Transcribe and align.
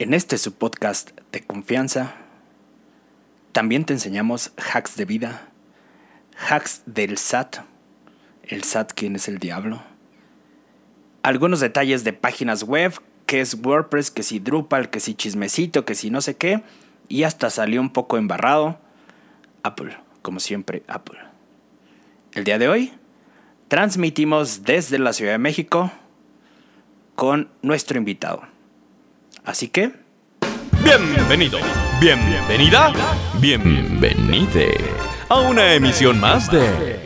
En 0.00 0.14
este 0.14 0.38
su 0.38 0.54
podcast 0.54 1.10
de 1.32 1.42
confianza, 1.42 2.14
también 3.50 3.84
te 3.84 3.94
enseñamos 3.94 4.52
hacks 4.56 4.94
de 4.94 5.04
vida, 5.04 5.48
hacks 6.48 6.82
del 6.86 7.18
SAT, 7.18 7.64
el 8.44 8.62
SAT 8.62 8.92
quién 8.94 9.16
es 9.16 9.26
el 9.26 9.40
diablo, 9.40 9.82
algunos 11.24 11.58
detalles 11.58 12.04
de 12.04 12.12
páginas 12.12 12.62
web, 12.62 12.92
que 13.26 13.40
es 13.40 13.54
WordPress, 13.54 14.12
que 14.12 14.22
si 14.22 14.38
Drupal, 14.38 14.88
que 14.88 15.00
si 15.00 15.16
chismecito, 15.16 15.84
que 15.84 15.96
si 15.96 16.10
no 16.10 16.20
sé 16.20 16.36
qué, 16.36 16.62
y 17.08 17.24
hasta 17.24 17.50
salió 17.50 17.80
un 17.80 17.90
poco 17.90 18.18
embarrado. 18.18 18.78
Apple, 19.64 19.96
como 20.22 20.38
siempre, 20.38 20.84
Apple. 20.86 21.18
El 22.34 22.44
día 22.44 22.58
de 22.58 22.68
hoy 22.68 22.92
transmitimos 23.66 24.62
desde 24.62 25.00
la 25.00 25.12
Ciudad 25.12 25.32
de 25.32 25.38
México 25.38 25.90
con 27.16 27.50
nuestro 27.62 27.98
invitado. 27.98 28.57
Así 29.48 29.68
que... 29.68 29.90
Bienvenido, 30.84 31.58
bienvenida, 32.02 32.92
bienvenide 33.40 34.76
a 35.30 35.40
una 35.40 35.72
emisión 35.72 36.20
más 36.20 36.52
de 36.52 37.00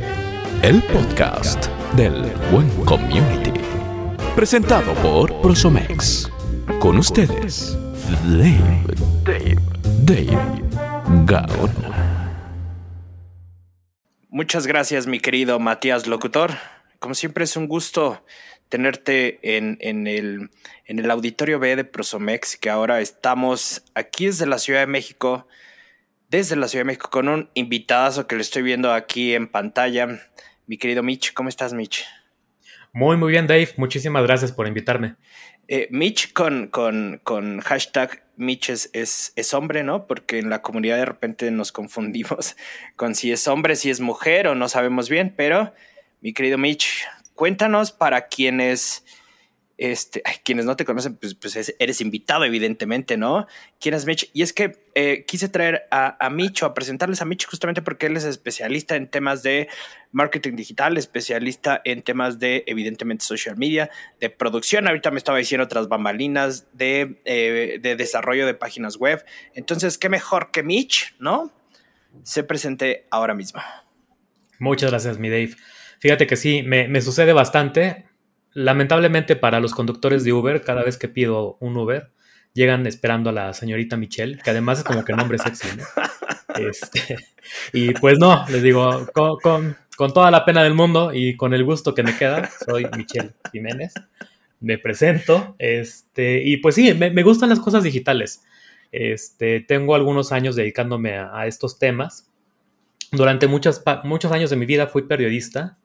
El 0.61 0.83
Podcast 0.83 1.67
del 1.95 2.33
Buen 2.51 2.69
Community. 2.85 3.53
Presentado 4.35 4.93
por 4.95 5.41
Prosomex. 5.41 6.29
Con 6.81 6.99
ustedes, 6.99 7.79
Dave, 8.25 8.83
Dave, 9.23 9.57
Dave 10.05 10.63
Gaona. 11.25 12.33
Muchas 14.31 14.67
gracias, 14.67 15.07
mi 15.07 15.21
querido 15.21 15.61
Matías 15.61 16.09
Locutor. 16.09 16.51
Como 16.99 17.15
siempre 17.15 17.45
es 17.45 17.57
un 17.57 17.69
gusto 17.69 18.25
tenerte 18.73 19.39
en, 19.59 19.77
el, 20.07 20.49
en 20.87 20.99
el 20.99 21.11
auditorio 21.11 21.59
B 21.59 21.77
de 21.77 21.85
Prosomex, 21.85 22.57
que 22.57 22.71
ahora 22.71 23.03
estamos 23.03 23.85
aquí 23.95 24.25
desde 24.25 24.47
la 24.47 24.57
Ciudad 24.57 24.81
de 24.81 24.87
México, 24.87 25.47
desde 26.31 26.57
la 26.57 26.69
Ciudad 26.69 26.81
de 26.81 26.87
México, 26.87 27.11
con 27.11 27.29
un 27.29 27.51
invitadazo 27.53 28.27
que 28.27 28.35
le 28.35 28.41
estoy 28.41 28.63
viendo 28.63 28.91
aquí 28.95 29.35
en 29.35 29.47
pantalla. 29.47 30.23
Mi 30.67 30.79
querido 30.79 31.03
Mitch, 31.03 31.35
¿cómo 31.35 31.51
estás, 31.51 31.75
Mitch? 31.75 32.07
Muy, 32.95 33.19
muy 33.19 33.33
bien, 33.33 33.47
Dave. 33.47 33.69
Muchísimas 33.77 34.23
gracias 34.23 34.53
por 34.53 34.67
invitarme. 34.67 35.17
Eh, 35.69 35.89
Mitch 35.91 36.33
con, 36.33 36.69
con, 36.69 37.21
con, 37.25 37.61
hashtag 37.61 38.25
Mitch 38.37 38.71
es, 38.71 38.91
es, 38.95 39.53
hombre, 39.53 39.83
¿no? 39.83 40.07
Porque 40.07 40.39
en 40.39 40.49
la 40.49 40.63
comunidad 40.63 40.97
de 40.97 41.05
repente 41.05 41.51
nos 41.51 41.73
confundimos 41.73 42.57
con 42.97 43.15
si 43.15 43.33
es 43.33 43.47
hombre, 43.49 43.77
si 43.77 43.91
es 43.91 44.01
mujer 44.01 44.47
o 44.47 44.55
no 44.55 44.71
sabemos 44.71 45.11
bien, 45.11 45.35
pero 45.37 45.75
mi 46.23 46.33
querido 46.33 46.57
Mitch, 46.57 47.05
cuéntanos 47.43 47.91
para 47.91 48.29
quienes, 48.29 49.05
este, 49.77 50.23
quienes 50.45 50.65
no 50.65 50.77
te 50.77 50.85
conocen, 50.85 51.17
pues, 51.17 51.35
pues 51.35 51.75
eres 51.77 52.01
invitado, 52.01 52.45
evidentemente, 52.45 53.17
¿no? 53.17 53.49
¿Quién 53.81 53.97
es 53.97 54.07
Mitch? 54.07 54.31
Y 54.33 54.43
es 54.43 54.53
que 54.53 54.79
eh, 54.95 55.25
quise 55.27 55.49
traer 55.49 55.89
a, 55.91 56.25
a 56.25 56.31
Mitch 56.31 56.63
o 56.63 56.67
a 56.67 56.73
presentarles 56.73 57.21
a 57.21 57.25
Mitch 57.25 57.49
justamente 57.49 57.83
porque 57.83 58.07
él 58.07 58.17
es 58.17 58.23
especialista 58.23 58.95
en 58.95 59.09
temas 59.09 59.43
de 59.43 59.69
marketing 60.13 60.55
digital, 60.55 60.97
especialista 60.97 61.83
en 61.85 62.03
temas 62.03 62.39
de, 62.39 62.63
evidentemente, 62.69 63.25
social 63.25 63.57
media, 63.57 63.91
de 64.21 64.31
producción. 64.31 64.87
Ahorita 64.87 65.11
me 65.11 65.19
estaba 65.19 65.39
diciendo 65.39 65.65
otras 65.65 65.89
bambalinas 65.89 66.69
de, 66.75 67.21
eh, 67.25 67.81
de 67.83 67.97
desarrollo 67.97 68.47
de 68.47 68.55
páginas 68.55 68.99
web. 68.99 69.25
Entonces, 69.55 69.99
qué 69.99 70.09
mejor 70.09 70.53
que 70.53 70.63
Mitch, 70.63 71.17
¿no? 71.19 71.53
Se 72.23 72.45
presente 72.45 73.09
ahora 73.11 73.35
mismo. 73.35 73.61
Muchas 74.61 74.91
gracias, 74.93 75.19
mi 75.19 75.29
Dave. 75.29 75.57
Fíjate 76.03 76.27
que 76.27 76.35
sí, 76.35 76.65
me, 76.65 77.01
sucede 77.01 77.33
bastante. 77.33 78.07
Lamentablemente 78.55 79.37
para 79.37 79.61
los 79.61 79.73
conductores 79.73 80.25
de 80.25 80.33
Uber, 80.33 80.63
cada 80.63 80.83
vez 80.83 80.99
que 80.99 81.07
pido 81.07 81.57
un 81.61 81.77
Uber, 81.77 82.11
llegan 82.55 82.89
esperando 82.89 83.31
a 83.31 83.33
la 83.33 83.55
señorita 83.55 83.97
Michelle, 83.97 84.37
que 84.43 84.51
además 84.51 84.79
es 84.79 84.85
como 84.85 85.05
que 85.05 85.13
nombre 85.13 85.39
sexy, 85.39 85.69
¿no? 85.77 85.85
Este, 86.59 87.17
y 87.73 87.95
pues 87.95 88.19
no, 88.19 88.45
les 88.51 88.63
digo, 88.63 89.07
con, 89.15 89.77
toda 90.13 90.31
la 90.33 90.45
pena 90.45 90.65
del 90.65 90.75
mundo 90.75 91.13
y 91.15 91.37
con 91.37 91.55
el 91.55 91.65
gusto 91.65 91.95
que 91.95 92.03
me 92.03 92.15
queda, 92.15 92.51
soy 92.67 92.85
Michelle 92.97 93.31
Jiménez, 93.53 93.95
me 94.61 94.77
presento, 94.79 95.55
este, 95.59 96.43
y 96.45 96.57
pues 96.57 96.75
sí, 96.75 96.93
me, 96.95 97.23
gustan 97.23 97.49
las 97.49 97.61
cosas 97.61 97.85
digitales. 97.85 98.43
Este, 98.91 99.61
tengo 99.61 99.95
algunos 99.95 100.33
años 100.33 100.57
dedicándome 100.57 101.17
a, 101.17 101.47
estos 101.47 101.79
temas. 101.79 102.29
Durante 103.13 103.47
muchos, 103.47 103.83
muchos 104.03 104.33
años 104.33 104.51
de 104.51 104.57
mi 104.57 104.67
vida 104.67 104.89
fui 104.89 105.03
periodista, 105.03 105.79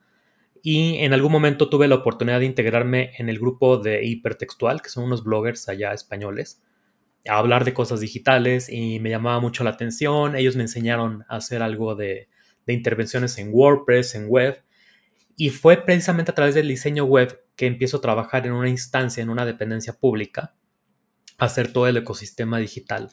y 0.70 0.98
en 0.98 1.14
algún 1.14 1.32
momento 1.32 1.70
tuve 1.70 1.88
la 1.88 1.96
oportunidad 1.96 2.42
de 2.42 2.46
integrarme 2.46 3.14
en 3.18 3.30
el 3.30 3.40
grupo 3.40 3.78
de 3.78 4.06
Hipertextual, 4.06 4.82
que 4.82 4.90
son 4.90 5.06
unos 5.06 5.24
bloggers 5.24 5.70
allá 5.70 5.94
españoles, 5.94 6.62
a 7.26 7.38
hablar 7.38 7.64
de 7.64 7.74
cosas 7.74 8.02
digitales 8.02 8.68
y 8.68 9.00
me 9.00 9.10
llamaba 9.10 9.40
mucho 9.40 9.64
la 9.64 9.70
atención. 9.70 10.36
Ellos 10.36 10.58
me 10.58 10.64
enseñaron 10.64 11.24
a 11.30 11.38
hacer 11.38 11.62
algo 11.62 11.96
de, 11.96 12.28
intervenciones 12.68 13.38
en 13.38 13.52
WordPress, 13.54 14.16
en 14.16 14.28
web. 14.28 14.62
Y 15.38 15.52
fue 15.52 15.78
precisamente 15.78 16.32
a 16.32 16.36
través 16.36 16.54
del 16.54 16.68
diseño 16.68 17.06
web 17.06 17.46
que 17.56 17.66
empiezo 17.66 17.96
a 17.96 18.02
trabajar 18.02 18.46
en 18.46 18.52
una 18.52 18.68
instancia, 18.68 19.24
en 19.24 19.30
una 19.30 19.46
dependencia 19.46 19.94
pública, 19.94 20.54
a 21.38 21.46
hacer 21.46 21.72
todo 21.72 21.88
el 21.88 21.96
ecosistema 21.96 22.60
digital. 22.60 23.12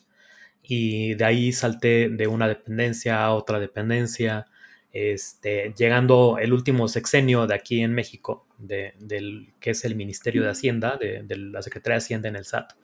Y 0.61 1.15
de 1.15 1.25
ahí 1.25 1.53
salté 1.53 2.09
de 2.09 2.27
una 2.27 2.49
dependencia 2.49 3.25
a 3.25 3.33
otra 3.33 3.61
dependencia, 3.61 4.47
este, 4.95 5.75
llegando 5.77 6.39
el 6.41 6.53
último 6.53 6.87
sexenio 6.87 7.49
de 7.49 7.55
aquí 7.57 7.83
en 7.83 7.93
México, 7.93 8.47
de, 8.59 8.95
del 9.01 9.53
que 9.59 9.71
es 9.71 9.85
el 9.85 9.97
Ministerio 9.97 10.45
de 10.45 10.51
Hacienda, 10.51 10.97
de, 10.97 11.37
la 11.37 11.63
Secretaría 11.63 11.95
de 11.95 12.05
Hacienda 12.05 12.29
en 12.29 12.37
el 12.37 12.45
SAT. 12.45 12.75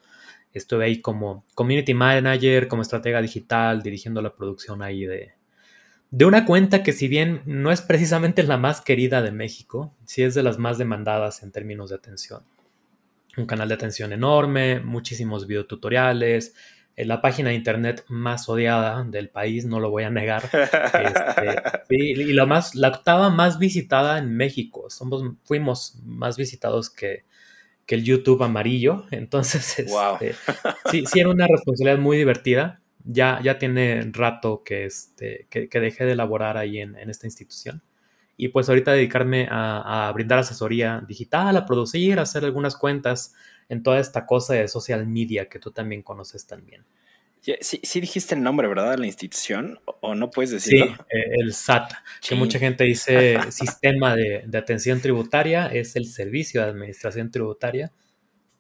Estuve 0.53 0.87
ahí 0.87 1.01
como 1.01 1.45
community 1.55 1.95
manager, 1.95 2.67
como 2.67 2.83
estratega 2.83 3.23
digital, 3.23 3.81
dirigiendo 3.81 4.21
la 4.23 4.35
producción 4.35 4.83
ahí 4.83 5.07
de, 5.07 5.35
de 6.11 6.25
una 6.25 6.47
cuenta 6.47 6.83
que 6.83 6.93
si 6.93 7.07
bien 7.07 7.43
no 7.47 7.71
es 7.71 7.81
precisamente 7.81 8.43
la 8.43 8.57
más 8.57 8.81
querida 8.81 9.23
de 9.23 9.31
México, 9.31 9.95
sí 10.05 10.25
es 10.25 10.35
de 10.35 10.43
las 10.43 10.59
más 10.59 10.79
demandadas 10.79 11.45
en 11.45 11.53
términos 11.53 11.91
de 11.91 11.97
atención. 11.97 12.43
Un 13.37 13.47
canal 13.47 13.69
de 13.69 13.75
atención 13.75 14.13
enorme, 14.13 14.81
muchísimos 14.81 15.47
videotutoriales, 15.47 16.57
la 16.97 17.21
página 17.21 17.51
de 17.51 17.57
internet 17.57 18.05
más 18.09 18.49
odiada 18.49 19.05
del 19.05 19.31
país, 19.31 19.65
no 19.65 19.81
lo 19.81 19.91
voy 19.91 20.05
a 20.05 20.11
negar. 20.11 20.45
Este, 20.53 21.83
y 21.91 22.33
la, 22.33 22.47
más, 22.47 22.75
la 22.75 22.89
octava 22.89 23.31
más 23.31 23.59
visitada 23.59 24.19
en 24.19 24.37
México. 24.37 24.91
Somos, 24.91 25.23
fuimos 25.45 25.99
más 26.05 26.37
visitados 26.37 26.91
que, 26.91 27.25
el 27.89 28.05
YouTube 28.05 28.45
amarillo. 28.45 29.05
Entonces, 29.11 29.81
este, 29.81 30.37
sí, 30.93 31.05
sí, 31.07 31.19
era 31.19 31.29
una 31.29 31.49
responsabilidad 31.49 31.99
muy 31.99 32.17
divertida. 32.19 32.81
Ya, 33.03 33.41
ya 33.43 33.59
tiene 33.59 34.09
rato 34.13 34.63
que, 34.65 34.85
este, 34.85 35.49
que, 35.51 35.81
dejé 35.81 36.05
de 36.05 36.13
elaborar 36.13 36.57
ahí 36.57 36.79
en, 36.79 36.95
esta 37.11 37.27
institución. 37.27 37.83
Y 38.37 38.49
pues 38.49 38.69
ahorita 38.69 38.93
dedicarme 38.93 39.49
a, 39.51 40.09
a 40.09 40.13
brindar 40.13 40.39
asesoría 40.39 41.03
digital, 41.09 41.57
a 41.57 41.67
producir, 41.67 42.21
a 42.21 42.23
hacer 42.23 42.45
algunas 42.45 42.77
cuentas 42.77 43.35
en 43.71 43.83
toda 43.83 44.01
esta 44.01 44.27
cosa 44.27 44.55
de 44.55 44.69
social 44.69 45.07
media 45.07 45.49
que 45.49 45.59
tú 45.59 45.71
también 45.71 46.03
conoces 46.03 46.47
también. 46.47 46.85
Sí, 47.61 47.81
sí 47.83 48.01
dijiste 48.01 48.35
el 48.35 48.43
nombre, 48.43 48.69
¿verdad? 48.69 48.91
De 48.91 48.99
la 48.99 49.07
institución, 49.07 49.81
o 50.01 50.15
no 50.15 50.31
puedes 50.31 50.51
decirlo. 50.51 50.87
Sí, 50.89 50.93
eh, 51.11 51.37
el 51.39 51.55
SAT, 51.55 51.93
que 52.21 52.35
mucha 52.35 52.59
gente 52.59 52.85
dice 52.85 53.39
sistema 53.51 54.15
de, 54.15 54.47
atención 54.53 55.01
tributaria, 55.01 55.69
es 55.69 55.97
el 55.97 56.05
servicio 56.05 56.61
de 56.61 56.69
administración 56.69 57.31
tributaria. 57.31 57.93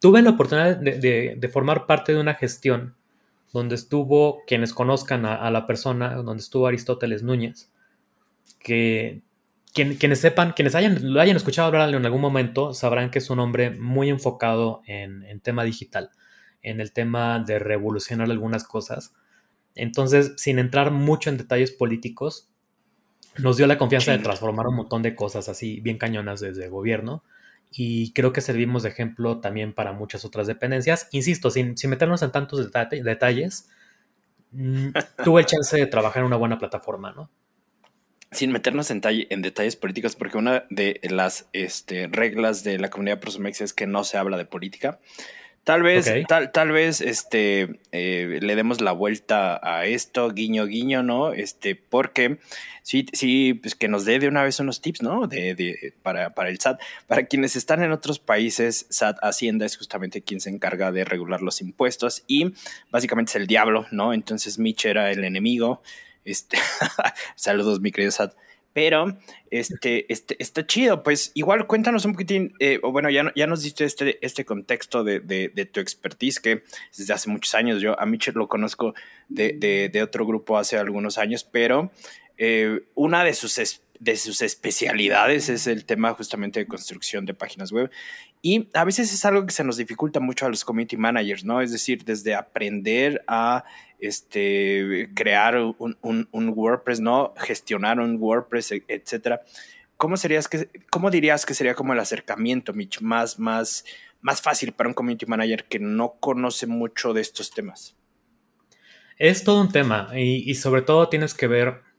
Tuve 0.01 0.23
la 0.23 0.31
oportunidad 0.31 0.79
de, 0.79 1.51
formar 1.53 1.85
parte 1.85 2.15
de 2.15 2.21
una 2.21 2.35
gestión 2.35 2.95
donde 3.53 3.75
estuvo, 3.75 4.43
quienes 4.47 4.73
conozcan 4.73 5.27
a, 5.27 5.51
la 5.51 5.67
persona, 5.67 6.15
donde 6.15 6.43
estuvo 6.43 6.67
Aristóteles 6.67 7.23
Núñez, 7.23 7.71
que 8.61 9.21
quienes 9.73 10.21
sepan, 10.21 10.53
quienes 10.53 10.75
hayan, 10.75 11.13
lo 11.13 11.21
hayan 11.21 11.37
escuchado 11.37 11.69
hablar 11.69 11.93
en 11.95 12.05
algún 12.05 12.21
momento, 12.21 12.75
sabrán 12.75 13.11
que 13.11 13.19
es 13.19 13.31
un 13.31 13.39
hombre 13.39 13.71
muy 13.71 14.09
enfocado 14.09 14.83
en, 14.87 15.41
tema 15.41 15.65
digital, 15.65 16.11
en 16.63 16.81
el 16.81 16.93
tema 16.93 17.39
de 17.39 17.59
revolucionar 17.59 18.31
algunas 18.31 18.65
cosas. 18.65 19.15
Entonces, 19.75 20.35
sin 20.37 20.59
entrar 20.59 20.91
mucho 20.91 21.31
en 21.31 21.37
detalles 21.37 21.71
políticos, 21.71 22.49
nos 23.39 23.57
dio 23.57 23.67
la 23.67 23.79
confianza 23.79 24.13
de 24.13 24.19
transformar 24.19 24.67
un 24.67 24.77
montón 24.77 25.03
de 25.03 25.15
cosas 25.15 25.49
así 25.49 25.81
bien 25.81 25.99
cañonas 25.99 26.41
desde 26.41 26.65
el 26.65 26.71
gobierno 26.71 27.23
y 27.71 28.13
creo 28.13 28.33
que 28.33 28.41
servimos 28.41 28.83
de 28.83 28.89
ejemplo 28.89 29.39
también 29.41 29.73
para 29.73 29.93
muchas 29.93 30.25
otras 30.25 30.49
dependencias. 30.49 31.09
Insisto, 31.13 31.51
sin, 31.51 31.77
meternos 31.87 32.23
en 32.23 32.33
tantos 32.33 32.69
detalles, 32.91 33.69
mm, 34.51 34.89
tuve 35.25 35.43
el 35.43 35.47
chance 35.47 35.77
de 35.77 35.87
trabajar 35.87 36.21
en 36.21 36.27
una 36.27 36.37
buena 36.37 36.59
plataforma, 36.59 37.13
¿no? 37.13 37.31
Sin 38.33 38.53
meternos 38.53 38.91
en, 38.91 39.01
detalles 39.01 39.77
políticos, 39.77 40.17
porque 40.17 40.39
una 40.39 40.65
de 40.71 41.01
las 41.03 41.49
este, 41.53 42.07
reglas 42.07 42.63
de 42.63 42.79
la 42.79 42.91
comunidad 42.91 43.21
Prosomex 43.21 43.61
es 43.61 43.73
que 43.73 43.87
no 43.87 44.05
se 44.05 44.19
habla 44.19 44.37
de 44.37 44.45
política. 44.45 45.01
Tal 45.65 45.83
vez, 45.83 46.11
tal, 46.27 46.53
tal 46.53 46.73
vez, 46.73 47.03
este, 47.03 47.81
eh, 47.93 48.39
le 48.41 48.57
demos 48.57 48.81
la 48.81 48.93
vuelta 48.93 49.61
a 49.63 49.85
esto, 49.85 50.31
guiño, 50.31 50.67
guiño, 50.67 51.03
¿no? 51.03 51.33
Este, 51.33 51.77
porque 51.77 52.39
sí, 52.83 53.05
sí, 53.13 53.55
pues 53.55 53.75
que 53.75 53.87
nos 53.87 54.07
dé 54.07 54.19
de 54.19 54.29
una 54.29 54.43
vez 54.43 54.59
unos 54.59 54.81
tips, 54.81 55.03
¿no? 55.03 55.27
De, 55.27 55.55
de, 55.55 55.93
para, 56.03 56.35
para 56.35 56.49
el 56.49 56.59
SAT. 56.59 56.81
Para 57.07 57.27
quienes 57.27 57.57
están 57.57 57.83
en 57.83 57.93
otros 57.93 58.19
países, 58.19 58.87
SAT 58.89 59.19
Hacienda 59.23 59.67
es 59.67 59.77
justamente 59.77 60.23
quien 60.23 60.41
se 60.41 60.49
encarga 60.49 60.93
de 60.93 61.05
regular 61.05 61.43
los 61.43 61.61
impuestos 61.61 62.25
y 62.27 62.55
básicamente 62.91 63.31
es 63.31 63.37
el 63.37 63.47
diablo, 63.47 63.87
¿no? 63.91 64.15
Entonces 64.15 64.59
Mitch 64.59 64.87
era 64.87 65.13
el 65.13 65.25
enemigo. 65.25 65.83
Este, 66.25 66.59
saludos, 67.37 67.81
mi 67.81 67.93
querido 67.93 68.11
SAT. 68.11 68.35
Pero 68.73 69.19
este, 69.51 70.13
este, 70.13 70.41
está 70.41 70.65
chido. 70.65 71.03
Pues 71.03 71.33
igual 71.35 71.67
cuéntanos 71.67 72.05
un 72.05 72.13
poquitín, 72.13 72.55
eh, 72.61 72.79
o 72.83 72.93
bueno, 72.93 73.11
ya, 73.11 73.33
ya 73.35 73.49
nos 73.49 73.63
diste 73.63 73.85
este, 73.85 74.25
este 74.25 74.45
contexto 74.45 75.03
de, 75.03 75.19
de, 75.21 75.65
tu 75.67 75.81
expertise, 75.81 76.39
que 76.39 76.63
desde 76.97 77.13
hace 77.13 77.31
muchos 77.31 77.55
años, 77.57 77.83
yo 77.83 77.99
a 77.99 78.07
Mitchell 78.07 78.35
lo 78.35 78.49
conozco 78.49 78.95
de, 79.29 79.91
de 79.93 80.03
otro 80.03 80.25
grupo 80.25 80.57
hace 80.57 80.77
algunos 80.77 81.19
años, 81.19 81.43
pero 81.43 81.91
eh, 82.43 82.85
una 82.95 83.23
de 83.23 83.35
sus, 83.35 83.83
de 84.01 84.17
sus 84.17 84.41
especialidades 84.41 85.51
es 85.51 85.67
el 85.67 85.85
tema 85.85 86.15
justamente 86.15 86.59
de 86.59 86.67
construcción 86.67 87.27
de 87.27 87.35
páginas 87.35 87.71
web. 87.71 87.91
Y 88.43 88.71
a 88.73 88.85
veces 88.85 89.13
es 89.13 89.25
algo 89.27 89.45
que 89.45 89.53
se 89.53 89.63
nos 89.63 89.77
dificulta 89.77 90.21
mucho 90.21 90.47
a 90.47 90.49
los 90.49 90.65
community 90.65 90.97
managers, 90.97 91.45
¿no? 91.45 91.61
Es 91.61 91.71
decir, 91.71 92.03
desde 92.05 92.35
aprender 92.35 93.23
a 93.29 93.63
este, 93.99 95.11
crear 95.15 95.59
un, 95.59 95.99
un, 96.01 96.49
WordPress, 96.57 97.01
¿no? 97.01 97.35
Gestionar 97.37 98.01
un 98.01 98.17
WordPress, 98.19 98.73
e, 98.73 98.85
etcétera. 98.89 99.43
¿Cómo, 99.99 100.17
serías 100.17 100.49
que, 100.49 100.71
¿Cómo 100.89 101.11
dirías 101.11 101.45
que 101.45 101.53
sería 101.53 101.75
como 101.75 101.93
el 101.93 102.01
acercamiento, 102.01 102.73
Mitch, 102.73 103.03
más, 103.03 103.39
más, 103.39 103.85
más 104.23 104.41
fácil 104.41 104.73
para 104.73 104.89
un 104.89 104.95
community 104.95 105.27
manager 105.27 105.67
que 105.67 105.79
no 105.79 106.15
conoce 106.21 106.67
mucho 106.67 107.13
de 107.13 107.21
estos 107.21 107.51
temas? 107.51 107.95
Es 109.19 109.45
todo 109.45 109.61
un 109.61 109.71
tema 109.71 110.09
y 110.15 110.55
sobre 110.55 110.81
todo 110.81 111.11
tienes 111.11 111.35
que 111.35 111.47
ver. 111.47 111.90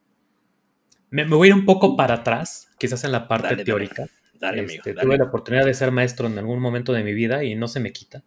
Me, 1.11 1.25
voy 1.25 1.47
a 1.47 1.51
ir 1.51 1.53
un 1.53 1.65
poco 1.65 1.95
para 1.95 2.15
atrás, 2.15 2.69
quizás 2.79 3.03
en 3.03 3.11
la 3.11 3.27
parte 3.27 3.63
teórica. 3.63 4.07
Dale, 4.39 4.63
este, 4.63 4.95
tuve 4.95 5.17
la 5.17 5.25
oportunidad 5.25 5.65
de 5.65 5.73
ser 5.75 5.91
maestro 5.91 6.25
en 6.25 6.39
algún 6.39 6.59
momento 6.59 6.93
de 6.93 7.03
mi 7.03 7.13
vida 7.13 7.43
y 7.43 7.53
no 7.53 7.67
se 7.67 7.79
me 7.79 7.91
quita 7.93 8.23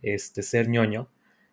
este, 0.00 0.42
ser 0.42 0.68
ñoño. 0.68 1.10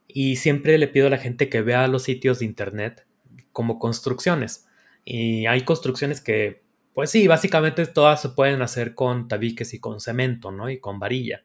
Y 0.08 0.38
siempre 0.38 0.78
le 0.78 0.88
pido 0.88 1.08
a 1.08 1.10
la 1.10 1.18
gente 1.18 1.50
que 1.50 1.62
vea 1.62 1.88
los 1.88 2.04
sitios 2.04 2.40
de 2.40 2.46
internet 2.46 3.06
como 3.52 3.78
construcciones. 3.78 4.68
Y 5.04 5.48
hay 5.48 5.62
construcciones 5.62 6.22
que, 6.22 6.64
pues 6.94 7.12
sí, 7.12 7.28
básicamente 7.28 7.86
todas 7.86 8.22
se 8.22 8.30
pueden 8.30 8.62
hacer 8.62 8.96
con 8.96 9.28
tabiques 9.28 9.74
y 9.74 9.80
con 9.80 10.00
cemento, 10.00 10.52
¿no? 10.52 10.70
Y 10.70 10.80
con 10.80 11.00
varilla. 11.00 11.44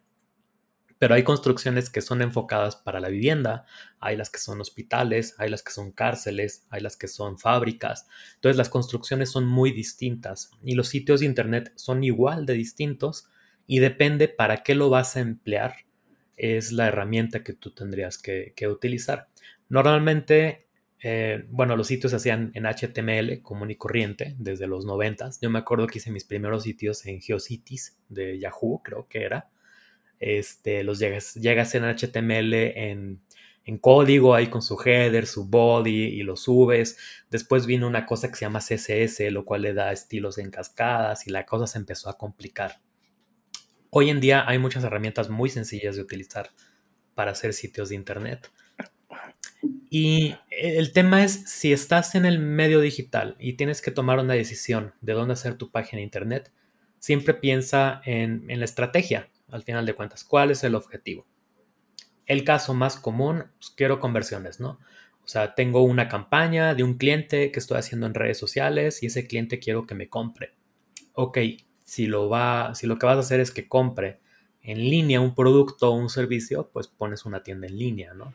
Pero 1.05 1.17
hay 1.17 1.23
construcciones 1.23 1.91
que 1.91 2.01
son 2.01 2.23
enfocadas 2.23 2.77
para 2.77 2.99
la 2.99 3.11
vivienda, 3.11 3.67
hay 4.01 4.17
las 4.17 4.31
que 4.31 4.39
son 4.39 4.62
hospitales, 4.62 5.35
hay 5.37 5.51
las 5.51 5.62
que 5.62 5.71
son 5.71 5.93
cárceles, 5.93 6.67
hay 6.71 6.81
las 6.81 6.97
que 6.97 7.09
son 7.09 7.39
fábricas. 7.39 8.06
Entonces 8.37 8.56
las 8.56 8.71
construcciones 8.71 9.31
son 9.31 9.47
muy 9.47 9.71
distintas 9.71 10.51
y 10.62 10.75
los 10.75 10.89
sitios 10.89 11.21
de 11.21 11.27
internet 11.27 11.75
son 11.75 12.05
igual 12.05 12.47
de 12.47 12.55
distintos 12.55 13.29
y 13.67 13.81
depende 13.81 14.29
para 14.29 14.62
qué 14.62 14.75
lo 14.75 14.89
vas 14.89 15.17
a 15.17 15.21
emplear 15.21 15.75
es 16.39 16.73
la 16.73 16.87
herramienta 16.87 17.45
que 17.45 17.53
tú 17.53 17.73
tendrías 17.73 18.17
que, 18.17 18.55
utilizar. 18.67 19.29
Normalmente, 19.69 20.69
eh, 21.03 21.45
bueno, 21.51 21.77
los 21.77 21.87
sitios 21.87 22.12
se 22.12 22.17
hacían 22.17 22.51
en 22.55 22.65
HTML 22.65 23.43
común 23.43 23.71
y 23.71 23.77
corriente 23.77 24.37
desde 24.39 24.67
los 24.67 24.87
90. 24.87 25.33
Yo 25.43 25.51
me 25.51 25.59
acuerdo 25.59 25.87
que 25.87 25.99
hice 25.99 26.11
mis 26.11 26.25
primeros 26.25 26.62
sitios 26.62 27.05
en 27.05 27.21
GeoCities 27.21 27.99
de 28.09 28.39
Yahoo, 28.39 28.81
creo 28.83 29.06
que 29.06 29.25
era. 29.25 29.51
Este, 30.20 30.84
los 30.84 30.99
llegas, 30.99 31.34
llegas 31.34 31.75
en 31.75 31.84
HTML 31.84 32.55
en, 32.55 33.20
en 33.64 33.78
código 33.78 34.34
ahí 34.34 34.49
con 34.49 34.62
su 34.62 34.81
header, 34.81 35.26
su 35.26 35.46
body 35.46 36.05
y 36.05 36.22
lo 36.22 36.37
subes. 36.37 36.99
Después 37.31 37.66
vino 37.66 37.87
una 37.87 38.06
cosa 38.06 38.28
que 38.28 38.37
se 38.37 38.44
llama 38.44 38.61
CSS, 38.61 39.31
lo 39.31 39.44
cual 39.44 39.62
le 39.62 39.75
da 39.75 39.93
estilos 39.93 40.38
en 40.38 40.50
cascadas 40.50 41.26
y 41.26 41.31
la 41.31 41.46
cosa 41.46 41.66
se 41.66 41.78
empezó 41.78 42.08
a 42.08 42.19
complicar. 42.19 42.81
Hoy 43.90 44.11
en 44.11 44.20
día 44.20 44.44
hay 44.49 44.58
muchas 44.58 44.82
herramientas 44.84 45.31
muy 45.31 45.50
sencillas 45.50 45.96
de 45.96 46.02
utilizar 46.02 46.50
para 47.14 47.31
hacer 47.31 47.52
sitios 47.52 47.88
de 47.88 47.94
Internet. 47.94 48.50
Y 49.88 50.34
el 50.50 50.93
tema 50.93 51.22
es 51.22 51.44
si 51.49 51.72
estás 51.72 52.17
en 52.17 52.26
el 52.26 52.40
medio 52.40 52.81
digital 52.81 53.37
y 53.38 53.52
tienes 53.52 53.81
que 53.81 53.93
tomar 53.93 54.19
una 54.19 54.34
decisión 54.34 54.94
de 55.00 55.12
dónde 55.12 55.34
hacer 55.34 55.56
tu 55.56 55.70
página 55.70 55.99
de 55.99 56.05
Internet, 56.05 56.52
siempre 56.99 57.34
piensa 57.34 58.00
en, 58.05 58.44
la 58.49 58.64
estrategia, 58.64 59.31
al 59.55 59.62
final 59.62 59.87
de 59.87 59.95
cuentas, 59.95 60.25
cuál 60.25 60.51
es 60.51 60.65
el 60.65 60.75
objetivo. 60.75 61.27
El 62.27 62.43
caso 62.43 62.75
más 62.75 62.97
común, 62.97 63.45
pues, 63.56 63.71
quiero 63.71 64.01
conversiones, 64.01 64.59
¿no? 64.59 64.81
O 65.23 65.29
sea, 65.29 65.55
tengo 65.55 65.83
una 65.83 66.09
campaña 66.09 66.75
de 66.75 66.83
un 66.83 66.95
cliente 66.95 67.53
que 67.53 67.61
estoy 67.61 67.79
haciendo 67.79 68.06
en 68.06 68.15
redes 68.15 68.37
sociales 68.37 69.03
y 69.03 69.06
ese 69.06 69.29
cliente 69.29 69.61
quiero 69.61 69.87
que 69.87 69.95
me 69.95 70.09
compre. 70.09 70.55
Ok, 71.12 71.39
si 71.85 72.06
lo, 72.06 72.29
va, 72.29 72.75
si 72.75 72.89
lo 72.89 72.99
que 72.99 73.06
vas 73.06 73.17
a 73.17 73.21
hacer 73.21 73.39
es 73.39 73.53
que 73.53 73.69
compre 73.69 74.19
en 74.61 74.79
línea 74.79 75.21
un 75.21 75.37
producto 75.37 75.91
o 75.91 75.97
un 75.97 76.09
servicio, 76.09 76.71
pues 76.73 76.89
pones 76.89 77.25
una 77.25 77.45
tienda 77.45 77.69
en 77.69 77.79
línea, 77.79 78.12
¿no? 78.12 78.35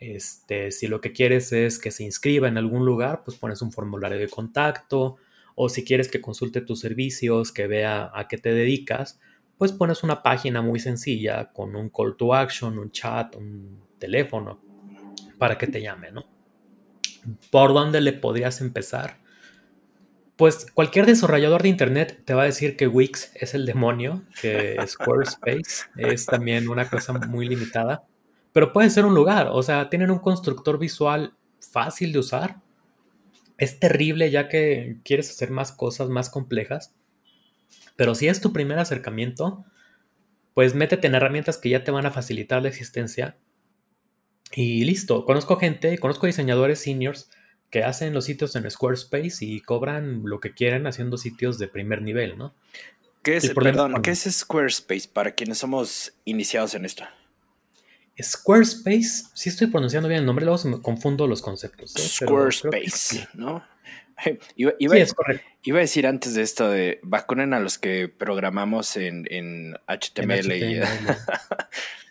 Este, 0.00 0.72
si 0.72 0.88
lo 0.88 1.00
que 1.00 1.12
quieres 1.12 1.52
es 1.52 1.78
que 1.78 1.92
se 1.92 2.02
inscriba 2.02 2.48
en 2.48 2.58
algún 2.58 2.84
lugar, 2.84 3.22
pues 3.24 3.36
pones 3.36 3.62
un 3.62 3.70
formulario 3.70 4.18
de 4.18 4.28
contacto, 4.28 5.16
o 5.54 5.68
si 5.68 5.84
quieres 5.84 6.08
que 6.08 6.20
consulte 6.20 6.60
tus 6.60 6.80
servicios, 6.80 7.52
que 7.52 7.68
vea 7.68 8.10
a 8.12 8.26
qué 8.26 8.36
te 8.36 8.52
dedicas, 8.52 9.20
pues 9.58 9.72
pones 9.72 10.02
una 10.02 10.22
página 10.22 10.62
muy 10.62 10.80
sencilla 10.80 11.52
con 11.52 11.76
un 11.76 11.88
call 11.90 12.16
to 12.16 12.34
action, 12.34 12.78
un 12.78 12.90
chat, 12.90 13.36
un 13.36 13.82
teléfono, 13.98 14.60
para 15.38 15.56
que 15.56 15.66
te 15.66 15.80
llame, 15.80 16.10
¿no? 16.12 16.24
¿Por 17.50 17.72
dónde 17.72 18.00
le 18.00 18.12
podrías 18.12 18.60
empezar? 18.60 19.18
Pues 20.36 20.66
cualquier 20.74 21.06
desarrollador 21.06 21.62
de 21.62 21.68
internet 21.68 22.22
te 22.24 22.34
va 22.34 22.42
a 22.42 22.46
decir 22.46 22.76
que 22.76 22.88
Wix 22.88 23.30
es 23.34 23.54
el 23.54 23.66
demonio, 23.66 24.24
que 24.40 24.76
Squarespace 24.86 25.86
es 25.96 26.26
también 26.26 26.68
una 26.68 26.88
cosa 26.88 27.12
muy 27.12 27.48
limitada, 27.48 28.04
pero 28.52 28.72
puede 28.72 28.90
ser 28.90 29.06
un 29.06 29.14
lugar, 29.14 29.48
o 29.52 29.62
sea, 29.62 29.88
tienen 29.88 30.10
un 30.10 30.18
constructor 30.18 30.78
visual 30.78 31.34
fácil 31.60 32.12
de 32.12 32.18
usar. 32.18 32.60
Es 33.58 33.78
terrible 33.78 34.30
ya 34.30 34.48
que 34.48 34.98
quieres 35.04 35.30
hacer 35.30 35.50
más 35.50 35.70
cosas 35.70 36.08
más 36.08 36.30
complejas, 36.30 36.92
pero 37.96 38.14
si 38.14 38.28
es 38.28 38.40
tu 38.40 38.52
primer 38.52 38.78
acercamiento, 38.78 39.64
pues 40.54 40.74
métete 40.74 41.06
en 41.06 41.14
herramientas 41.14 41.58
que 41.58 41.70
ya 41.70 41.84
te 41.84 41.90
van 41.90 42.06
a 42.06 42.10
facilitar 42.10 42.62
la 42.62 42.68
existencia 42.68 43.36
y 44.52 44.84
listo. 44.84 45.24
Conozco 45.24 45.56
gente, 45.56 45.98
conozco 45.98 46.26
diseñadores 46.26 46.80
seniors 46.80 47.30
que 47.70 47.82
hacen 47.82 48.14
los 48.14 48.24
sitios 48.24 48.54
en 48.54 48.70
Squarespace 48.70 49.44
y 49.44 49.60
cobran 49.60 50.22
lo 50.24 50.38
que 50.38 50.54
quieren 50.54 50.86
haciendo 50.86 51.18
sitios 51.18 51.58
de 51.58 51.66
primer 51.66 52.02
nivel, 52.02 52.38
¿no? 52.38 52.54
¿Qué 53.22 53.36
es, 53.36 53.50
perdón, 53.50 54.02
¿qué 54.02 54.10
es 54.10 54.20
Squarespace 54.20 55.08
para 55.12 55.32
quienes 55.32 55.58
somos 55.58 56.12
iniciados 56.24 56.74
en 56.74 56.84
esto? 56.84 57.04
Squarespace, 58.22 59.24
si 59.34 59.48
estoy 59.48 59.68
pronunciando 59.68 60.08
bien 60.08 60.20
el 60.20 60.26
nombre, 60.26 60.44
luego 60.44 60.62
me 60.68 60.80
confundo 60.80 61.26
los 61.26 61.42
conceptos. 61.42 61.96
¿eh? 61.96 62.00
Squarespace, 62.00 63.26
¿no? 63.34 63.64
Iba, 64.56 64.72
iba, 64.78 65.78
a 65.78 65.80
decir 65.80 66.06
antes 66.06 66.34
de 66.34 66.42
esto 66.42 66.70
de 66.70 67.00
vacunen 67.02 67.52
a 67.52 67.60
los 67.60 67.78
que 67.78 68.08
programamos 68.08 68.96
en, 68.96 69.26
en 69.30 69.74
HTML, 69.88 70.82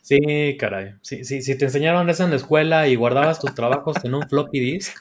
Sí, 0.03 0.57
caray. 0.59 0.95
Sí, 1.01 1.23
sí, 1.23 1.41
si 1.41 1.57
te 1.57 1.65
enseñaron 1.65 2.09
eso 2.09 2.25
en 2.25 2.31
la 2.31 2.35
escuela 2.35 2.89
y 2.89 2.95
guardabas 2.95 3.39
tus 3.39 3.55
trabajos 3.55 3.95
en 4.03 4.13
un 4.13 4.27
floppy 4.27 4.59
disk, 4.59 4.97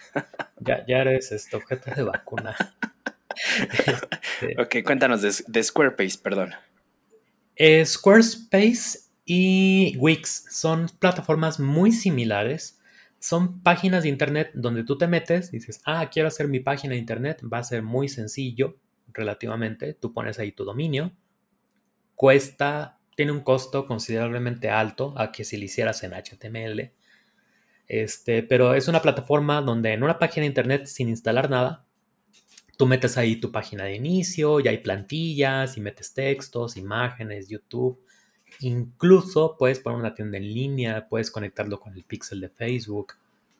ya, 0.60 0.86
ya 0.86 0.98
eres 0.98 1.32
este 1.32 1.56
objeto 1.56 1.90
de 1.92 2.04
vacuna. 2.04 2.56
ok, 4.58 4.76
cuéntanos 4.84 5.22
de, 5.22 5.62
Squarespace, 5.64 6.18
perdón. 6.22 6.54
Eh, 7.56 7.84
Squarespace 7.84 9.00
y 9.24 9.96
Wix 9.98 10.44
son 10.50 10.88
plataformas 11.00 11.58
muy 11.58 11.90
similares. 11.90 12.78
Son 13.22 13.62
páginas 13.62 14.02
de 14.02 14.08
internet 14.08 14.50
donde 14.52 14.82
tú 14.82 14.98
te 14.98 15.06
metes 15.06 15.52
dices, 15.52 15.80
ah, 15.84 16.10
quiero 16.10 16.26
hacer 16.26 16.48
mi 16.48 16.58
página 16.58 16.94
de 16.94 16.98
internet. 16.98 17.40
Va 17.44 17.58
a 17.58 17.62
ser 17.62 17.84
muy 17.84 18.08
sencillo 18.08 18.78
relativamente. 19.12 19.94
Tú 19.94 20.12
pones 20.12 20.40
ahí 20.40 20.50
tu 20.50 20.64
dominio. 20.64 21.12
Cuesta 22.16 22.98
tiene 23.14 23.30
un 23.30 23.42
costo 23.42 23.86
considerablemente 23.86 24.70
alto 24.70 25.14
a 25.16 25.30
que 25.30 25.44
si 25.44 25.56
lo 25.56 25.62
hicieras 25.62 26.02
en 26.02 26.14
HTML. 26.14 26.90
Este, 27.86 28.42
pero 28.42 28.74
es 28.74 28.88
una 28.88 29.00
plataforma 29.00 29.60
donde 29.60 29.92
en 29.92 30.02
una 30.02 30.18
página 30.18 30.42
de 30.42 30.48
internet 30.48 30.86
sin 30.86 31.08
instalar 31.08 31.48
nada, 31.48 31.86
tú 32.76 32.86
metes 32.86 33.16
ahí 33.18 33.36
tu 33.36 33.52
página 33.52 33.84
de 33.84 33.94
inicio, 33.94 34.58
ya 34.58 34.72
hay 34.72 34.78
plantillas 34.78 35.76
y 35.76 35.80
metes 35.80 36.12
textos, 36.12 36.76
imágenes, 36.76 37.48
YouTube. 37.48 38.00
Incluso 38.60 39.56
puedes 39.58 39.80
poner 39.80 39.98
una 39.98 40.14
tienda 40.14 40.38
en 40.38 40.52
línea, 40.52 41.08
puedes 41.08 41.30
conectarlo 41.30 41.80
con 41.80 41.94
el 41.94 42.04
pixel 42.04 42.40
de 42.40 42.48
Facebook, 42.48 43.14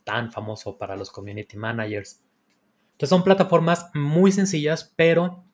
tan 0.05 0.33
famoso 0.33 0.79
para 0.79 0.97
los 0.97 1.11
community 1.11 1.57
managers. 1.57 2.21
Entonces 2.93 3.09
son 3.09 3.25
plataformas 3.25 3.91
muy 3.95 4.33
sencillas, 4.33 4.93
pero 4.97 5.45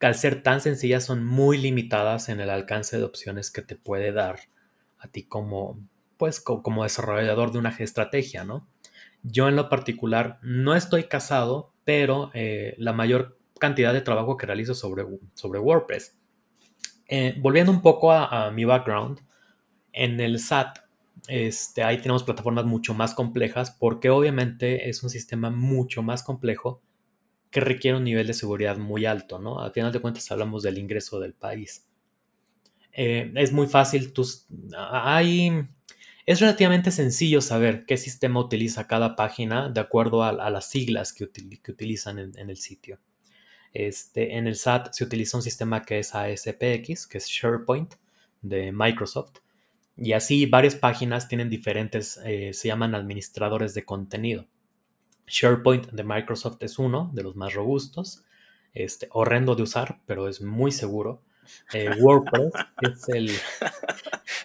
al 0.00 0.14
ser 0.14 0.42
tan 0.42 0.60
sencillas 0.60 1.04
son 1.04 1.24
muy 1.24 1.58
limitadas 1.58 2.28
en 2.28 2.40
el 2.40 2.50
alcance 2.50 2.98
de 2.98 3.04
opciones 3.04 3.50
que 3.50 3.62
te 3.62 3.76
puede 3.76 4.12
dar 4.12 4.40
a 4.98 5.08
ti 5.08 5.24
como, 5.24 5.78
pues, 6.16 6.40
como 6.40 6.84
desarrollador 6.84 7.52
de 7.52 7.58
una 7.58 7.70
estrategia, 7.70 8.44
¿no? 8.44 8.66
Yo 9.22 9.48
en 9.48 9.56
lo 9.56 9.68
particular 9.68 10.38
no 10.42 10.74
estoy 10.74 11.04
casado, 11.04 11.72
pero 11.84 12.30
eh, 12.34 12.74
la 12.78 12.92
mayor 12.92 13.38
cantidad 13.58 13.92
de 13.92 14.00
trabajo 14.00 14.36
que 14.36 14.46
realizo 14.46 14.74
sobre, 14.74 15.06
sobre 15.34 15.60
WordPress. 15.60 16.16
Eh, 17.14 17.34
volviendo 17.36 17.70
un 17.70 17.82
poco 17.82 18.10
a, 18.10 18.50
mi 18.52 18.64
background, 18.64 19.20
en 19.92 20.18
el 20.18 20.38
SAT, 20.38 20.78
este, 21.28 21.82
ahí 21.82 21.98
tenemos 21.98 22.24
plataformas 22.24 22.64
mucho 22.64 22.94
más 22.94 23.12
complejas 23.12 23.70
porque 23.70 24.08
obviamente 24.08 24.88
es 24.88 25.02
un 25.02 25.10
sistema 25.10 25.50
mucho 25.50 26.02
más 26.02 26.22
complejo 26.22 26.80
que 27.50 27.60
requiere 27.60 27.98
un 27.98 28.04
nivel 28.04 28.28
de 28.28 28.32
seguridad 28.32 28.78
muy 28.78 29.04
alto, 29.04 29.38
¿no? 29.38 29.60
Al 29.60 29.72
final 29.72 29.92
de 29.92 30.00
cuentas 30.00 30.32
hablamos 30.32 30.62
del 30.62 30.78
ingreso 30.78 31.20
del 31.20 31.34
país. 31.34 31.86
Eh, 32.94 33.30
es 33.36 33.52
muy 33.52 33.66
fácil, 33.66 34.14
hay, 34.74 35.68
es 36.24 36.40
relativamente 36.40 36.90
sencillo 36.90 37.42
saber 37.42 37.84
qué 37.84 37.98
sistema 37.98 38.40
utiliza 38.40 38.86
cada 38.86 39.16
página 39.16 39.68
de 39.68 39.80
acuerdo 39.80 40.24
a, 40.24 40.48
las 40.48 40.70
siglas 40.70 41.12
que, 41.12 41.24
utilizan 41.24 42.18
en, 42.18 42.48
el 42.48 42.56
sitio. 42.56 43.00
Este, 43.72 44.36
en 44.36 44.46
el 44.46 44.56
SAT 44.56 44.92
se 44.92 45.04
utiliza 45.04 45.36
un 45.36 45.42
sistema 45.42 45.82
que 45.82 45.98
es 45.98 46.14
ASPX, 46.14 47.06
que 47.06 47.18
es 47.18 47.26
SharePoint 47.26 47.94
de 48.42 48.72
Microsoft. 48.72 49.38
Y 49.96 50.12
así 50.12 50.46
varias 50.46 50.74
páginas 50.74 51.28
tienen 51.28 51.50
diferentes, 51.50 52.20
eh, 52.24 52.52
se 52.52 52.68
llaman 52.68 52.94
administradores 52.94 53.74
de 53.74 53.84
contenido. 53.84 54.46
SharePoint 55.26 55.90
de 55.90 56.04
Microsoft 56.04 56.58
es 56.60 56.78
uno 56.78 57.10
de 57.14 57.22
los 57.22 57.36
más 57.36 57.54
robustos, 57.54 58.24
este, 58.74 59.08
horrendo 59.10 59.54
de 59.54 59.62
usar, 59.62 60.00
pero 60.06 60.28
es 60.28 60.40
muy 60.40 60.72
seguro. 60.72 61.22
Eh, 61.72 61.90
WordPress 62.00 62.52
es 62.82 63.08
el... 63.08 63.30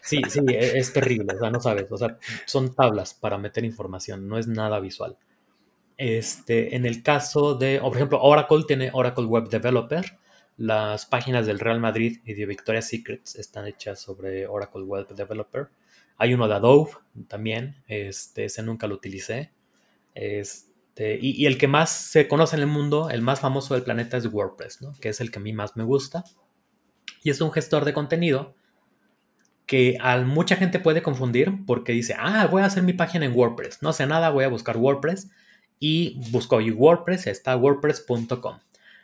Sí, 0.02 0.22
sí, 0.30 0.40
e, 0.48 0.78
es, 0.78 0.94
terrible, 0.94 1.36
o 1.36 1.40
sea, 1.40 1.50
no 1.50 1.60
sabes, 1.60 1.92
o 1.92 1.98
sea, 1.98 2.18
son 2.46 2.74
tablas 2.74 3.14
para 3.14 3.38
meter 3.38 3.66
información, 3.66 4.26
no 4.30 4.38
es 4.38 4.48
nada 4.48 4.80
visual. 4.80 5.18
Este, 5.98 6.76
en 6.76 6.86
el 6.86 7.02
caso 7.02 7.56
de, 7.56 7.80
por 7.80 7.96
ejemplo, 7.96 8.22
Oracle 8.22 8.64
tiene 8.68 8.92
Oracle 8.94 9.26
Web 9.26 9.50
Developer, 9.50 10.18
las 10.58 11.06
páginas 11.06 11.46
del 11.46 11.60
Real 11.60 11.80
Madrid 11.80 12.20
y 12.26 12.34
de 12.34 12.46
Victoria's 12.46 12.88
Secrets 12.88 13.36
están 13.36 13.68
hechas 13.68 14.00
sobre 14.00 14.48
Oracle 14.48 14.84
Web 14.84 15.08
Developer. 15.10 15.70
Hay 16.18 16.34
uno 16.34 16.48
de 16.48 16.56
Adobe 16.56 16.92
también, 17.28 17.84
este, 17.88 18.46
ese 18.46 18.64
nunca 18.64 18.88
lo 18.88 18.96
utilicé. 18.96 19.52
Este, 20.16 21.20
y, 21.22 21.46
el 21.46 21.60
que 21.60 21.68
más 21.68 21.92
se 21.92 22.28
conoce 22.28 22.56
en 22.56 22.64
el 22.64 22.68
mundo, 22.68 23.12
el 23.12 23.22
más 23.22 23.40
famoso 23.40 23.76
del 23.76 23.84
planeta 23.84 24.18
es 24.18 24.26
WordPress, 24.26 24.82
¿no? 24.82 24.94
que 24.94 25.10
es 25.10 25.22
el 25.22 25.30
que 25.30 25.38
a 25.38 25.44
mí 25.44 25.54
más 25.54 25.78
me 25.78 25.84
gusta. 25.84 26.24
Y 27.22 27.30
es 27.30 27.40
un 27.40 27.52
gestor 27.52 27.86
de 27.86 27.94
contenido 27.94 28.56
que 29.68 29.98
a 30.02 30.18
mucha 30.22 30.56
gente 30.56 30.80
puede 30.80 31.04
confundir 31.04 31.54
porque 31.68 31.92
dice, 31.92 32.16
ah, 32.18 32.48
voy 32.48 32.64
a 32.64 32.66
hacer 32.66 32.82
mi 32.82 32.94
página 32.94 33.26
en 33.26 33.36
WordPress. 33.36 33.84
No 33.84 33.94
sé 33.94 34.08
nada, 34.08 34.32
voy 34.32 34.44
a 34.44 34.50
buscar 34.50 34.78
WordPress 34.78 35.30
y 35.80 36.20
busco 36.32 36.62
y 36.62 36.72
WordPress, 36.72 37.28
está 37.28 37.56
wordpress.com. 37.56 38.60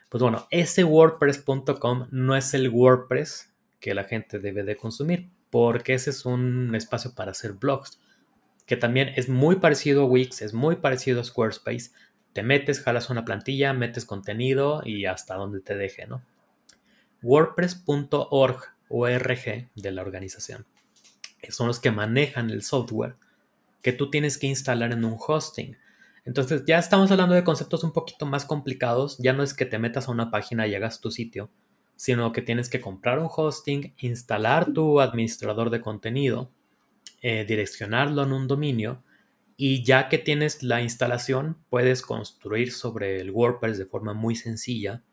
Pues 0.10 0.22
bueno, 0.22 0.48
ese 0.52 0.84
wordpress.com 0.84 2.08
no 2.12 2.36
es 2.36 2.54
el 2.54 2.70
WordPress 2.70 3.52
que 3.80 3.94
la 3.94 4.04
gente 4.04 4.40
debe 4.40 4.64
de 4.64 4.76
consumir, 4.76 5.30
porque 5.50 5.94
ese 5.94 6.12
es 6.12 6.26
un 6.26 6.74
espacio 6.76 7.14
para 7.16 7.32
hacer 7.32 7.54
blogs 7.54 8.00
que 8.66 8.78
también 8.78 9.12
es 9.16 9.30
muy 9.30 9.58
parecido 9.58 10.04
a 10.04 10.06
Wix, 10.06 10.42
es 10.42 10.54
muy 10.54 10.78
parecido 10.78 11.22
a 11.22 11.24
Squarespace. 11.24 11.92
Te 12.34 12.44
metes, 12.44 12.82
jalas 12.82 13.10
una 13.10 13.26
plantilla, 13.26 13.74
metes 13.74 14.06
contenido 14.06 14.82
y 14.86 15.06
hasta 15.06 15.36
donde 15.36 15.60
te 15.60 15.76
deje, 15.76 16.08
¿no? 16.08 16.24
WordPress.org, 17.22 18.64
ORG 18.90 19.70
de 19.76 19.92
la 19.92 20.02
organización, 20.02 20.66
son 21.50 21.68
los 21.68 21.80
que 21.80 21.92
manejan 21.92 22.50
el 22.50 22.64
software 22.64 23.16
que 23.82 23.94
tú 23.94 24.10
tienes 24.10 24.38
que 24.38 24.48
instalar 24.48 24.92
en 24.92 25.06
un 25.06 25.18
hosting. 25.20 25.78
Entonces 26.26 26.64
ya 26.66 26.80
estamos 26.80 27.12
hablando 27.12 27.36
de 27.36 27.44
conceptos 27.44 27.84
un 27.84 27.92
poquito 27.92 28.26
más 28.26 28.46
complicados, 28.46 29.18
ya 29.20 29.34
no 29.34 29.44
es 29.44 29.54
que 29.54 29.66
te 29.66 29.80
metas 29.80 30.08
a 30.08 30.12
una 30.12 30.32
página 30.32 30.68
y 30.68 30.76
hagas 30.76 31.02
tu 31.02 31.12
sitio, 31.12 31.50
sino 31.96 32.32
que 32.32 32.42
tienes 32.42 32.70
que 32.70 32.80
comprar 32.80 33.20
un 33.20 33.30
hosting, 33.30 33.94
instalar 33.98 34.72
tu 34.72 35.02
administrador 35.02 35.70
de 35.70 35.82
contenido, 35.82 36.50
eh, 37.22 37.46
direccionarlo 37.46 38.24
en 38.24 38.32
un 38.32 38.48
dominio 38.48 39.04
y 39.58 39.84
ya 39.84 40.10
que 40.10 40.18
tienes 40.18 40.64
la 40.64 40.82
instalación 40.82 41.58
puedes 41.70 42.02
construir 42.02 42.72
sobre 42.72 43.20
el 43.20 43.32
WordPress 43.32 43.78
de 43.78 43.86
forma 43.86 44.14
muy 44.14 44.36
sencilla. 44.36 45.04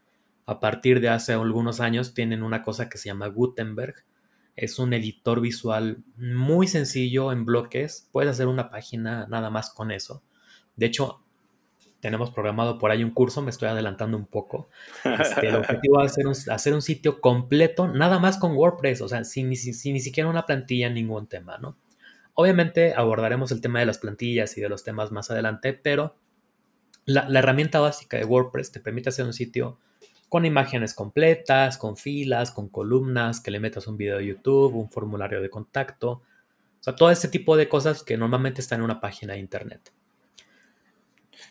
A 0.47 0.61
partir 0.61 1.00
de 1.00 1.09
hace 1.09 1.35
algunos 1.35 1.81
años 1.81 2.14
tienen 2.14 2.43
una 2.43 2.62
cosa 2.62 2.88
que 2.88 2.99
se 2.99 3.09
llama 3.09 3.29
Gutenberg. 3.29 4.05
Es 4.57 4.79
un 4.79 4.93
editor 4.93 5.40
visual 5.40 6.02
muy 6.17 6.67
sencillo 6.67 7.33
en 7.33 7.45
bloques. 7.45 8.09
Puedes 8.12 8.33
hacer 8.33 8.47
una 8.47 8.71
página 8.71 9.26
nada 9.29 9.50
más 9.50 9.71
con 9.71 9.90
eso. 9.90 10.23
De 10.81 10.87
hecho, 10.87 11.21
tenemos 12.01 12.31
programado 12.31 12.79
por 12.79 12.91
ahí 12.91 13.05
un 13.05 13.11
curso, 13.11 13.43
me 13.43 13.51
estoy 13.51 13.69
adelantando 13.69 14.17
un 14.17 14.25
poco. 14.25 14.71
Este, 15.05 15.49
el 15.49 15.57
objetivo 15.57 16.03
es 16.03 16.49
hacer 16.49 16.73
un, 16.73 16.81
sitio 16.81 17.21
completo, 17.21 17.87
nada 17.87 18.19
más 18.19 18.39
con 18.39 18.57
WordPress, 18.57 19.03
o 19.03 19.09
sea, 19.09 19.23
sin, 19.25 19.51
ni 19.51 19.57
siquiera 19.57 20.31
una 20.31 20.47
plantilla, 20.47 20.89
ningún 20.89 21.27
tema, 21.27 21.59
¿no? 21.59 21.77
Obviamente 22.33 22.95
abordaremos 22.95 23.53
el 23.53 23.61
tema 23.61 23.81
de 23.81 23.85
las 23.85 23.99
plantillas 23.99 24.57
y 24.57 24.63
de 24.63 24.71
los 24.71 24.83
temas 24.83 25.13
más 25.13 25.31
adelante, 25.31 25.75
pero 25.75 26.17
la, 27.05 27.27
herramienta 27.39 27.79
básica 27.79 28.17
de 28.17 28.25
WordPress 28.25 28.73
te 28.73 28.81
permite 28.81 29.11
hacer 29.11 29.27
un 29.27 29.35
sitio 29.35 29.79
con 30.31 30.47
imágenes 30.47 30.95
completas, 30.95 31.77
con 31.77 31.99
filas, 31.99 32.53
con 32.53 32.71
columnas, 32.71 33.43
que 33.43 33.51
le 33.51 33.61
metas 33.61 33.87
un 33.87 33.99
video 33.99 34.17
de 34.17 34.29
YouTube, 34.29 34.75
un 34.77 34.89
formulario 34.89 35.43
de 35.43 35.51
contacto, 35.51 36.11
o 36.13 36.83
sea, 36.83 36.97
todo 36.97 37.11
este 37.11 37.29
tipo 37.29 37.59
de 37.59 37.69
cosas 37.69 38.03
que 38.03 38.17
normalmente 38.17 38.63
están 38.63 38.79
en 38.79 38.87
una 38.87 39.01
página 39.03 39.35
de 39.35 39.41
internet. 39.41 39.93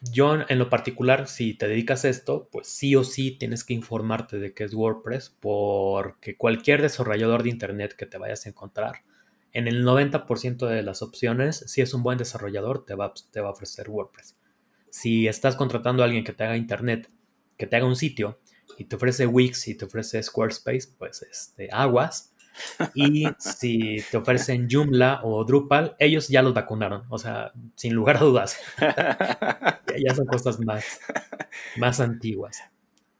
Yo, 0.02 0.38
en 0.48 0.60
lo 0.60 0.70
particular, 0.70 1.28
si 1.28 1.54
te 1.54 1.68
dedicas 1.68 2.06
a 2.06 2.10
esto, 2.10 2.48
pues 2.52 2.68
sí 2.68 2.96
o 2.96 3.04
sí 3.04 3.32
tienes 3.32 3.64
que 3.64 3.74
informarte 3.74 4.40
de 4.40 4.54
qué 4.54 4.64
es 4.64 4.74
WordPress, 4.74 5.36
porque 5.40 6.38
cualquier 6.38 6.82
desarrollador 6.82 7.44
de 7.44 7.50
internet 7.50 7.96
que 7.98 8.06
te 8.06 8.18
vayas 8.18 8.46
a 8.46 8.50
encontrar 8.50 9.04
en 9.52 9.68
el 9.68 9.84
90% 9.84 10.68
de 10.68 10.84
las 10.84 11.02
opciones, 11.02 11.64
si 11.68 11.82
es 11.82 11.94
un 11.94 12.04
buen 12.04 12.18
desarrollador, 12.18 12.86
te 12.86 12.96
va, 12.96 13.14
te 13.32 13.42
va 13.42 13.50
a 13.50 13.52
ofrecer 13.52 13.90
WordPress. 13.90 14.38
Si 14.90 15.28
estás 15.28 15.56
contratando 15.56 16.04
a 16.04 16.06
alguien 16.06 16.24
que 16.24 16.34
te 16.34 16.44
haga 16.44 16.58
internet, 16.58 17.10
que 17.58 17.68
te 17.68 17.76
haga 17.76 17.86
un 17.86 17.96
sitio 17.96 18.40
y 18.78 18.86
te 18.86 18.96
ofrece 18.96 19.28
Wix 19.28 19.68
y 19.68 19.76
te 19.76 19.86
ofrece 19.86 20.22
Squarespace, 20.22 20.90
pues 20.98 21.24
este, 21.24 21.70
aguas. 21.72 22.34
Y 22.94 23.26
si 23.38 24.04
te 24.12 24.18
ofrecen 24.18 24.68
Joomla 24.70 25.22
o 25.24 25.44
Drupal, 25.44 25.96
ellos 26.00 26.28
ya 26.28 26.42
los 26.42 26.54
vacunaron, 26.54 27.04
o 27.10 27.18
sea, 27.18 27.52
sin 27.76 27.94
lugar 27.94 28.18
a 28.18 28.22
dudas. 28.22 28.58
ya 28.78 30.16
son 30.16 30.26
cosas 30.26 30.60
más, 30.60 31.00
más 31.78 32.00
antiguas. 32.00 32.62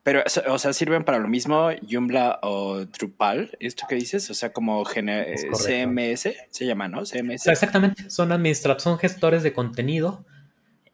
Pero, 0.04 0.24
o 0.48 0.58
sea, 0.58 0.74
sirven 0.74 1.04
para 1.04 1.20
lo 1.20 1.28
mismo 1.28 1.70
Joomla 1.88 2.40
o 2.42 2.86
Drupal, 2.86 3.56
esto 3.60 3.86
que 3.88 3.96
dices, 3.96 4.30
o 4.30 4.34
sea, 4.34 4.52
como 4.52 4.84
CMS 4.86 6.30
se 6.50 6.66
llama, 6.66 6.88
¿no? 6.88 7.06
CMS. 7.06 7.48
Exactamente, 7.48 8.10
son 8.10 8.32
administradores, 8.32 8.84
son 8.84 8.98
gestores 8.98 9.44
de 9.44 9.54
contenido. 9.54 10.26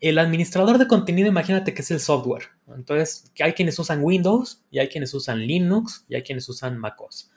El 0.01 0.17
administrador 0.17 0.77
de 0.77 0.87
contenido, 0.87 1.29
imagínate 1.29 1.73
que 1.73 1.81
es 1.81 1.91
el 1.91 1.99
software. 1.99 2.49
Entonces, 2.75 3.31
hay 3.39 3.53
quienes 3.53 3.79
usan 3.79 4.03
Windows, 4.03 4.63
y 4.69 4.79
hay 4.79 4.89
quienes 4.89 5.13
usan 5.13 5.39
Linux, 5.39 6.05
y 6.09 6.15
hay 6.15 6.23
quienes 6.23 6.49
usan 6.49 6.77
MacOS. 6.77 7.31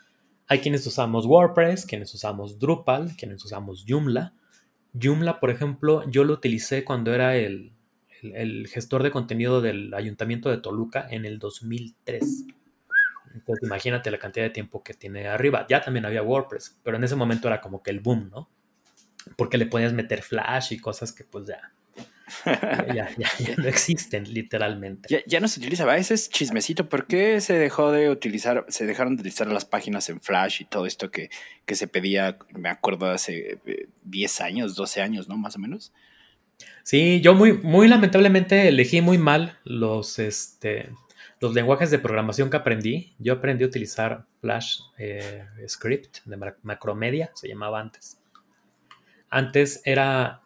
Hay 0.48 0.60
quienes 0.60 0.86
usamos 0.86 1.26
WordPress, 1.26 1.84
quienes 1.84 2.14
usamos 2.14 2.58
Drupal, 2.58 3.14
quienes 3.16 3.44
usamos 3.44 3.84
Joomla. 3.86 4.32
Joomla, 4.98 5.40
por 5.40 5.50
ejemplo, 5.50 6.08
yo 6.10 6.24
lo 6.24 6.32
utilicé 6.32 6.84
cuando 6.84 7.12
era 7.14 7.36
el, 7.36 7.72
el, 8.22 8.66
gestor 8.66 9.02
de 9.02 9.10
contenido 9.10 9.60
del 9.60 9.92
Ayuntamiento 9.92 10.48
de 10.48 10.56
Toluca 10.56 11.06
en 11.10 11.26
el 11.26 11.38
2003. 11.38 12.46
Entonces 13.34 13.62
imagínate 13.62 14.10
la 14.10 14.18
cantidad 14.18 14.46
de 14.46 14.50
tiempo 14.50 14.82
que 14.82 14.94
tiene 14.94 15.28
arriba. 15.28 15.66
Ya 15.68 15.82
también 15.82 16.06
había 16.06 16.22
WordPress, 16.22 16.80
pero 16.82 16.96
en 16.96 17.04
ese 17.04 17.14
momento 17.14 17.48
era 17.48 17.60
como 17.60 17.82
que 17.82 17.90
el 17.90 18.00
boom, 18.00 18.30
¿no? 18.30 18.48
Porque 19.36 19.58
le 19.58 19.66
podías 19.66 19.92
meter 19.92 20.22
flash 20.22 20.72
y 20.72 20.78
cosas 20.78 21.12
que 21.12 21.24
pues 21.24 21.46
ya, 21.46 21.72
ya, 22.94 23.08
no 23.56 23.68
existen 23.68 24.32
literalmente. 24.32 25.24
Ya, 25.26 25.40
no 25.40 25.48
se 25.48 25.60
utiliza, 25.60 25.96
ese 25.96 26.14
es 26.14 26.30
chismecito. 26.30 26.88
¿Por 26.88 27.06
qué 27.06 27.40
se 27.40 27.54
dejó 27.54 27.92
de 27.92 28.10
utilizar, 28.10 28.64
se 28.68 28.86
dejaron 28.86 29.16
de 29.16 29.20
utilizar 29.20 29.46
las 29.48 29.64
páginas 29.64 30.08
en 30.08 30.20
Flash 30.20 30.62
y 30.62 30.64
todo 30.64 30.86
esto 30.86 31.10
que, 31.10 31.30
que 31.66 31.74
se 31.74 31.88
pedía, 31.88 32.38
me 32.54 32.68
acuerdo, 32.68 33.06
hace 33.10 33.58
10 34.04 34.40
eh, 34.40 34.44
años, 34.44 34.74
12 34.74 35.02
años, 35.02 35.28
¿no? 35.28 35.36
Más 35.36 35.56
o 35.56 35.58
menos. 35.58 35.92
Sí, 36.82 37.20
yo 37.20 37.34
muy, 37.34 37.52
muy 37.52 37.88
lamentablemente 37.88 38.68
elegí 38.68 39.00
muy 39.00 39.18
mal 39.18 39.58
los, 39.64 40.18
este, 40.18 40.90
los 41.40 41.54
lenguajes 41.54 41.90
de 41.90 41.98
programación 41.98 42.50
que 42.50 42.56
aprendí. 42.56 43.14
Yo 43.18 43.34
aprendí 43.34 43.64
a 43.64 43.66
utilizar 43.66 44.24
Flash 44.40 44.80
eh, 44.98 45.44
Script 45.68 46.18
de 46.24 46.36
Macromedia, 46.62 47.30
se 47.34 47.48
llamaba 47.48 47.80
antes. 47.80 48.18
Antes 49.30 49.82
era... 49.84 50.42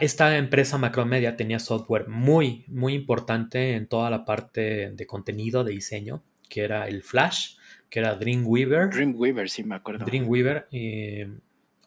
Esta 0.00 0.38
empresa 0.38 0.78
Macromedia 0.78 1.36
tenía 1.36 1.58
software 1.58 2.08
muy, 2.08 2.64
muy 2.68 2.94
importante 2.94 3.74
en 3.74 3.86
toda 3.86 4.08
la 4.08 4.24
parte 4.24 4.90
de 4.90 5.06
contenido, 5.06 5.62
de 5.62 5.72
diseño. 5.72 6.22
que 6.48 6.62
era 6.62 6.86
el 6.88 7.02
Flash, 7.02 7.56
que 7.90 7.98
era 7.98 8.14
Dreamweaver. 8.14 8.90
Dreamweaver, 8.90 9.50
sí, 9.50 9.64
me 9.64 9.74
acuerdo. 9.74 10.04
Dreamweaver 10.04 10.68
y 10.70 11.24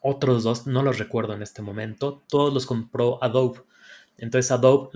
otros 0.02 0.44
dos, 0.44 0.68
no 0.68 0.84
los 0.84 1.00
recuerdo 1.00 1.34
en 1.34 1.42
este 1.42 1.62
momento, 1.62 2.24
todos 2.30 2.54
los 2.54 2.66
compró 2.66 3.24
Adobe. 3.24 3.62
Entonces 4.18 4.52
Adobe 4.52 4.90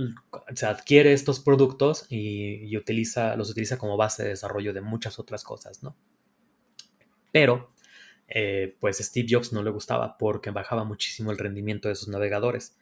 se 0.55 0.65
adquiere 0.65 1.13
estos 1.13 1.39
productos 1.39 2.05
y, 2.09 2.75
utiliza, 2.75 3.35
los 3.35 3.49
utiliza 3.49 3.77
como 3.77 3.97
base 3.97 4.23
de 4.23 4.29
desarrollo 4.29 4.73
de 4.73 4.81
muchas 4.81 5.19
otras 5.19 5.43
cosas, 5.43 5.83
¿no? 5.83 5.95
Pero, 7.31 7.71
eh, 8.27 8.75
pues 8.79 8.97
Steve 8.97 9.27
Jobs 9.29 9.53
no 9.53 9.63
le 9.63 9.69
gustaba 9.69 10.17
porque 10.17 10.49
bajaba 10.51 10.83
muchísimo 10.83 11.31
el 11.31 11.37
rendimiento 11.37 11.87
de 11.87 11.95
sus 11.95 12.07
navegadores. 12.07 12.77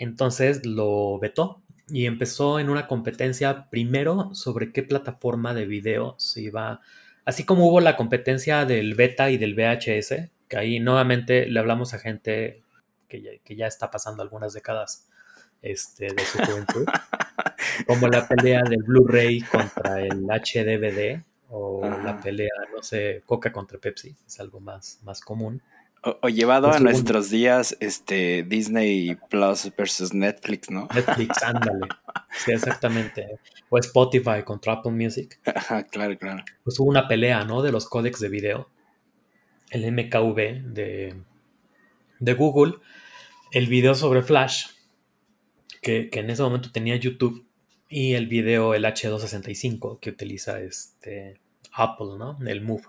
Entonces 0.00 0.64
lo 0.64 1.18
vetó 1.18 1.60
y 1.86 2.06
empezó 2.06 2.58
en 2.58 2.70
una 2.70 2.86
competencia 2.86 3.68
primero 3.68 4.34
sobre 4.34 4.72
qué 4.72 4.82
plataforma 4.82 5.52
de 5.52 5.66
video 5.66 6.14
se 6.18 6.40
iba, 6.40 6.80
así 7.26 7.44
como 7.44 7.68
hubo 7.68 7.82
la 7.82 7.98
competencia 7.98 8.64
del 8.64 8.94
beta 8.94 9.30
y 9.30 9.36
del 9.36 9.54
VHS, 9.54 10.30
que 10.48 10.56
ahí 10.56 10.80
nuevamente 10.80 11.44
le 11.46 11.60
hablamos 11.60 11.92
a 11.92 11.98
gente 11.98 12.62
que 13.08 13.20
ya, 13.20 13.30
que 13.44 13.56
ya 13.56 13.66
está 13.66 13.90
pasando 13.90 14.22
algunas 14.22 14.54
décadas 14.54 15.06
este, 15.60 16.06
de 16.06 16.24
su 16.24 16.38
juventud, 16.38 16.86
como 17.86 18.08
la 18.08 18.26
pelea 18.26 18.62
del 18.62 18.82
Blu-ray 18.82 19.42
contra 19.42 20.00
el 20.00 20.22
HDVD 20.22 21.22
o 21.50 21.82
la 21.84 22.18
pelea, 22.18 22.48
no 22.74 22.82
sé, 22.82 23.22
Coca 23.26 23.52
contra 23.52 23.78
Pepsi, 23.78 24.16
es 24.26 24.40
algo 24.40 24.60
más, 24.60 24.98
más 25.02 25.20
común. 25.20 25.60
O, 26.02 26.28
llevado 26.30 26.72
a 26.72 26.78
nuestros 26.78 27.28
días, 27.28 27.76
este 27.78 28.42
Disney 28.42 29.18
Plus 29.28 29.70
versus 29.76 30.14
Netflix, 30.14 30.70
¿no? 30.70 30.88
Netflix, 30.94 31.42
ándale. 31.42 31.88
Sí, 32.30 32.52
exactamente. 32.52 33.38
O 33.68 33.76
Spotify 33.76 34.42
contra 34.42 34.74
Apple 34.74 34.92
Music. 34.92 35.38
Ajá, 35.44 35.84
claro, 35.84 36.16
claro. 36.16 36.42
Pues 36.64 36.80
hubo 36.80 36.88
una 36.88 37.06
pelea, 37.06 37.44
¿no? 37.44 37.60
De 37.60 37.70
los 37.70 37.86
códecs 37.86 38.18
de 38.20 38.30
video. 38.30 38.70
El 39.70 39.92
MKV 39.92 40.72
de, 40.72 41.22
de 42.18 42.34
Google. 42.34 42.76
El 43.52 43.66
video 43.66 43.94
sobre 43.94 44.22
Flash, 44.22 44.68
que, 45.82 46.08
que, 46.08 46.20
en 46.20 46.30
ese 46.30 46.42
momento 46.42 46.72
tenía 46.72 46.96
YouTube. 46.96 47.46
Y 47.90 48.14
el 48.14 48.26
video, 48.26 48.72
el 48.72 48.84
H265, 48.84 50.00
que 50.00 50.10
utiliza 50.10 50.60
este 50.60 51.40
Apple, 51.72 52.16
¿no? 52.18 52.38
El 52.46 52.62
Move 52.62 52.84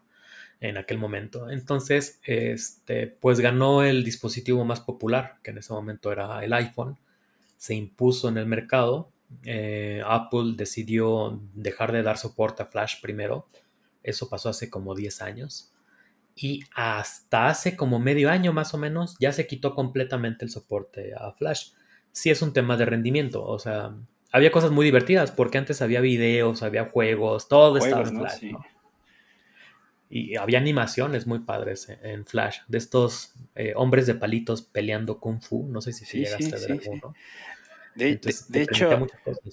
en 0.61 0.77
aquel 0.77 0.99
momento. 0.99 1.49
Entonces, 1.49 2.21
este, 2.23 3.07
pues 3.07 3.39
ganó 3.39 3.83
el 3.83 4.03
dispositivo 4.03 4.63
más 4.63 4.79
popular, 4.79 5.39
que 5.43 5.51
en 5.51 5.57
ese 5.57 5.73
momento 5.73 6.11
era 6.11 6.43
el 6.45 6.53
iPhone. 6.53 6.97
Se 7.57 7.73
impuso 7.73 8.29
en 8.29 8.37
el 8.37 8.45
mercado. 8.45 9.11
Eh, 9.43 10.03
Apple 10.05 10.53
decidió 10.55 11.41
dejar 11.55 11.91
de 11.91 12.03
dar 12.03 12.17
soporte 12.17 12.61
a 12.61 12.67
Flash 12.67 13.01
primero. 13.01 13.47
Eso 14.03 14.29
pasó 14.29 14.49
hace 14.49 14.69
como 14.69 14.93
10 14.93 15.21
años. 15.23 15.73
Y 16.35 16.63
hasta 16.75 17.47
hace 17.47 17.75
como 17.75 17.99
medio 17.99 18.29
año 18.29 18.53
más 18.53 18.73
o 18.73 18.77
menos 18.77 19.15
ya 19.19 19.33
se 19.33 19.47
quitó 19.47 19.73
completamente 19.73 20.45
el 20.45 20.51
soporte 20.51 21.13
a 21.17 21.31
Flash. 21.33 21.71
Sí 22.11 22.29
es 22.29 22.41
un 22.41 22.53
tema 22.53 22.77
de 22.77 22.85
rendimiento, 22.85 23.43
o 23.43 23.57
sea, 23.57 23.95
había 24.31 24.51
cosas 24.51 24.71
muy 24.71 24.85
divertidas 24.85 25.31
porque 25.31 25.57
antes 25.57 25.81
había 25.81 26.01
videos, 26.01 26.61
había 26.61 26.85
juegos, 26.85 27.47
todo 27.47 27.77
estaba 27.77 28.07
en 28.07 28.17
Flash. 28.17 28.43
Y 30.13 30.35
había 30.35 30.59
animaciones 30.59 31.25
muy 31.25 31.39
padres 31.39 31.87
en 32.03 32.25
Flash, 32.25 32.59
de 32.67 32.77
estos 32.77 33.33
eh, 33.55 33.71
hombres 33.75 34.07
de 34.07 34.15
palitos 34.15 34.61
peleando 34.61 35.19
kung 35.19 35.41
fu. 35.41 35.65
No 35.69 35.79
sé 35.81 35.93
si, 35.93 36.03
si 36.03 36.19
llegaste 36.19 36.53
a 36.53 36.59
ver 36.59 36.71
alguno. 36.73 37.15
De, 37.95 38.19
hecho, 38.53 39.07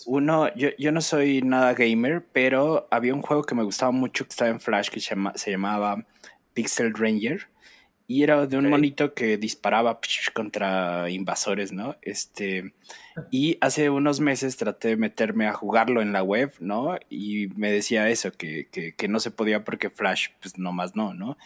uno, 0.07 0.55
yo, 0.55 0.71
yo, 0.79 0.93
no 0.93 1.01
soy 1.01 1.43
nada 1.43 1.75
gamer, 1.75 2.25
pero 2.33 2.89
había 2.91 3.15
un 3.15 3.23
juego 3.23 3.45
que 3.45 3.55
me 3.55 3.63
gustaba 3.63 3.93
mucho 3.93 4.25
que 4.25 4.31
estaba 4.31 4.51
en 4.51 4.61
Flash 4.61 4.91
que 4.91 5.01
se, 5.01 5.15
se 5.37 5.51
llamaba 5.53 6.05
Pixel 6.55 6.93
Ranger 6.93 7.49
y 8.11 8.23
era 8.23 8.47
de 8.47 8.57
un 8.57 8.71
monito 8.71 9.13
que 9.13 9.37
disparaba 9.37 10.01
contra 10.33 11.11
invasores, 11.11 11.73
¿no? 11.73 11.97
Este, 12.01 12.73
y 13.31 13.59
hace 13.61 13.91
unos 13.91 14.19
meses 14.19 14.57
traté 14.57 14.89
de 14.89 14.97
meterme 14.97 15.47
a 15.47 15.53
jugarlo 15.53 16.01
en 16.01 16.15
la 16.15 16.23
web, 16.23 16.55
¿no? 16.59 16.97
Y 17.11 17.49
me 17.49 17.71
decía 17.71 18.09
eso, 18.09 18.33
que, 18.33 18.67
que, 18.71 19.09
no 19.09 19.21
se 19.21 19.31
podía 19.31 19.63
porque 19.63 19.91
Flash, 19.91 20.29
pues 20.41 20.57
nomás 20.57 20.97
no, 20.97 21.13
¿no? 21.13 21.37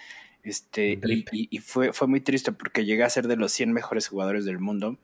Este, 0.44 1.00
y, 1.02 1.24
y, 1.32 1.58
fue, 1.58 1.92
fue 1.92 2.06
muy 2.06 2.20
triste 2.20 2.52
porque 2.52 2.84
llegué 2.84 3.02
a 3.02 3.10
ser 3.10 3.26
de 3.26 3.34
los 3.34 3.50
100 3.50 3.72
mejores 3.72 4.06
jugadores 4.06 4.44
del 4.44 4.60
mundo. 4.60 4.98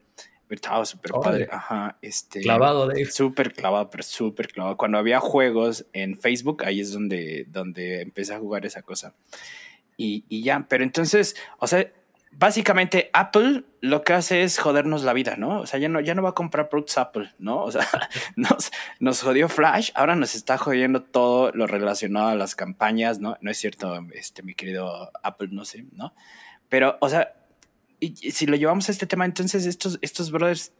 Estaba 0.49 0.85
súper 0.85 1.11
padre, 1.11 1.49
ajá, 1.51 1.97
este... 2.01 2.39
Clavado, 2.39 2.87
de 2.87 3.05
Súper 3.05 3.53
clavado, 3.53 3.89
pero 3.89 4.01
súper 4.01 4.47
clavado. 4.47 4.77
Cuando 4.77 4.97
había 4.97 5.19
juegos 5.19 5.85
en 5.91 6.17
Facebook, 6.17 6.63
ahí 6.63 6.79
es 6.79 6.93
donde, 6.93 7.45
donde 7.49 8.01
empecé 8.01 8.33
a 8.33 8.39
jugar 8.39 8.65
esa 8.65 8.81
cosa 8.81 9.13
y, 9.99 10.43
ya. 10.43 10.65
Pero 10.69 10.83
entonces, 10.83 11.35
o 11.57 11.67
sea, 11.67 11.91
básicamente 12.31 13.09
Apple 13.11 13.65
lo 13.81 14.03
que 14.03 14.13
hace 14.13 14.43
es 14.43 14.57
jodernos 14.57 15.03
la 15.03 15.13
vida, 15.13 15.35
¿no? 15.35 15.59
O 15.59 15.65
sea, 15.65 15.79
ya 15.79 15.89
no, 15.89 15.99
ya 15.99 16.15
no 16.15 16.23
va 16.23 16.29
a 16.29 16.33
comprar 16.33 16.69
productos 16.69 16.97
Apple, 16.97 17.33
¿no? 17.37 17.63
O 17.63 17.71
sea, 17.71 17.85
nos, 18.37 18.71
nos 18.99 19.21
jodió 19.21 19.49
Flash, 19.49 19.91
ahora 19.95 20.15
nos 20.15 20.35
está 20.35 20.57
jodiendo 20.57 21.03
todo 21.03 21.51
lo 21.53 21.67
relacionado 21.67 22.29
a 22.29 22.35
las 22.35 22.55
campañas, 22.55 23.19
¿no? 23.19 23.37
No 23.41 23.51
es 23.51 23.57
cierto, 23.57 23.99
este, 24.13 24.41
mi 24.41 24.55
querido 24.55 25.11
Apple, 25.21 25.49
no 25.51 25.65
sé, 25.65 25.85
¿no? 25.91 26.13
Pero, 26.69 26.97
o 27.01 27.09
sea, 27.09 27.33
y, 27.99 28.15
si 28.15 28.45
lo 28.45 28.55
llevamos 28.55 28.87
a 28.87 28.93
este 28.93 29.05
tema, 29.05 29.25
entonces 29.25 29.65
estos, 29.65 29.99
estos 30.01 30.31
brothers 30.31 30.71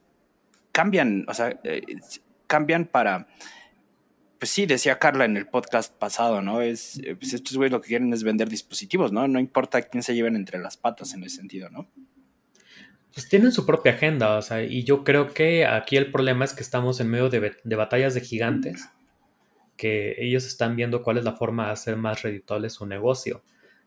cambian, 0.72 1.26
o 1.28 1.34
sea, 1.34 1.60
eh, 1.66 1.82
cambian 2.48 2.86
para 2.86 3.28
pues 4.40 4.52
sí, 4.52 4.66
decía 4.66 5.00
Carla 5.00 5.26
en 5.26 5.36
el 5.36 5.48
podcast 5.48 5.94
pasado, 5.94 6.42
¿no? 6.42 6.62
Es, 6.62 6.98
eh, 7.00 7.16
pues 7.16 7.34
estos 7.34 7.58
güeyes 7.58 7.74
lo 7.74 7.82
que 7.82 7.90
quieren 7.90 8.14
es 8.14 8.24
vender 8.24 8.48
dispositivos, 8.48 9.12
¿no? 9.12 9.28
No 9.28 9.38
importa 9.38 9.82
quién 9.82 10.02
se 10.02 10.16
lleven 10.16 10.38
entre 10.38 10.60
las 10.60 10.78
patas 10.78 11.14
en 11.14 11.24
ese 11.24 11.36
sentido, 11.36 11.70
¿no? 11.70 11.90
Pues 13.14 13.28
tienen 13.28 13.52
su 13.52 13.66
propia 13.66 13.92
agenda, 13.92 14.38
o 14.38 14.42
sea, 14.42 14.64
y 14.64 14.84
yo 14.86 15.04
creo 15.04 15.34
que 15.34 15.66
aquí 15.66 15.98
el 15.98 16.10
problema 16.10 16.46
es 16.46 16.54
que 16.54 16.64
estamos 16.64 17.02
en 17.02 17.10
medio 17.10 17.30
de, 17.30 17.58
de 17.62 17.76
batallas 17.76 18.14
de 18.14 18.22
gigantes, 18.22 18.88
que 19.76 20.16
ellos 20.20 20.46
están 20.46 20.78
viendo 20.78 21.04
cuál 21.04 21.18
es 21.18 21.26
la 21.26 21.36
forma 21.36 21.66
de 21.66 21.74
hacer 21.74 21.98
más 21.98 22.22
redituable 22.22 22.70
su 22.70 22.86
negocio. 22.86 23.44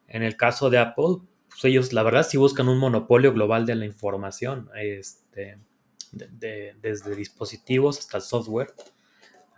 En 0.06 0.22
el 0.22 0.36
caso 0.36 0.68
de 0.68 0.78
Apple, 0.78 1.18
pues 1.48 1.64
ellos, 1.64 1.94
la 1.94 2.02
verdad, 2.02 2.26
sí 2.28 2.36
buscan 2.36 2.68
un 2.68 2.78
monopolio 2.78 3.32
global 3.32 3.64
de 3.64 3.74
la 3.74 3.86
información, 3.86 4.68
este, 4.76 5.58
desde 6.12 7.16
dispositivos 7.16 7.98
hasta 7.98 8.18
el 8.18 8.22
software 8.22 8.74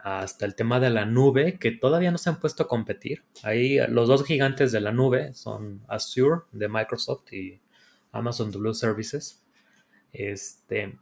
hasta 0.05 0.45
el 0.45 0.55
tema 0.55 0.81
de 0.81 0.91
la 0.91 1.07
nube, 1.07 1.59
que 1.59 1.71
todavía 1.71 2.11
no 2.11 2.19
se 2.19 2.29
han 2.29 2.39
puesto 2.39 2.65
a 2.65 2.69
competir. 2.69 3.25
Ahí 3.43 3.79
los 3.89 4.07
dos 4.07 4.23
gigantes 4.23 4.71
de 4.71 4.83
la 4.83 4.93
nube 4.93 5.33
son 5.33 5.81
Azure 5.89 6.43
de 6.53 6.69
Microsoft 6.69 7.33
y 7.33 7.59
Amazon 8.13 8.51
Blue 8.51 8.75
Services. 8.75 9.43
Este, 10.13 10.99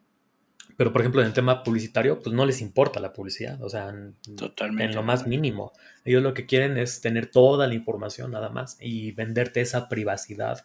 pero 0.76 0.92
por 0.92 1.00
ejemplo, 1.00 1.20
en 1.20 1.26
el 1.26 1.32
tema 1.32 1.64
publicitario, 1.64 2.20
pues 2.20 2.32
no 2.32 2.46
les 2.46 2.60
importa 2.60 3.00
la 3.00 3.12
publicidad, 3.12 3.60
o 3.60 3.68
sea, 3.68 3.92
Totalmente. 4.36 4.84
en 4.84 4.94
lo 4.94 5.02
más 5.02 5.26
mínimo. 5.26 5.72
Ellos 6.04 6.22
lo 6.22 6.32
que 6.32 6.46
quieren 6.46 6.78
es 6.78 7.00
tener 7.00 7.26
toda 7.26 7.66
la 7.66 7.74
información 7.74 8.30
nada 8.30 8.50
más 8.50 8.76
y 8.80 9.10
venderte 9.10 9.62
esa 9.62 9.88
privacidad, 9.88 10.64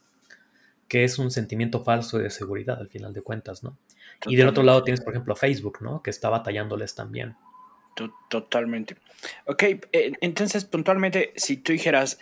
que 0.88 1.04
es 1.04 1.17
un 1.17 1.32
sentimiento 1.32 1.84
falso 1.84 2.19
de 2.19 2.30
seguridad 2.30 2.78
al 2.78 2.89
final 2.89 3.13
de 3.13 3.23
cuentas, 3.23 3.63
¿no? 3.63 3.80
Y 4.28 4.36
del 4.36 4.47
otro 4.47 4.62
lado 4.62 4.84
tienes, 4.84 5.02
por 5.02 5.13
ejemplo, 5.13 5.36
Facebook, 5.36 5.80
¿no? 5.82 6.04
Que 6.04 6.12
está 6.12 6.30
batallándoles 6.30 6.93
también. 6.93 7.36
Totalmente. 8.29 8.95
Ok, 9.45 9.63
eh, 9.63 10.13
entonces 10.21 10.65
puntualmente, 10.65 11.33
si 11.36 11.57
tú 11.57 11.71
dijeras, 11.71 12.19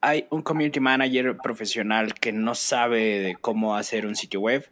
hay 0.00 0.26
un 0.30 0.42
community 0.42 0.80
manager 0.80 1.36
profesional 1.42 2.14
que 2.14 2.32
no 2.32 2.54
sabe 2.54 3.18
de 3.20 3.36
cómo 3.36 3.76
hacer 3.76 4.06
un 4.06 4.14
sitio 4.14 4.40
web, 4.40 4.70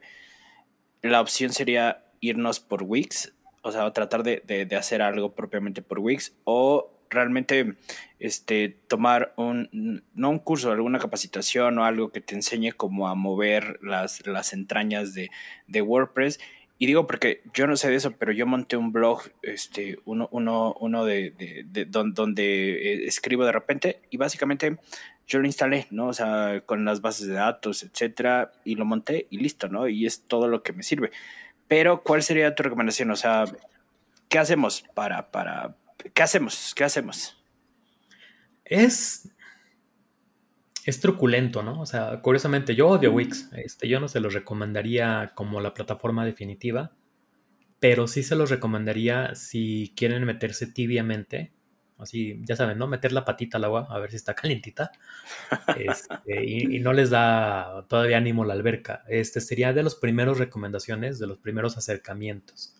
la 1.02 1.20
opción 1.20 1.52
sería 1.52 2.04
irnos 2.20 2.60
por 2.60 2.82
Wix, 2.82 3.32
o 3.62 3.72
sea, 3.72 3.90
tratar 3.92 4.22
de, 4.22 4.68
hacer 4.78 5.02
algo 5.02 5.34
propiamente 5.34 5.82
por 5.82 5.98
Wix, 5.98 6.34
o 6.44 6.92
realmente 7.10 7.74
este, 8.18 8.68
tomar 8.88 9.32
un, 9.36 10.02
no 10.14 10.30
un 10.30 10.38
curso, 10.38 10.70
alguna 10.70 10.98
capacitación 10.98 11.78
o 11.78 11.84
algo 11.84 12.10
que 12.10 12.20
te 12.20 12.34
enseñe 12.34 12.72
cómo 12.72 13.08
a 13.08 13.14
mover 13.14 13.78
las, 13.82 14.26
las 14.26 14.52
entrañas 14.52 15.14
de, 15.14 15.30
de 15.66 15.82
WordPress 15.82 16.38
y 16.78 16.86
digo 16.86 17.06
porque 17.06 17.42
yo 17.54 17.66
no 17.66 17.76
sé 17.76 17.88
de 17.88 17.96
eso, 17.96 18.12
pero 18.12 18.32
yo 18.32 18.46
monté 18.46 18.76
un 18.76 18.92
blog, 18.92 19.22
este, 19.42 19.98
uno, 20.04 20.28
uno, 20.30 20.74
uno 20.78 21.04
de, 21.04 21.64
de, 21.66 21.84
donde, 21.86 22.72
eh, 22.72 23.06
escribo 23.06 23.46
de 23.46 23.52
repente 23.52 24.00
y 24.10 24.18
básicamente 24.18 24.76
yo 25.26 25.38
lo 25.38 25.46
instalé, 25.46 25.86
¿no? 25.90 26.08
O 26.08 26.12
sea, 26.12 26.62
con 26.66 26.84
las 26.84 27.00
bases 27.00 27.28
de 27.28 27.34
datos, 27.34 27.82
etcétera, 27.82 28.52
y 28.64 28.74
lo 28.74 28.84
monté 28.84 29.26
y 29.30 29.38
listo, 29.38 29.68
¿no? 29.68 29.88
Y 29.88 30.06
es 30.06 30.22
todo 30.22 30.48
lo 30.48 30.62
que 30.62 30.72
me 30.72 30.82
sirve. 30.82 31.10
Pero, 31.66 32.02
¿cuál 32.02 32.22
sería 32.22 32.54
tu 32.54 32.62
recomendación? 32.62 33.10
O 33.10 33.16
sea, 33.16 33.44
¿qué 34.28 34.38
hacemos 34.38 34.84
para, 34.94 35.30
para, 35.30 35.76
qué 36.14 36.22
hacemos? 36.22 36.74
¿Qué 36.76 36.84
hacemos? 36.84 37.42
Es 38.64 39.30
es 40.86 41.00
truculento, 41.00 41.62
¿no? 41.62 41.80
O 41.80 41.86
sea, 41.86 42.20
curiosamente, 42.22 42.74
yo 42.74 42.88
odio 42.88 43.12
Wix. 43.12 43.50
Este, 43.52 43.88
yo 43.88 44.00
no 44.00 44.08
se 44.08 44.20
los 44.20 44.34
recomendaría 44.34 45.32
como 45.34 45.60
la 45.60 45.74
plataforma 45.74 46.24
definitiva, 46.24 46.92
pero 47.80 48.06
sí 48.06 48.22
se 48.22 48.36
los 48.36 48.50
recomendaría 48.50 49.34
si 49.34 49.92
quieren 49.96 50.24
meterse 50.24 50.66
tibiamente 50.66 51.52
Así, 51.98 52.38
ya 52.42 52.56
saben, 52.56 52.76
¿no? 52.76 52.86
Meter 52.86 53.12
la 53.12 53.24
patita 53.24 53.56
al 53.56 53.64
agua 53.64 53.86
a 53.88 53.98
ver 53.98 54.10
si 54.10 54.16
está 54.16 54.34
calientita. 54.34 54.92
Este, 55.78 56.44
y, 56.44 56.78
no 56.80 56.92
les 56.92 57.10
da 57.10 57.86
todavía 57.88 58.18
ánimo 58.18 58.44
la 58.44 58.52
alberca. 58.52 59.02
Este 59.08 59.40
sería 59.40 59.72
de 59.72 59.82
las 59.82 59.94
primeras 59.94 60.38
recomendaciones, 60.38 61.18
de 61.18 61.26
los 61.26 61.38
primeros 61.38 61.76
acercamientos. 61.76 62.74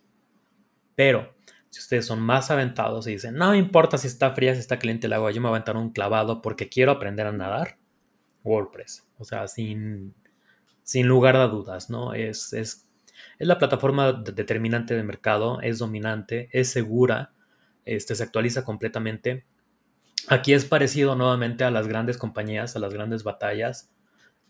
Pero 0.95 1.35
si 1.71 1.81
ustedes 1.81 2.07
son 2.07 2.21
más 2.21 2.51
aventados 2.51 3.07
y 3.07 3.12
dicen, 3.12 3.35
no 3.35 3.51
me 3.51 3.59
importa 3.59 3.99
si 3.99 4.07
está 4.07 4.33
fría, 4.33 4.55
si 4.55 4.61
está 4.61 4.79
caliente 4.79 5.07
el 5.07 5.12
agua, 5.14 5.31
yo 5.31 5.40
me 5.40 5.49
voy 5.49 5.55
a 5.55 5.57
aventar 5.57 5.77
un 5.77 5.90
clavado 5.90 6.42
porque 6.42 6.69
quiero 6.69 6.92
aprender 6.92 7.27
a 7.27 7.33
nadar, 7.33 7.79
WordPress. 8.46 9.06
O 9.18 9.24
sea, 9.24 9.48
sin, 9.48 10.14
sin 10.82 11.06
lugar 11.06 11.37
a 11.37 11.48
dudas, 11.48 11.90
¿no? 11.90 12.14
Es, 12.14 12.52
es, 12.52 12.88
es 13.38 13.46
la 13.46 13.59
plataforma 13.59 14.12
determinante 14.12 14.94
de 14.94 15.02
mercado, 15.02 15.61
es 15.61 15.78
dominante, 15.78 16.48
es 16.52 16.70
segura, 16.70 17.32
este, 17.85 18.14
se 18.14 18.22
actualiza 18.22 18.64
completamente. 18.64 19.44
Aquí 20.28 20.52
es 20.52 20.64
parecido 20.64 21.14
nuevamente 21.16 21.64
a 21.64 21.70
las 21.70 21.88
grandes 21.88 22.18
compañías, 22.18 22.76
a 22.76 22.78
las 22.78 22.94
grandes 22.94 23.24
batallas. 23.24 23.92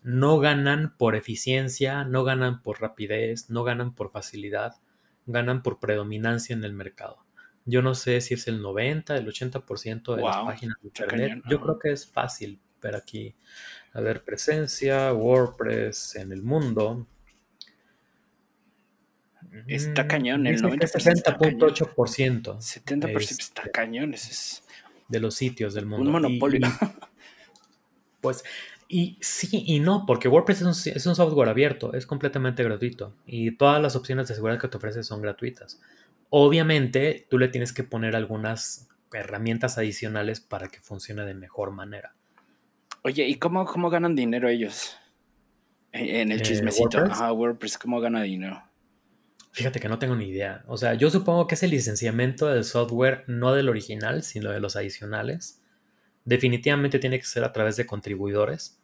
No 0.03 0.39
ganan 0.39 0.95
por 0.97 1.15
eficiencia, 1.15 2.03
no 2.03 2.23
ganan 2.23 2.61
por 2.61 2.79
rapidez, 2.81 3.49
no 3.49 3.63
ganan 3.63 3.93
por 3.93 4.11
facilidad, 4.11 4.75
ganan 5.25 5.63
por 5.63 5.79
predominancia 5.79 6.55
en 6.55 6.63
el 6.63 6.73
mercado. 6.73 7.25
Yo 7.65 7.81
no 7.81 7.95
sé 7.95 8.21
si 8.21 8.35
es 8.35 8.47
el 8.47 8.61
90, 8.61 9.17
el 9.17 9.27
80% 9.27 10.15
de 10.15 10.21
las 10.21 10.37
páginas 10.37 10.77
de 10.81 10.87
internet. 10.87 11.43
Yo 11.49 11.59
creo 11.59 11.77
que 11.79 11.91
es 11.91 12.09
fácil 12.09 12.61
ver 12.87 12.95
aquí. 12.95 13.35
A 13.93 14.01
ver, 14.01 14.23
presencia, 14.23 15.13
WordPress 15.13 16.15
en 16.15 16.31
el 16.31 16.43
mundo. 16.43 17.07
Está 19.67 20.03
mm, 20.03 20.07
cañón, 20.07 20.47
el 20.47 20.61
90%. 20.61 22.57
70% 22.57 23.39
está 23.39 23.63
cañón. 23.71 24.13
Es 24.13 24.63
de 25.07 25.19
los 25.19 25.35
sitios 25.35 25.73
del 25.73 25.85
mundo. 25.85 26.05
Un 26.05 26.11
monopolio. 26.11 26.67
pues, 28.21 28.43
y 28.87 29.17
sí 29.21 29.63
y 29.65 29.79
no, 29.79 30.05
porque 30.05 30.27
WordPress 30.27 30.61
es 30.61 30.63
un, 30.87 30.93
es 30.95 31.05
un, 31.05 31.15
software 31.15 31.49
abierto, 31.49 31.93
es 31.93 32.05
completamente 32.05 32.63
gratuito 32.63 33.13
y 33.25 33.51
todas 33.51 33.81
las 33.81 33.95
opciones 33.95 34.27
de 34.27 34.35
seguridad 34.35 34.59
que 34.59 34.67
te 34.67 34.77
ofrece 34.77 35.03
son 35.03 35.21
gratuitas. 35.21 35.81
Obviamente, 36.29 37.25
tú 37.29 37.37
le 37.37 37.47
tienes 37.47 37.73
que 37.73 37.83
poner 37.83 38.15
algunas 38.15 38.87
herramientas 39.13 39.77
adicionales 39.77 40.41
para 40.41 40.67
que 40.67 40.79
funcione 40.79 41.25
de 41.25 41.33
mejor 41.33 41.71
manera. 41.71 42.13
Oye, 43.07 43.25
¿y 43.25 43.35
cómo, 43.35 43.63
cómo 43.63 43.89
ganan 43.89 44.15
dinero 44.15 44.49
ellos? 44.49 44.97
En 45.93 46.29
el 46.29 46.41
eh, 46.41 46.43
chismecito. 46.43 46.97
WordPress? 46.97 47.19
WordPress, 47.31 47.77
¿cómo 47.77 48.01
gana 48.01 48.21
dinero? 48.21 48.61
Fíjate 49.53 49.79
que 49.79 49.87
no 49.87 49.97
tengo 49.97 50.13
ni 50.17 50.25
idea. 50.25 50.65
O 50.67 50.75
sea, 50.75 50.93
yo 50.93 51.09
supongo 51.09 51.47
que 51.47 51.55
es 51.55 51.63
el 51.63 51.69
licenciamiento 51.71 52.47
del 52.47 52.65
software, 52.65 53.23
no 53.27 53.53
del 53.53 53.69
original, 53.69 54.23
sino 54.23 54.51
de 54.51 54.59
los 54.59 54.75
adicionales. 54.75 55.63
Definitivamente 56.25 56.99
tiene 56.99 57.17
que 57.17 57.25
ser 57.25 57.45
a 57.45 57.53
través 57.53 57.77
de 57.77 57.85
contribuidores. 57.85 58.77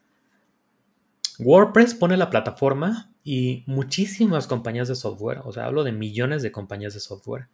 WordPress 1.40 1.94
pone 1.94 2.16
la 2.16 2.30
plataforma 2.30 3.14
y 3.26 3.66
muchísimas 3.68 4.48
compañías 4.48 4.88
de 4.88 4.96
software, 4.96 5.42
o 5.44 5.52
sea, 5.52 5.66
hablo 5.66 5.84
de 5.84 5.92
millones 5.92 6.44
de 6.44 6.54
compañías 6.54 6.94
de 6.94 7.02
software, 7.02 7.48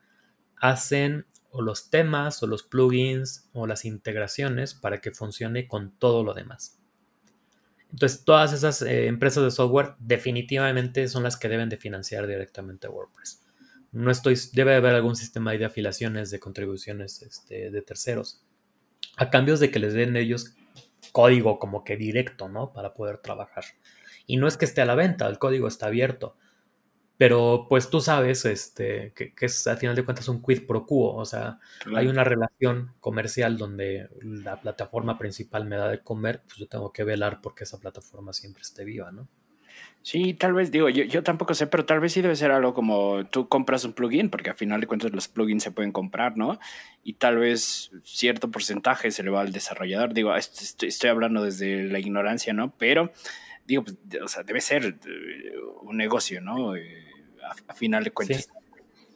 hacen 0.55 1.25
o 1.51 1.61
los 1.61 1.89
temas 1.89 2.41
o 2.43 2.47
los 2.47 2.63
plugins 2.63 3.49
o 3.53 3.67
las 3.67 3.85
integraciones 3.85 4.73
para 4.73 4.99
que 4.99 5.11
funcione 5.11 5.67
con 5.67 5.91
todo 5.97 6.23
lo 6.23 6.33
demás. 6.33 6.79
Entonces, 7.91 8.23
todas 8.23 8.53
esas 8.53 8.81
eh, 8.81 9.07
empresas 9.07 9.43
de 9.43 9.51
software 9.51 9.95
definitivamente 9.99 11.07
son 11.07 11.23
las 11.23 11.37
que 11.37 11.49
deben 11.49 11.69
de 11.69 11.77
financiar 11.77 12.27
directamente 12.27 12.87
WordPress. 12.87 13.41
No 13.91 14.11
estoy, 14.11 14.37
debe 14.53 14.75
haber 14.75 14.93
algún 14.93 15.15
sistema 15.15 15.51
de 15.53 15.65
afiliaciones, 15.65 16.29
de 16.29 16.39
contribuciones 16.39 17.23
este, 17.23 17.71
de 17.71 17.81
terceros, 17.81 18.43
a 19.17 19.31
cambios 19.31 19.59
de 19.59 19.71
que 19.71 19.79
les 19.79 19.93
den 19.93 20.15
ellos 20.15 20.53
código 21.11 21.57
como 21.57 21.83
que 21.83 21.97
directo, 21.97 22.47
¿no? 22.47 22.71
Para 22.71 22.93
poder 22.93 23.17
trabajar. 23.17 23.63
Y 24.27 24.37
no 24.37 24.47
es 24.47 24.57
que 24.57 24.65
esté 24.65 24.81
a 24.81 24.85
la 24.85 24.93
venta, 24.93 25.27
el 25.27 25.39
código 25.39 25.67
está 25.67 25.87
abierto. 25.87 26.35
Pero 27.19 27.65
pues 27.67 27.89
tú 27.89 27.99
sabes 27.99 28.45
este, 28.45 29.11
que, 29.13 29.33
es 29.41 29.67
al 29.67 29.75
final 29.75 29.93
de 29.93 30.05
cuentas 30.05 30.29
un 30.29 30.41
quid 30.41 30.65
pro 30.65 30.85
quo, 30.85 31.15
o 31.15 31.25
sea, 31.25 31.59
hay 31.93 32.07
una 32.07 32.23
relación 32.23 32.93
comercial 33.01 33.57
donde 33.57 34.07
la 34.21 34.61
plataforma 34.61 35.17
principal 35.17 35.65
me 35.65 35.75
da 35.75 35.89
de 35.89 35.99
comer, 36.01 36.43
pues 36.47 36.55
yo 36.59 36.69
tengo 36.69 36.93
que 36.93 37.03
velar 37.03 37.41
porque 37.41 37.65
esa 37.65 37.77
plataforma 37.77 38.31
siempre 38.31 38.61
esté 38.61 38.85
viva, 38.85 39.11
¿no? 39.11 39.27
Sí, 40.01 40.33
tal 40.33 40.53
vez, 40.53 40.71
digo, 40.71 40.87
yo, 40.87 41.03
yo 41.03 41.21
tampoco 41.21 41.53
sé, 41.53 41.67
pero 41.67 41.83
tal 41.83 41.99
vez 41.99 42.13
sí 42.13 42.21
debe 42.21 42.37
ser 42.37 42.51
algo 42.51 42.73
como 42.73 43.25
tú 43.25 43.49
compras 43.49 43.83
un 43.83 43.91
plugin, 43.91 44.29
porque 44.29 44.51
al 44.51 44.55
final 44.55 44.79
de 44.79 44.87
cuentas 44.87 45.11
los 45.11 45.27
plugins 45.27 45.63
se 45.63 45.71
pueden 45.71 45.91
comprar, 45.91 46.37
¿no? 46.37 46.57
Y 47.03 47.15
tal 47.15 47.37
vez 47.37 47.91
cierto 48.05 48.49
porcentaje 48.49 49.11
se 49.11 49.23
le 49.23 49.29
va 49.29 49.41
al 49.41 49.51
desarrollador. 49.51 50.13
Digo, 50.13 50.33
estoy, 50.37 50.87
estoy 50.87 51.09
hablando 51.09 51.43
desde 51.43 51.83
la 51.83 51.99
ignorancia, 51.99 52.53
¿no? 52.53 52.73
Pero, 52.77 53.11
digo, 53.67 53.83
pues, 53.83 53.97
o 54.23 54.29
sea, 54.29 54.43
debe 54.43 54.61
ser 54.61 54.85
eh, 54.85 55.51
un 55.81 55.97
negocio, 55.97 56.39
¿no? 56.39 56.77
Eh, 56.77 57.08
a, 57.67 57.73
final 57.73 58.03
de 58.03 58.11
cuentas. 58.11 58.49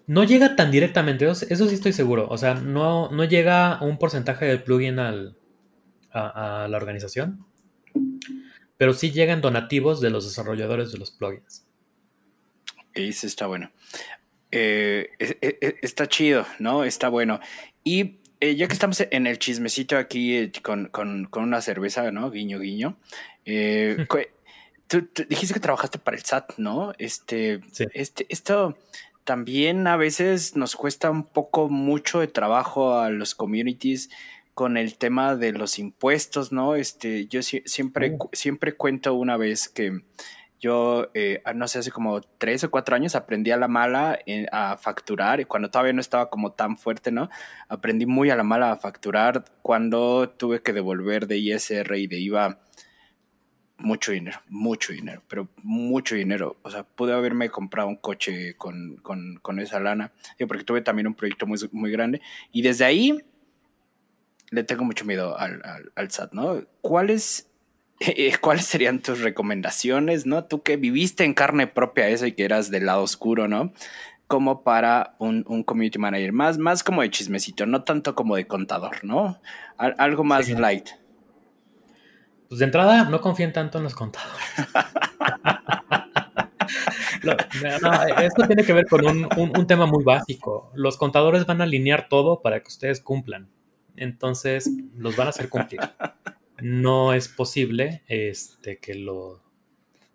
No 0.05 0.23
llega 0.23 0.55
tan 0.55 0.69
directamente, 0.71 1.29
eso, 1.29 1.45
sí 1.45 1.75
estoy 1.75 1.93
seguro. 1.93 2.27
O 2.29 2.37
sea, 2.37 2.55
no, 2.55 3.09
no 3.11 3.23
llega 3.23 3.81
un 3.81 3.97
porcentaje 3.97 4.45
del 4.45 4.61
plugin 4.61 4.99
al, 4.99 5.37
a, 6.11 6.67
la 6.69 6.77
organización, 6.77 7.45
pero 8.77 8.93
sí 8.93 9.11
llegan 9.11 9.41
donativos 9.41 10.01
de 10.01 10.09
los 10.09 10.25
desarrolladores 10.25 10.91
de 10.91 10.97
los 10.97 11.11
plugins. 11.11 11.65
Eso 12.93 13.27
está 13.27 13.47
bueno. 13.47 13.71
Eh, 14.51 15.09
e, 15.19 15.37
e, 15.41 15.57
e, 15.61 15.75
está 15.81 16.07
chido, 16.07 16.45
¿no? 16.59 16.83
Está 16.83 17.09
bueno. 17.09 17.39
Y 17.83 18.19
eh, 18.39 18.55
ya 18.55 18.67
que 18.67 18.73
estamos 18.73 19.01
en 19.09 19.25
el 19.25 19.39
chismecito 19.39 19.97
aquí 19.97 20.35
eh, 20.35 20.51
con, 20.61 20.89
con, 20.89 21.29
una 21.33 21.61
cerveza, 21.61 22.11
¿no? 22.11 22.29
Guiño, 22.29 22.59
guiño. 22.59 22.97
Tú, 24.87 25.07
dijiste 25.29 25.53
que 25.53 25.59
trabajaste 25.59 25.99
para 25.99 26.17
el 26.17 26.23
SAT, 26.23 26.57
¿no? 26.57 26.93
Este, 26.97 27.61
este, 27.93 28.25
esto 28.29 28.77
también 29.23 29.87
a 29.87 29.97
veces 29.97 30.55
nos 30.55 30.75
cuesta 30.75 31.09
un 31.09 31.23
poco 31.23 31.69
mucho 31.69 32.19
de 32.19 32.27
trabajo 32.27 32.99
a 32.99 33.09
los 33.09 33.35
communities 33.35 34.09
con 34.53 34.77
el 34.77 34.97
tema 34.97 35.35
de 35.35 35.51
los 35.51 35.79
impuestos, 35.79 36.51
¿no? 36.51 36.75
Este, 36.75 37.25
yo 37.27 37.41
siempre, 37.41 38.17
oh. 38.19 38.29
siempre 38.33 38.75
cuento 38.75 39.13
una 39.15 39.37
vez 39.37 39.69
que 39.69 40.01
yo, 40.63 41.09
eh, 41.13 41.43
no 41.55 41.67
sé, 41.67 41.79
hace 41.79 41.91
como 41.91 42.21
tres 42.21 42.63
o 42.63 42.71
cuatro 42.71 42.95
años 42.95 43.15
aprendí 43.15 43.51
a 43.51 43.57
la 43.57 43.67
mala 43.67 44.17
eh, 44.25 44.45
a 44.51 44.77
facturar 44.77 45.41
y 45.41 45.45
cuando 45.45 45.69
todavía 45.69 45.91
no 45.91 45.99
estaba 45.99 46.29
como 46.29 46.53
tan 46.53 46.77
fuerte, 46.77 47.11
¿no? 47.11 47.29
Aprendí 47.67 48.05
muy 48.05 48.29
a 48.29 48.37
la 48.37 48.43
mala 48.43 48.71
a 48.71 48.77
facturar 48.77 49.43
cuando 49.61 50.29
tuve 50.29 50.61
que 50.61 50.71
devolver 50.71 51.27
de 51.27 51.37
ISR 51.37 51.97
y 51.97 52.07
de 52.07 52.19
IVA 52.19 52.59
mucho 53.77 54.11
dinero, 54.11 54.39
mucho 54.47 54.93
dinero, 54.93 55.21
pero 55.27 55.47
mucho 55.61 56.15
dinero. 56.15 56.57
O 56.63 56.71
sea, 56.71 56.83
pude 56.83 57.13
haberme 57.13 57.49
comprado 57.49 57.87
un 57.87 57.97
coche 57.97 58.55
con, 58.55 58.99
esa 59.59 59.79
lana, 59.79 60.11
porque 60.47 60.63
tuve 60.63 60.81
también 60.81 61.07
un 61.07 61.13
proyecto 61.13 61.45
muy, 61.45 61.57
muy 61.71 61.91
grande. 61.91 62.21
Y 62.51 62.61
desde 62.61 62.85
ahí 62.85 63.17
le 64.51 64.63
tengo 64.63 64.83
mucho 64.83 65.05
miedo 65.05 65.37
al, 65.37 65.61
SAT, 66.09 66.33
¿no? 66.33 66.63
¿Cuáles, 66.81 67.49
¿Cuáles 68.41 68.65
serían 68.65 69.01
tus 69.01 69.21
recomendaciones, 69.21 70.25
¿no? 70.25 70.45
Tú 70.45 70.61
que 70.61 70.77
viviste 70.77 71.23
en 71.23 71.33
carne 71.33 71.67
propia 71.67 72.07
eso 72.09 72.25
y 72.25 72.33
que 72.33 72.45
eras 72.45 72.69
del 72.69 72.85
lado 72.85 73.01
oscuro, 73.01 73.47
¿no? 73.47 73.73
Como 74.27 74.63
para 74.63 75.15
un, 75.19 75.43
community 75.63 75.99
manager, 75.99 76.31
más, 76.31 76.57
más 76.57 76.83
como 76.83 77.01
de 77.01 77.09
chismecito, 77.09 77.65
no 77.65 77.83
tanto 77.83 78.15
como 78.15 78.35
de 78.35 78.47
contador, 78.47 79.03
¿no? 79.03 79.39
algo 79.77 80.23
más 80.23 80.47
light. 80.49 80.89
Pues 82.53 82.59
de 82.59 82.65
entrada, 82.65 83.05
no 83.05 83.19
confíen 83.19 83.51
tanto 83.51 83.79
en 83.79 83.83
los 83.83 83.95
contadores. 83.95 84.45
esto 88.21 88.43
tiene 88.45 88.63
que 88.63 88.73
ver 88.73 88.85
con 88.85 89.03
un, 89.07 89.65
tema 89.65 89.87
muy 89.87 90.03
básico. 90.03 90.71
Los 90.75 90.97
contadores 90.97 91.47
van 91.47 91.61
a 91.61 91.63
alinear 91.63 92.09
todo 92.09 92.43
para 92.43 92.59
que 92.59 92.67
ustedes 92.67 93.01
cumplan. 93.01 93.49
Entonces, 93.95 94.69
los 94.95 95.15
van 95.15 95.25
a 95.25 95.29
hacer 95.31 95.49
cumplir. 95.49 95.79
No 96.61 97.15
es 97.15 97.27
posible 97.27 98.03
este, 98.07 98.77
que, 98.77 98.93
lo, 98.93 99.41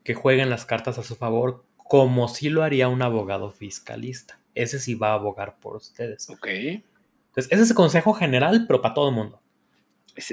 que 0.04 0.14
jueguen 0.14 0.48
las 0.48 0.64
cartas 0.64 0.96
a 0.98 1.02
su 1.02 1.16
favor 1.16 1.64
como 1.76 2.28
si 2.28 2.50
lo 2.50 2.62
haría 2.62 2.86
un 2.86 3.02
abogado 3.02 3.50
fiscalista. 3.50 4.38
Ese 4.54 4.78
sí 4.78 4.94
va 4.94 5.08
a 5.08 5.14
abogar 5.14 5.58
por 5.58 5.74
ustedes. 5.74 6.30
Ok. 6.30 6.46
Entonces, 6.46 7.50
ese 7.50 7.62
es 7.62 7.70
el 7.70 7.74
consejo 7.74 8.14
general, 8.14 8.64
pero 8.68 8.80
para 8.80 8.94
todo 8.94 9.08
el 9.08 9.16
mundo 9.16 9.40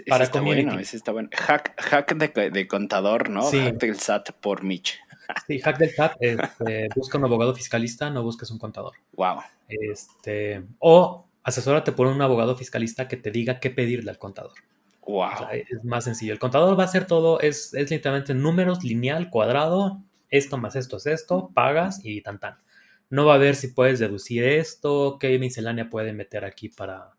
para 0.08 0.24
está 0.24 0.42
bueno, 0.42 0.80
ese 0.80 0.98
está 0.98 1.12
bueno. 1.12 1.30
Hack, 1.32 1.80
hack 1.82 2.16
de, 2.16 2.68
contador, 2.68 3.30
¿no? 3.30 3.44
Hack 3.44 3.78
del 3.78 4.00
SAT 4.00 4.32
por 4.42 4.64
Mitch. 4.64 5.00
Sí, 5.48 5.60
hack 5.60 5.78
del 5.78 5.92
SAT, 5.92 6.18
este, 6.20 6.88
busca 6.96 7.18
un 7.18 7.26
abogado 7.26 7.56
fiscalista, 7.56 8.10
no 8.10 8.24
busques 8.24 8.52
un 8.52 8.60
contador. 8.60 8.94
Wow. 9.14 9.40
Este, 9.68 10.64
o 10.80 11.28
asesórate 11.44 11.92
por 11.92 12.08
un 12.08 12.22
abogado 12.22 12.56
fiscalista 12.56 13.08
que 13.08 13.18
te 13.18 13.32
diga 13.32 13.60
qué 13.60 13.70
pedirle 13.70 14.12
al 14.12 14.18
contador. 14.18 14.54
Wow. 15.06 15.50
es 15.52 15.84
más 15.84 16.04
sencillo. 16.04 16.34
El 16.34 16.40
contador 16.40 16.78
va 16.78 16.84
a 16.84 16.88
hacer 16.88 17.06
todo, 17.06 17.40
es, 17.40 17.74
es 17.74 17.92
literalmente 17.92 18.34
números, 18.34 18.84
lineal, 18.84 19.30
cuadrado, 19.30 20.02
esto 20.30 20.58
más 20.58 20.76
esto 20.76 20.98
es 20.98 21.06
esto, 21.06 21.52
pagas 21.54 22.02
y 22.04 22.22
tan 22.22 22.40
tan. 22.40 22.58
No 23.10 23.26
va 23.26 23.36
a 23.36 23.38
ver 23.38 23.56
si 23.56 23.68
puedes 23.68 24.00
deducir 24.00 24.44
esto, 24.44 25.18
qué 25.20 25.38
miscelánea 25.38 25.90
puede 25.90 26.14
meter 26.14 26.44
aquí 26.44 26.70
para 26.70 27.12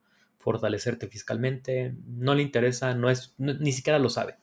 fortalecerte 0.47 1.09
fiscalmente, 1.09 1.93
no 2.07 2.37
le 2.37 2.43
interesa, 2.43 2.95
no 2.95 3.11
es, 3.11 3.35
ni 3.37 3.73
siquiera 3.73 3.99
lo 3.99 4.09
sabe. 4.09 4.37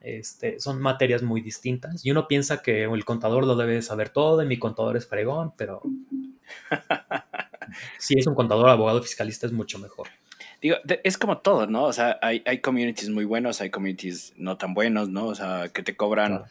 Este, 0.00 0.58
son 0.60 0.80
materias 0.80 1.22
muy 1.22 1.42
distintas. 1.42 2.06
Y 2.06 2.10
uno 2.10 2.26
piensa 2.26 2.62
que 2.62 2.84
el 2.84 3.04
contador 3.04 3.46
lo 3.46 3.54
debe 3.54 3.82
saber 3.82 4.08
todo 4.08 4.42
y 4.42 4.46
mi 4.46 4.58
contador 4.58 4.96
es 4.96 5.06
fregón, 5.06 5.52
pero 5.58 5.82
si 7.98 8.18
es 8.18 8.26
un 8.26 8.34
contador, 8.34 8.70
abogado, 8.70 9.02
fiscalista 9.02 9.46
es 9.46 9.52
mucho 9.52 9.78
mejor. 9.78 10.08
Digo, 10.62 10.76
es 11.04 11.18
como 11.18 11.36
todo, 11.36 11.66
¿no? 11.66 11.84
O 11.84 11.92
sea, 11.92 12.18
hay, 12.22 12.42
hay, 12.46 12.62
communities 12.62 13.10
muy 13.10 13.26
buenos, 13.26 13.60
hay 13.60 13.68
communities 13.68 14.32
no 14.38 14.56
tan 14.56 14.72
buenos, 14.72 15.10
¿no? 15.10 15.26
O 15.26 15.34
sea, 15.34 15.68
que 15.68 15.82
te 15.82 15.96
cobran 15.96 16.44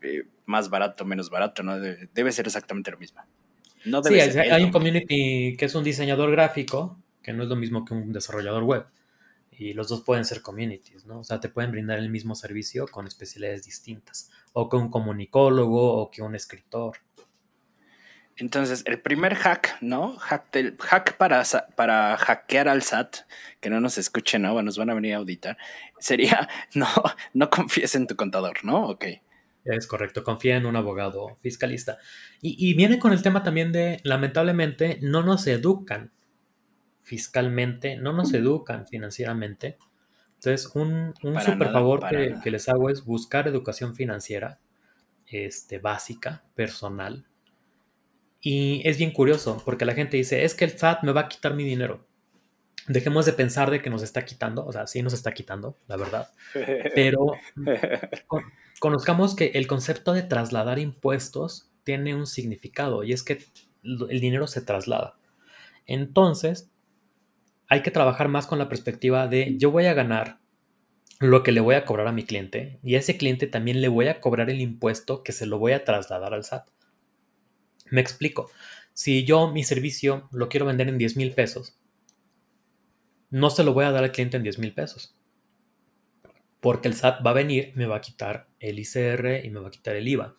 eh, 0.00 0.22
más 0.46 0.70
barato, 0.70 1.04
menos 1.04 1.28
barato, 1.28 1.62
¿no? 1.62 1.78
Debe, 1.78 2.32
ser 2.32 2.46
exactamente 2.46 2.90
lo 2.90 2.96
mismo. 2.96 3.20
No 3.84 4.00
debe 4.00 4.30
sí, 4.30 4.38
hay 4.38 4.64
un 4.64 4.72
community 4.72 5.54
que 5.58 5.66
es 5.66 5.74
un 5.74 5.84
diseñador 5.84 6.30
gráfico, 6.30 7.01
que 7.22 7.32
no 7.32 7.42
es 7.42 7.48
lo 7.48 7.56
mismo 7.56 7.84
que 7.84 7.94
un 7.94 8.12
desarrollador 8.12 8.64
web. 8.64 8.86
Y 9.50 9.74
los 9.74 9.88
dos 9.88 10.02
pueden 10.02 10.24
ser 10.24 10.42
communities, 10.42 11.06
¿no? 11.06 11.20
O 11.20 11.24
sea, 11.24 11.38
te 11.40 11.48
pueden 11.48 11.70
brindar 11.70 11.98
el 11.98 12.08
mismo 12.08 12.34
servicio 12.34 12.86
con 12.88 13.06
especialidades 13.06 13.64
distintas. 13.64 14.30
O 14.52 14.68
que 14.68 14.76
un 14.76 14.90
comunicólogo 14.90 15.98
o 15.98 16.10
que 16.10 16.22
un 16.22 16.34
escritor. 16.34 16.98
Entonces, 18.36 18.82
el 18.86 19.00
primer 19.00 19.34
hack, 19.34 19.76
¿no? 19.82 20.16
Hack, 20.16 20.52
del, 20.52 20.76
hack 20.78 21.16
para, 21.16 21.42
para 21.76 22.16
hackear 22.16 22.68
al 22.68 22.82
SAT, 22.82 23.18
que 23.60 23.68
no 23.68 23.80
nos 23.80 23.98
escuchen, 23.98 24.42
¿no? 24.42 24.60
Nos 24.62 24.78
van 24.78 24.90
a 24.90 24.94
venir 24.94 25.14
a 25.14 25.18
auditar, 25.18 25.58
sería 25.98 26.48
no, 26.74 26.88
no 27.34 27.50
confíes 27.50 27.94
en 27.94 28.06
tu 28.06 28.16
contador, 28.16 28.64
¿no? 28.64 28.88
Ok. 28.88 29.04
Es 29.64 29.86
correcto, 29.86 30.24
confía 30.24 30.56
en 30.56 30.66
un 30.66 30.76
abogado 30.76 31.36
fiscalista. 31.40 31.98
Y, 32.40 32.56
y, 32.58 32.74
viene 32.74 32.98
con 32.98 33.12
el 33.12 33.22
tema 33.22 33.44
también 33.44 33.70
de, 33.70 34.00
lamentablemente, 34.02 34.98
no 35.02 35.22
nos 35.22 35.46
educan 35.46 36.10
fiscalmente, 37.02 37.96
no 37.96 38.12
nos 38.12 38.32
educan 38.32 38.86
financieramente. 38.86 39.76
Entonces, 40.34 40.70
un, 40.74 41.14
un 41.22 41.40
super 41.40 41.70
favor 41.70 42.06
que, 42.08 42.36
que, 42.42 42.50
les 42.50 42.68
hago 42.68 42.90
es 42.90 43.04
buscar 43.04 43.46
educación 43.46 43.94
financiera 43.94 44.58
este, 45.26 45.78
básica, 45.78 46.44
personal, 46.54 47.26
y 48.42 48.82
es 48.84 48.98
bien 48.98 49.12
curioso, 49.12 49.62
porque 49.64 49.84
la 49.84 49.94
gente 49.94 50.16
dice, 50.16 50.44
es 50.44 50.56
que 50.56 50.64
el 50.64 50.76
SAT 50.76 51.04
me 51.04 51.12
va 51.12 51.22
a 51.22 51.28
quitar 51.28 51.54
mi 51.54 51.62
dinero. 51.62 52.04
Dejemos 52.88 53.24
de 53.24 53.32
pensar 53.32 53.70
de 53.70 53.80
que 53.80 53.88
nos 53.88 54.02
está 54.02 54.24
quitando, 54.24 54.66
o 54.66 54.72
sea, 54.72 54.88
sí 54.88 55.00
nos 55.00 55.12
está 55.12 55.30
quitando, 55.30 55.78
la 55.86 55.96
verdad. 55.96 56.32
Pero 56.96 57.34
conozcamos 58.80 59.36
que 59.36 59.52
el 59.54 59.68
concepto 59.68 60.12
de 60.12 60.24
trasladar 60.24 60.80
impuestos 60.80 61.70
tiene 61.84 62.16
un 62.16 62.26
significado 62.26 63.04
y 63.04 63.12
es 63.12 63.22
que 63.22 63.44
el 63.84 64.20
dinero 64.20 64.48
se 64.48 64.60
traslada. 64.60 65.16
Entonces, 65.86 66.71
hay 67.72 67.80
que 67.80 67.90
trabajar 67.90 68.28
más 68.28 68.46
con 68.46 68.58
la 68.58 68.68
perspectiva 68.68 69.28
de 69.28 69.56
yo 69.56 69.70
voy 69.70 69.86
a 69.86 69.94
ganar 69.94 70.38
lo 71.20 71.42
que 71.42 71.52
le 71.52 71.60
voy 71.60 71.74
a 71.74 71.86
cobrar 71.86 72.06
a 72.06 72.12
mi 72.12 72.22
cliente 72.22 72.78
y 72.82 72.96
a 72.96 72.98
ese 72.98 73.16
cliente 73.16 73.46
también 73.46 73.80
le 73.80 73.88
voy 73.88 74.08
a 74.08 74.20
cobrar 74.20 74.50
el 74.50 74.60
impuesto 74.60 75.22
que 75.22 75.32
se 75.32 75.46
lo 75.46 75.58
voy 75.58 75.72
a 75.72 75.82
trasladar 75.82 76.34
al 76.34 76.44
SAT. 76.44 76.68
Me 77.90 78.02
explico. 78.02 78.50
Si 78.92 79.24
yo 79.24 79.50
mi 79.50 79.64
servicio 79.64 80.28
lo 80.32 80.50
quiero 80.50 80.66
vender 80.66 80.86
en 80.88 80.98
10 80.98 81.16
mil 81.16 81.32
pesos, 81.32 81.78
no 83.30 83.48
se 83.48 83.64
lo 83.64 83.72
voy 83.72 83.86
a 83.86 83.90
dar 83.90 84.04
al 84.04 84.12
cliente 84.12 84.36
en 84.36 84.42
10 84.42 84.58
mil 84.58 84.74
pesos. 84.74 85.16
Porque 86.60 86.88
el 86.88 86.94
SAT 86.94 87.24
va 87.24 87.30
a 87.30 87.34
venir, 87.34 87.72
me 87.74 87.86
va 87.86 87.96
a 87.96 88.00
quitar 88.02 88.50
el 88.60 88.78
ICR 88.80 89.46
y 89.46 89.48
me 89.48 89.60
va 89.60 89.68
a 89.68 89.70
quitar 89.70 89.96
el 89.96 90.06
IVA. 90.08 90.36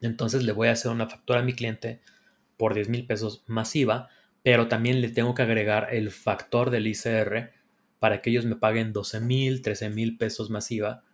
Entonces 0.00 0.42
le 0.42 0.50
voy 0.50 0.66
a 0.66 0.72
hacer 0.72 0.90
una 0.90 1.08
factura 1.08 1.38
a 1.38 1.44
mi 1.44 1.52
cliente 1.52 2.02
por 2.56 2.74
10 2.74 2.88
mil 2.88 3.06
pesos 3.06 3.44
masiva, 3.46 4.08
pero 4.42 4.68
también 4.68 5.00
le 5.00 5.08
tengo 5.10 5.34
que 5.34 5.42
agregar 5.42 5.88
el 5.92 6.10
factor 6.10 6.70
del 6.70 6.86
ICR 6.86 7.52
para 7.98 8.20
que 8.20 8.30
ellos 8.30 8.44
me 8.44 8.56
paguen 8.56 8.92
12 8.92 9.20
mil, 9.20 9.62
13 9.62 9.90
mil 9.90 10.16
pesos 10.16 10.50
masiva. 10.50 11.04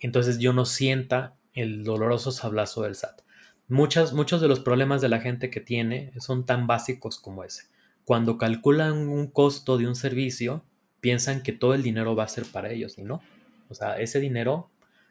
Entonces 0.00 0.38
yo 0.38 0.52
no 0.52 0.64
sienta 0.64 1.36
el 1.52 1.84
doloroso 1.84 2.32
sablazo 2.32 2.82
del 2.82 2.94
SAT 2.94 3.22
muchos 3.68 4.40
de 4.40 4.48
los 4.48 4.60
problemas 4.60 5.00
de 5.00 5.08
la 5.08 5.20
gente 5.20 5.50
que 5.50 5.60
tiene 5.60 6.12
son 6.18 6.46
tan 6.46 6.66
básicos 6.66 7.18
como 7.18 7.44
ese. 7.44 7.64
Cuando 8.04 8.38
calculan 8.38 9.08
un 9.08 9.26
costo 9.26 9.76
de 9.76 9.86
un 9.86 9.94
servicio, 9.94 10.64
piensan 11.00 11.42
que 11.42 11.52
todo 11.52 11.74
el 11.74 11.82
dinero 11.82 12.16
va 12.16 12.24
a 12.24 12.28
ser 12.28 12.46
para 12.46 12.70
ellos 12.70 12.98
y 12.98 13.02
no. 13.02 13.20
O 13.68 13.74
sea, 13.74 13.98
ese 13.98 14.18
dinero, 14.18 14.70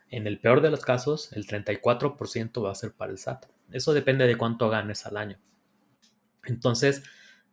en 0.09 0.25
el 0.25 0.39
peor 0.39 0.61
de 0.61 0.71
los 0.71 0.81
casos, 0.81 1.31
el 1.33 1.45
34% 1.45 2.65
va 2.65 2.71
a 2.71 2.75
ser 2.75 2.93
para 2.93 3.11
el 3.11 3.19
SAT. 3.19 3.45
Eso 3.71 3.93
depende 3.93 4.25
de 4.25 4.37
cuánto 4.37 4.69
ganes 4.69 5.05
al 5.05 5.17
año. 5.17 5.37
Entonces, 6.45 7.03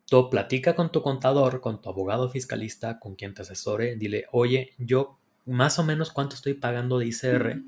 tú 0.07 0.29
platica 0.29 0.75
con 0.75 0.91
tu 0.91 1.01
contador, 1.01 1.61
con 1.61 1.81
tu 1.81 1.89
abogado 1.89 2.29
fiscalista, 2.29 2.99
con 2.99 3.15
quien 3.15 3.33
te 3.33 3.41
asesore, 3.41 3.95
dile, 3.95 4.25
oye, 4.31 4.73
yo 4.77 5.19
más 5.45 5.79
o 5.79 5.83
menos 5.83 6.11
cuánto 6.11 6.35
estoy 6.35 6.53
pagando 6.53 6.99
de 6.99 7.07
ICR 7.07 7.61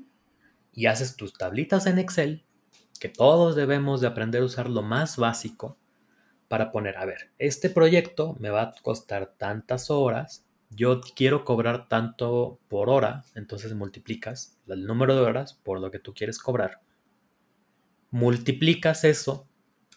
y 0.72 0.86
haces 0.86 1.16
tus 1.16 1.32
tablitas 1.32 1.86
en 1.86 1.98
Excel 1.98 2.44
que 2.98 3.08
todos 3.08 3.56
debemos 3.56 4.00
de 4.00 4.08
aprender 4.08 4.42
a 4.42 4.46
usar 4.46 4.68
lo 4.68 4.82
más 4.82 5.16
básico 5.16 5.76
para 6.48 6.72
poner, 6.72 6.96
a 6.96 7.04
ver, 7.04 7.30
este 7.38 7.70
proyecto 7.70 8.36
me 8.40 8.50
va 8.50 8.62
a 8.62 8.74
costar 8.82 9.34
tantas 9.36 9.90
horas, 9.90 10.46
yo 10.70 11.00
quiero 11.14 11.44
cobrar 11.44 11.88
tanto 11.88 12.58
por 12.68 12.88
hora, 12.88 13.24
entonces 13.34 13.74
multiplicas 13.74 14.58
el 14.66 14.86
número 14.86 15.14
de 15.14 15.22
horas 15.22 15.54
por 15.54 15.80
lo 15.80 15.90
que 15.90 15.98
tú 15.98 16.14
quieres 16.14 16.38
cobrar, 16.38 16.80
multiplicas 18.10 19.04
eso, 19.04 19.46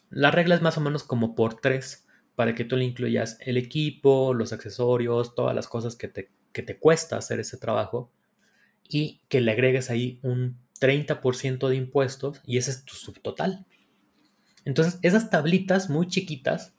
la 0.10 0.30
regla 0.32 0.56
es 0.56 0.62
más 0.62 0.78
o 0.78 0.82
menos 0.82 1.04
como 1.04 1.36
por 1.36 1.56
tres, 1.56 2.06
para 2.42 2.56
que 2.56 2.66
tú 2.66 2.76
le 2.76 2.86
incluyas 2.86 3.38
el 3.42 3.56
equipo, 3.56 4.34
los 4.34 4.52
accesorios, 4.52 5.36
todas 5.36 5.54
las 5.54 5.68
cosas 5.68 5.96
que 5.96 6.08
te, 6.08 6.32
que 6.52 6.64
te 6.64 6.80
cuesta 6.80 7.16
hacer 7.16 7.40
ese 7.40 7.56
trabajo 7.56 8.12
y 8.90 9.22
que 9.30 9.42
le 9.42 9.52
agregues 9.52 9.92
ahí 9.92 10.20
un 10.24 10.58
30% 10.80 11.70
de 11.70 11.76
impuestos 11.76 12.42
y 12.44 12.58
ese 12.58 12.72
es 12.72 12.84
tu 12.84 12.96
subtotal. 12.96 13.68
Entonces, 14.66 14.98
esas 15.04 15.30
tablitas 15.30 15.92
muy 15.92 16.08
chiquitas, 16.08 16.74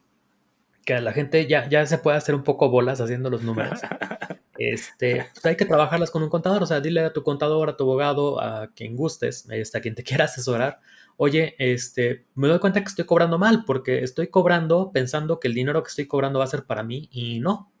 que 0.83 0.99
la 0.99 1.13
gente 1.13 1.47
ya, 1.47 1.69
ya 1.69 1.85
se 1.85 1.97
puede 1.97 2.17
hacer 2.17 2.35
un 2.35 2.43
poco 2.43 2.69
bolas 2.69 2.99
haciendo 2.99 3.29
los 3.29 3.41
números, 3.43 3.79
este, 4.57 5.27
pues 5.33 5.45
hay 5.45 5.55
que 5.55 5.65
trabajarlas 5.65 6.11
con 6.11 6.23
un 6.23 6.29
contador. 6.29 6.63
O 6.63 6.65
sea, 6.65 6.81
dile 6.81 7.01
a 7.01 7.13
tu 7.13 7.23
contador, 7.23 7.69
a 7.69 7.77
tu 7.77 7.83
abogado, 7.83 8.41
a 8.41 8.67
quien 8.75 8.95
gustes, 8.95 9.47
este, 9.49 9.77
a 9.77 9.81
quien 9.81 9.95
te 9.95 10.03
quiera 10.03 10.25
asesorar, 10.25 10.79
oye, 11.17 11.55
este, 11.59 12.25
me 12.35 12.47
doy 12.47 12.59
cuenta 12.59 12.81
que 12.81 12.89
estoy 12.89 13.05
cobrando 13.05 13.37
mal 13.37 13.63
porque 13.65 14.03
estoy 14.03 14.27
cobrando 14.27 14.91
pensando 14.91 15.39
que 15.39 15.47
el 15.47 15.53
dinero 15.53 15.83
que 15.83 15.89
estoy 15.89 16.05
cobrando 16.05 16.39
va 16.39 16.45
a 16.45 16.49
ser 16.49 16.65
para 16.65 16.83
mí 16.83 17.09
y 17.11 17.39
no. 17.39 17.71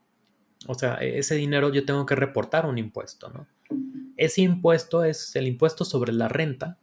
O 0.67 0.75
sea, 0.75 0.95
ese 0.95 1.35
dinero 1.35 1.71
yo 1.71 1.85
tengo 1.85 2.05
que 2.05 2.15
reportar 2.15 2.65
un 2.65 2.77
impuesto, 2.77 3.29
¿no? 3.29 3.47
Ese 4.15 4.41
impuesto 4.41 5.03
es 5.03 5.35
el 5.35 5.47
impuesto 5.47 5.83
sobre 5.83 6.13
la 6.13 6.27
renta, 6.27 6.77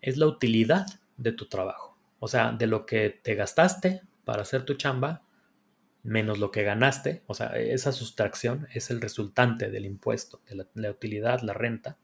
es 0.00 0.16
la 0.16 0.26
utilidad 0.26 0.86
de 1.16 1.32
tu 1.32 1.46
trabajo. 1.46 1.96
O 2.18 2.28
sea, 2.28 2.52
de 2.52 2.66
lo 2.66 2.86
que 2.86 3.10
te 3.10 3.34
gastaste 3.34 4.02
para 4.24 4.42
hacer 4.42 4.64
tu 4.64 4.74
chamba, 4.74 5.22
menos 6.02 6.38
lo 6.38 6.50
que 6.50 6.62
ganaste, 6.62 7.22
o 7.26 7.34
sea, 7.34 7.48
esa 7.56 7.92
sustracción 7.92 8.66
es 8.74 8.90
el 8.90 9.00
resultante 9.00 9.70
del 9.70 9.84
impuesto, 9.84 10.40
de 10.48 10.66
la, 10.74 10.90
utilidad, 10.90 11.40
la 11.42 11.54
renta, 11.54 11.98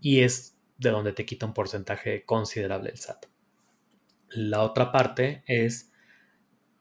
y 0.00 0.20
es 0.20 0.56
de 0.78 0.90
donde 0.90 1.12
te 1.12 1.26
quita 1.26 1.46
un 1.46 1.54
porcentaje 1.54 2.24
considerable 2.24 2.90
el 2.90 2.98
SAT. 2.98 3.26
La 4.30 4.62
otra 4.62 4.92
parte 4.92 5.42
es 5.46 5.92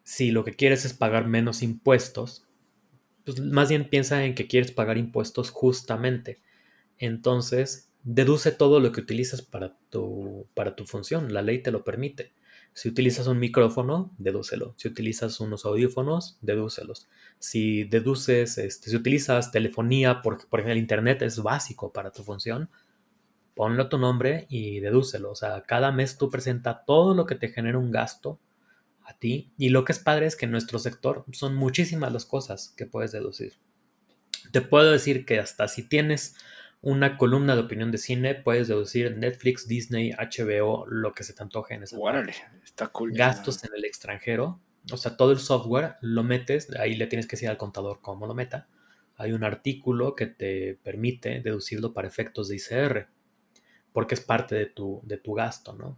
si 0.03 0.31
lo 0.31 0.43
que 0.43 0.53
quieres 0.53 0.85
es 0.85 0.93
pagar 0.93 1.27
menos 1.27 1.61
impuestos, 1.61 2.47
pues 3.25 3.39
más 3.39 3.69
bien 3.69 3.89
piensa 3.89 4.23
en 4.23 4.33
que 4.33 4.47
quieres 4.47 4.71
pagar 4.71 4.97
impuestos 4.97 5.51
justamente 5.51 6.41
entonces 7.01 7.89
deduce 8.03 8.51
todo 8.51 8.79
lo 8.79 8.91
que 8.91 9.01
utilizas 9.01 9.41
para 9.41 9.75
tu, 9.89 10.47
para 10.53 10.75
tu 10.75 10.85
función. 10.85 11.33
La 11.33 11.41
ley 11.41 11.61
te 11.61 11.71
lo 11.71 11.83
permite. 11.83 12.31
Si 12.73 12.87
utilizas 12.87 13.27
un 13.27 13.39
micrófono, 13.39 14.13
dedúcelo. 14.17 14.73
Si 14.77 14.87
utilizas 14.87 15.39
unos 15.39 15.65
audífonos, 15.65 16.37
dedúcelos. 16.41 17.09
Si 17.37 17.83
deduces, 17.83 18.57
este, 18.57 18.89
si 18.89 18.95
utilizas 18.95 19.51
telefonía, 19.51 20.21
por, 20.21 20.47
por 20.47 20.59
ejemplo, 20.59 20.73
el 20.73 20.79
internet 20.79 21.21
es 21.21 21.43
básico 21.43 21.91
para 21.91 22.11
tu 22.11 22.23
función, 22.23 22.69
ponlo 23.55 23.89
tu 23.89 23.97
nombre 23.97 24.47
y 24.49 24.79
dedúcelo. 24.79 25.31
O 25.31 25.35
sea, 25.35 25.63
cada 25.63 25.91
mes 25.91 26.17
tú 26.17 26.29
presenta 26.29 26.85
todo 26.85 27.13
lo 27.13 27.25
que 27.25 27.35
te 27.35 27.49
genera 27.49 27.77
un 27.77 27.91
gasto 27.91 28.39
a 29.03 29.17
ti. 29.17 29.51
Y 29.57 29.69
lo 29.69 29.83
que 29.83 29.91
es 29.91 29.99
padre 29.99 30.25
es 30.25 30.35
que 30.35 30.45
en 30.45 30.51
nuestro 30.51 30.79
sector 30.79 31.25
son 31.31 31.55
muchísimas 31.55 32.13
las 32.13 32.25
cosas 32.25 32.73
que 32.77 32.85
puedes 32.85 33.11
deducir. 33.11 33.55
Te 34.51 34.61
puedo 34.61 34.91
decir 34.91 35.25
que 35.25 35.39
hasta 35.39 35.67
si 35.67 35.83
tienes 35.83 36.35
una 36.81 37.17
columna 37.17 37.55
de 37.55 37.61
opinión 37.61 37.91
de 37.91 37.97
cine, 37.97 38.35
puedes 38.35 38.67
deducir 38.67 39.15
Netflix, 39.15 39.67
Disney, 39.67 40.11
HBO, 40.11 40.85
lo 40.87 41.13
que 41.13 41.23
se 41.23 41.33
te 41.33 41.43
antoje 41.43 41.75
en 41.75 41.83
esa 41.83 41.97
está 42.63 42.87
cool. 42.87 43.13
Gastos 43.13 43.63
en 43.63 43.71
el 43.75 43.85
extranjero, 43.85 44.59
o 44.91 44.97
sea, 44.97 45.15
todo 45.15 45.31
el 45.31 45.39
software 45.39 45.95
lo 46.01 46.23
metes, 46.23 46.69
ahí 46.77 46.95
le 46.95 47.07
tienes 47.07 47.27
que 47.27 47.35
decir 47.35 47.49
al 47.49 47.57
contador 47.57 47.99
cómo 48.01 48.25
lo 48.25 48.33
meta. 48.33 48.67
Hay 49.15 49.33
un 49.33 49.43
artículo 49.43 50.15
que 50.15 50.25
te 50.25 50.79
permite 50.81 51.41
deducirlo 51.41 51.93
para 51.93 52.07
efectos 52.07 52.47
de 52.47 52.55
ICR, 52.55 53.07
porque 53.93 54.15
es 54.15 54.21
parte 54.21 54.55
de 54.55 54.65
tu, 54.65 55.01
de 55.03 55.17
tu 55.17 55.33
gasto, 55.33 55.73
¿no? 55.73 55.97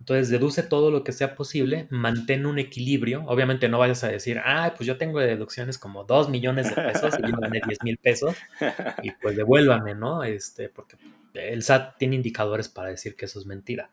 Entonces 0.00 0.30
deduce 0.30 0.62
todo 0.62 0.90
lo 0.90 1.04
que 1.04 1.12
sea 1.12 1.34
posible, 1.34 1.86
mantén 1.90 2.46
un 2.46 2.58
equilibrio. 2.58 3.22
Obviamente 3.26 3.68
no 3.68 3.78
vayas 3.78 4.02
a 4.02 4.08
decir, 4.08 4.40
ah, 4.42 4.72
pues 4.74 4.86
yo 4.86 4.96
tengo 4.96 5.20
deducciones 5.20 5.76
como 5.76 6.04
2 6.04 6.30
millones 6.30 6.74
de 6.74 6.82
pesos 6.82 7.14
y 7.18 7.30
yo 7.30 7.36
gané 7.36 7.60
10 7.64 7.82
mil 7.84 7.98
pesos 7.98 8.34
y 9.02 9.10
pues 9.10 9.36
devuélvame, 9.36 9.94
¿no? 9.94 10.24
Este, 10.24 10.70
porque 10.70 10.96
el 11.34 11.62
SAT 11.62 11.98
tiene 11.98 12.16
indicadores 12.16 12.70
para 12.70 12.88
decir 12.88 13.14
que 13.14 13.26
eso 13.26 13.38
es 13.38 13.46
mentira. 13.46 13.90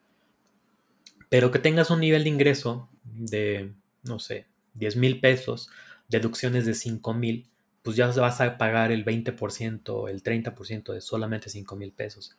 Pero 1.28 1.52
que 1.52 1.60
tengas 1.60 1.90
un 1.90 2.00
nivel 2.00 2.24
de 2.24 2.30
ingreso 2.30 2.90
de, 3.04 3.74
no 4.04 4.20
sé, 4.20 4.48
10 4.76 4.96
mil 4.96 5.20
pesos, 5.20 5.70
deducciones 6.08 6.66
de 6.66 6.74
5 6.74 7.14
mil, 7.14 7.50
pues 7.82 7.98
ya 7.98 8.08
vas 8.08 8.40
a 8.40 8.58
pagar 8.58 8.94
el 8.94 9.04
20%, 9.04 10.10
el 10.10 10.24
30% 10.24 10.94
de 10.94 11.02
solamente 11.02 11.50
5 11.50 11.76
mil 11.76 11.92
pesos. 11.92 12.38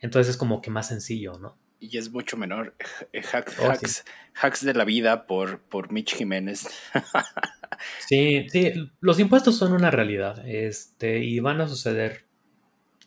Entonces 0.00 0.30
es 0.30 0.36
como 0.38 0.62
que 0.62 0.70
más 0.70 0.88
sencillo, 0.88 1.38
¿no? 1.38 1.58
Y 1.90 1.98
es 1.98 2.10
mucho 2.10 2.36
menor. 2.36 2.74
Eh, 3.12 3.22
oh, 3.60 3.70
hacks, 3.70 4.04
hacks, 4.34 4.64
de 4.64 4.74
la 4.74 4.84
vida 4.84 5.26
por, 5.26 5.60
por 5.60 5.92
Mitch 5.92 6.16
Jiménez. 6.16 6.66
sí, 8.08 8.46
sí, 8.50 8.72
los 9.00 9.20
impuestos 9.20 9.56
son 9.56 9.72
una 9.72 9.90
realidad 9.90 10.46
este, 10.48 11.18
y 11.18 11.38
van 11.38 11.60
a 11.60 11.68
suceder, 11.68 12.24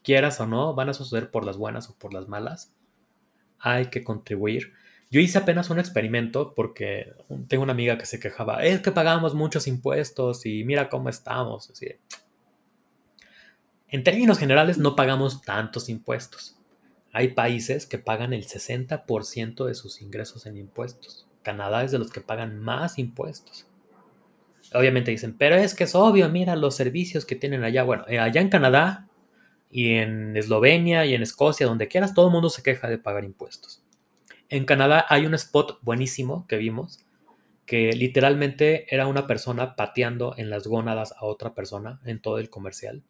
quieras 0.03 0.39
o 0.39 0.47
no, 0.47 0.73
van 0.75 0.89
a 0.89 0.93
suceder 0.93 1.29
por 1.29 1.45
las 1.45 1.57
buenas 1.57 1.89
o 1.89 1.97
por 1.97 2.13
las 2.13 2.27
malas. 2.27 2.73
Hay 3.59 3.87
que 3.87 4.03
contribuir. 4.03 4.73
Yo 5.09 5.19
hice 5.19 5.37
apenas 5.37 5.69
un 5.69 5.79
experimento 5.79 6.53
porque 6.53 7.13
tengo 7.47 7.63
una 7.63 7.73
amiga 7.73 7.97
que 7.97 8.05
se 8.05 8.19
quejaba, 8.19 8.63
es 8.63 8.81
que 8.81 8.91
pagamos 8.91 9.33
muchos 9.33 9.67
impuestos 9.67 10.45
y 10.45 10.63
mira 10.63 10.89
cómo 10.89 11.09
estamos. 11.09 11.69
Así. 11.69 11.87
En 13.89 14.03
términos 14.03 14.37
generales 14.37 14.77
no 14.77 14.95
pagamos 14.95 15.41
tantos 15.41 15.89
impuestos 15.89 16.57
hay 17.13 17.29
países 17.29 17.85
que 17.85 17.97
pagan 17.97 18.33
el 18.33 18.45
60% 18.45 19.65
de 19.65 19.75
sus 19.75 20.01
ingresos 20.01 20.45
en 20.45 20.57
impuestos. 20.57 21.27
Canadá 21.41 21.83
es 21.83 21.91
de 21.91 21.99
los 21.99 22.11
que 22.11 22.21
pagan 22.21 22.59
más 22.59 22.99
impuestos. 22.99 23.67
Obviamente 24.73 25.11
dicen, 25.11 25.35
pero 25.37 25.55
es 25.55 25.73
que 25.73 25.85
es 25.85 25.95
obvio, 25.95 26.29
mira 26.29 26.55
los 26.55 26.75
servicios 26.75 27.25
que 27.25 27.35
tienen 27.35 27.63
allá. 27.63 27.83
Bueno, 27.83 28.03
eh, 28.07 28.19
allá 28.19 28.41
en 28.41 28.49
Canadá 28.49 29.07
y 29.71 29.93
en 29.93 30.35
Eslovenia 30.35 31.05
y 31.05 31.13
en 31.13 31.21
Escocia, 31.21 31.67
donde 31.67 31.87
quieras, 31.87 32.13
todo 32.13 32.27
el 32.27 32.33
mundo 32.33 32.49
se 32.49 32.63
queja 32.63 32.89
de 32.89 32.97
pagar 32.97 33.23
impuestos. 33.23 33.81
En 34.49 34.65
Canadá 34.65 35.05
hay 35.09 35.25
un 35.25 35.33
spot 35.33 35.79
buenísimo 35.81 36.45
que 36.47 36.57
vimos, 36.57 37.05
que 37.65 37.91
literalmente 37.93 38.93
era 38.93 39.07
una 39.07 39.27
persona 39.27 39.75
pateando 39.75 40.35
en 40.37 40.49
las 40.49 40.67
gónadas 40.67 41.13
a 41.17 41.25
otra 41.25 41.53
persona 41.53 41.99
en 42.05 42.21
todo 42.21 42.39
el 42.39 42.49
comercial. 42.49 43.03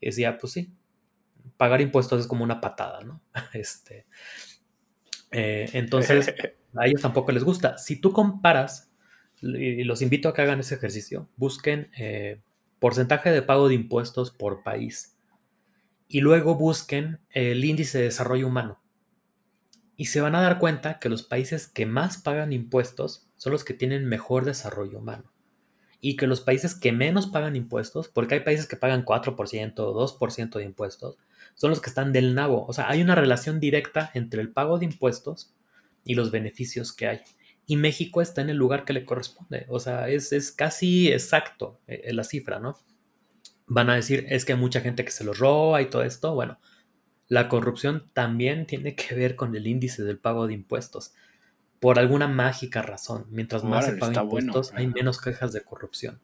Y 0.00 0.06
decía, 0.06 0.38
pues 0.38 0.52
sí, 0.52 0.72
pagar 1.56 1.80
impuestos 1.80 2.20
es 2.20 2.26
como 2.26 2.44
una 2.44 2.60
patada, 2.60 3.00
¿no? 3.02 3.20
Este, 3.52 4.06
eh, 5.30 5.68
entonces, 5.72 6.32
a 6.76 6.86
ellos 6.86 7.02
tampoco 7.02 7.32
les 7.32 7.44
gusta. 7.44 7.78
Si 7.78 8.00
tú 8.00 8.12
comparas, 8.12 8.90
y 9.42 9.84
los 9.84 10.00
invito 10.00 10.28
a 10.28 10.34
que 10.34 10.42
hagan 10.42 10.60
ese 10.60 10.76
ejercicio, 10.76 11.28
busquen 11.36 11.90
eh, 11.96 12.40
porcentaje 12.78 13.30
de 13.30 13.42
pago 13.42 13.68
de 13.68 13.74
impuestos 13.74 14.30
por 14.30 14.62
país 14.62 15.16
y 16.08 16.20
luego 16.20 16.54
busquen 16.54 17.20
el 17.30 17.64
índice 17.64 17.98
de 17.98 18.04
desarrollo 18.04 18.46
humano. 18.46 18.80
Y 19.96 20.06
se 20.06 20.20
van 20.20 20.34
a 20.34 20.40
dar 20.40 20.58
cuenta 20.58 20.98
que 20.98 21.08
los 21.08 21.22
países 21.22 21.68
que 21.68 21.86
más 21.86 22.18
pagan 22.18 22.52
impuestos 22.52 23.28
son 23.36 23.52
los 23.52 23.64
que 23.64 23.74
tienen 23.74 24.06
mejor 24.06 24.44
desarrollo 24.44 24.98
humano 24.98 25.32
y 26.00 26.16
que 26.16 26.26
los 26.26 26.40
países 26.40 26.74
que 26.74 26.92
menos 26.92 27.28
pagan 27.28 27.56
impuestos, 27.56 28.08
porque 28.08 28.34
hay 28.34 28.40
países 28.40 28.66
que 28.66 28.76
pagan 28.76 29.04
4% 29.04 29.78
o 29.78 29.94
2% 29.94 30.58
de 30.58 30.64
impuestos, 30.64 31.16
son 31.54 31.70
los 31.70 31.80
que 31.80 31.88
están 31.88 32.12
del 32.12 32.34
nabo. 32.34 32.66
O 32.66 32.72
sea, 32.72 32.88
hay 32.88 33.02
una 33.02 33.14
relación 33.14 33.60
directa 33.60 34.10
entre 34.14 34.40
el 34.40 34.50
pago 34.50 34.78
de 34.78 34.86
impuestos 34.86 35.54
y 36.04 36.14
los 36.14 36.30
beneficios 36.30 36.92
que 36.92 37.08
hay. 37.08 37.20
Y 37.66 37.76
México 37.76 38.20
está 38.20 38.42
en 38.42 38.50
el 38.50 38.56
lugar 38.56 38.84
que 38.84 38.92
le 38.92 39.04
corresponde. 39.04 39.66
O 39.68 39.80
sea, 39.80 40.08
es, 40.08 40.52
casi 40.52 41.10
exacto 41.10 41.80
eh, 41.86 42.12
la 42.12 42.24
cifra, 42.24 42.58
¿no? 42.58 42.78
Van 43.66 43.88
a 43.88 43.94
decir, 43.94 44.26
es 44.28 44.44
que 44.44 44.52
hay 44.52 44.58
mucha 44.58 44.80
gente 44.80 45.04
que 45.04 45.10
se 45.10 45.24
lo 45.24 45.32
roba 45.32 45.80
y 45.80 45.86
todo 45.86 46.02
esto. 46.02 46.34
Bueno, 46.34 46.58
la 47.28 47.48
corrupción 47.48 48.10
también 48.12 48.66
tiene 48.66 48.94
que 48.94 49.14
ver 49.14 49.36
con 49.36 49.56
el 49.56 49.66
índice 49.66 50.02
del 50.04 50.18
pago 50.18 50.46
de 50.46 50.54
impuestos. 50.54 51.14
Por 51.80 51.98
alguna 51.98 52.28
mágica 52.28 52.82
razón. 52.82 53.26
Mientras 53.30 53.64
más 53.64 53.86
se 53.86 53.92
pagan 53.92 54.24
impuestos, 54.24 54.72
hay 54.74 54.86
menos 54.88 55.20
quejas 55.20 55.52
de 55.52 55.62
corrupción. 55.62 56.20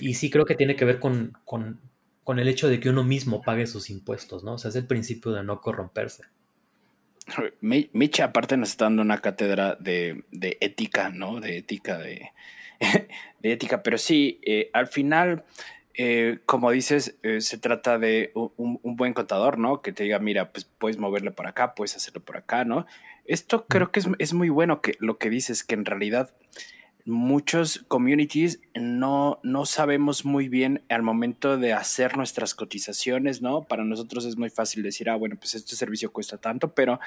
Y 0.00 0.14
sí 0.14 0.30
creo 0.30 0.44
que 0.44 0.54
tiene 0.54 0.76
que 0.76 0.84
ver 0.84 1.00
con, 1.00 1.36
con 1.44 1.80
el 2.38 2.48
hecho 2.48 2.68
de 2.68 2.80
que 2.80 2.90
uno 2.90 3.04
mismo 3.04 3.42
pague 3.42 3.66
sus 3.66 3.90
impuestos, 3.90 4.44
¿no? 4.44 4.54
O 4.54 4.58
sea, 4.58 4.68
es 4.68 4.76
el 4.76 4.86
principio 4.86 5.32
de 5.32 5.42
no 5.42 5.60
corromperse. 5.60 6.24
Micha 7.60 8.24
aparte 8.24 8.56
nos 8.56 8.70
está 8.70 8.86
dando 8.86 9.02
una 9.02 9.18
cátedra 9.18 9.76
de, 9.76 10.24
ética, 10.60 11.10
¿no? 11.10 11.40
De 11.40 11.58
ética, 11.58 11.98
de, 11.98 12.30
de 13.40 13.52
ética, 13.52 13.82
pero 13.82 13.98
sí, 13.98 14.40
eh, 14.42 14.70
al 14.72 14.86
final, 14.86 15.44
eh, 15.94 16.38
como 16.46 16.70
dices, 16.70 17.16
eh, 17.22 17.40
se 17.40 17.58
trata 17.58 17.98
de 17.98 18.32
un, 18.34 18.80
buen 18.82 19.12
contador, 19.12 19.58
¿no? 19.58 19.82
Que 19.82 19.92
te 19.92 20.04
diga, 20.04 20.18
mira, 20.18 20.52
pues 20.52 20.64
puedes 20.64 20.98
moverle 20.98 21.30
por 21.30 21.46
acá, 21.46 21.74
puedes 21.74 21.96
hacerlo 21.96 22.22
por 22.22 22.36
acá, 22.36 22.64
¿no? 22.64 22.86
Esto 23.26 23.66
creo 23.66 23.92
que 23.92 24.00
es, 24.00 24.08
es 24.18 24.34
muy 24.34 24.48
bueno 24.48 24.80
que 24.80 24.96
lo 24.98 25.18
que 25.18 25.30
dices, 25.30 25.62
que 25.62 25.74
en 25.74 25.84
realidad 25.84 26.34
muchos 27.04 27.84
communities 27.88 28.60
no, 28.74 29.38
no 29.42 29.66
sabemos 29.66 30.24
muy 30.24 30.48
bien 30.48 30.82
al 30.88 31.02
momento 31.02 31.56
de 31.56 31.72
hacer 31.72 32.16
nuestras 32.16 32.54
cotizaciones, 32.54 33.42
¿no? 33.42 33.62
Para 33.62 33.84
nosotros 33.84 34.24
es 34.24 34.36
muy 34.36 34.50
fácil 34.50 34.82
decir, 34.82 35.10
ah, 35.10 35.16
bueno, 35.16 35.36
pues 35.36 35.54
este 35.54 35.76
servicio 35.76 36.12
cuesta 36.12 36.36
tanto, 36.36 36.72
pero 36.74 37.00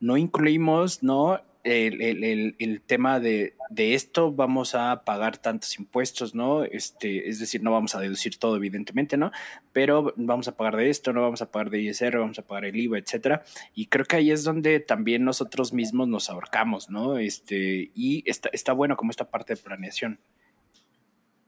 no 0.00 0.16
incluimos, 0.16 1.02
¿no? 1.02 1.40
El, 1.64 2.82
tema 2.86 3.20
de, 3.20 3.54
esto 3.76 4.32
vamos 4.32 4.74
a 4.74 5.04
pagar 5.04 5.38
tantos 5.38 5.78
impuestos, 5.78 6.34
¿no? 6.34 6.64
Este, 6.64 7.28
es 7.28 7.38
decir, 7.38 7.62
no 7.62 7.72
vamos 7.72 7.94
a 7.94 8.00
deducir 8.00 8.38
todo, 8.38 8.56
evidentemente, 8.56 9.16
¿no? 9.16 9.30
Pero 9.72 10.12
vamos 10.16 10.48
a 10.48 10.56
pagar 10.56 10.76
de 10.76 10.90
esto, 10.90 11.12
no 11.12 11.22
vamos 11.22 11.42
a 11.42 11.50
pagar 11.50 11.70
de 11.70 11.80
ISR, 11.82 12.18
vamos 12.18 12.38
a 12.38 12.42
pagar 12.42 12.64
el 12.64 12.76
IVA, 12.76 12.98
etcétera. 12.98 13.42
Y 13.74 13.86
creo 13.86 14.04
que 14.04 14.16
ahí 14.16 14.30
es 14.30 14.44
donde 14.44 14.80
también 14.80 15.24
nosotros 15.24 15.72
mismos 15.72 16.08
nos 16.08 16.30
ahorcamos, 16.30 16.90
¿no? 16.90 17.18
Este, 17.18 17.90
y 17.94 18.22
está, 18.26 18.48
está 18.52 18.72
bueno 18.72 18.96
como 18.96 19.10
esta 19.10 19.30
parte 19.30 19.54
de 19.54 19.62
planeación. 19.62 20.20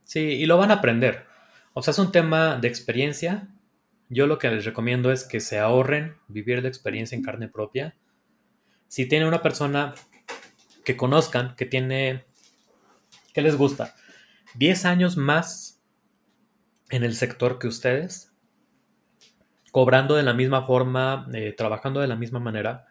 Sí, 0.05 0.21
y 0.21 0.47
lo 0.47 0.59
van 0.59 0.71
a 0.71 0.75
aprender. 0.75 1.25
O 1.75 1.83
sea, 1.83 1.93
es 1.93 1.99
un 1.99 2.13
tema 2.13 2.57
de 2.57 2.69
experiencia. 2.69 3.49
Yo 4.11 4.27
lo 4.27 4.39
que 4.39 4.51
les 4.51 4.65
recomiendo 4.67 5.11
es 5.11 5.25
que 5.25 5.41
se 5.41 5.59
ahorren 5.59 6.17
vivir 6.29 6.63
la 6.63 6.69
experiencia 6.69 7.17
en 7.17 7.23
carne 7.23 7.49
propia 7.49 7.97
si 8.93 9.07
tiene 9.07 9.27
una 9.27 9.41
persona 9.41 9.95
que 10.85 10.99
conozcan, 10.99 11.57
que 11.57 11.65
tiene, 11.65 12.27
que 13.33 13.41
les 13.41 13.57
gusta, 13.57 13.95
10 14.57 14.85
años 14.85 15.17
más 15.17 15.81
en 16.91 17.03
el 17.03 17.15
sector 17.15 17.59
que 17.59 17.69
ustedes, 17.69 18.35
cobrando 19.71 20.15
de 20.15 20.23
la 20.23 20.35
misma 20.35 20.67
forma, 20.67 21.27
eh, 21.33 21.55
trabajando 21.57 22.01
de 22.01 22.07
la 22.07 22.17
misma 22.17 22.39
manera, 22.39 22.85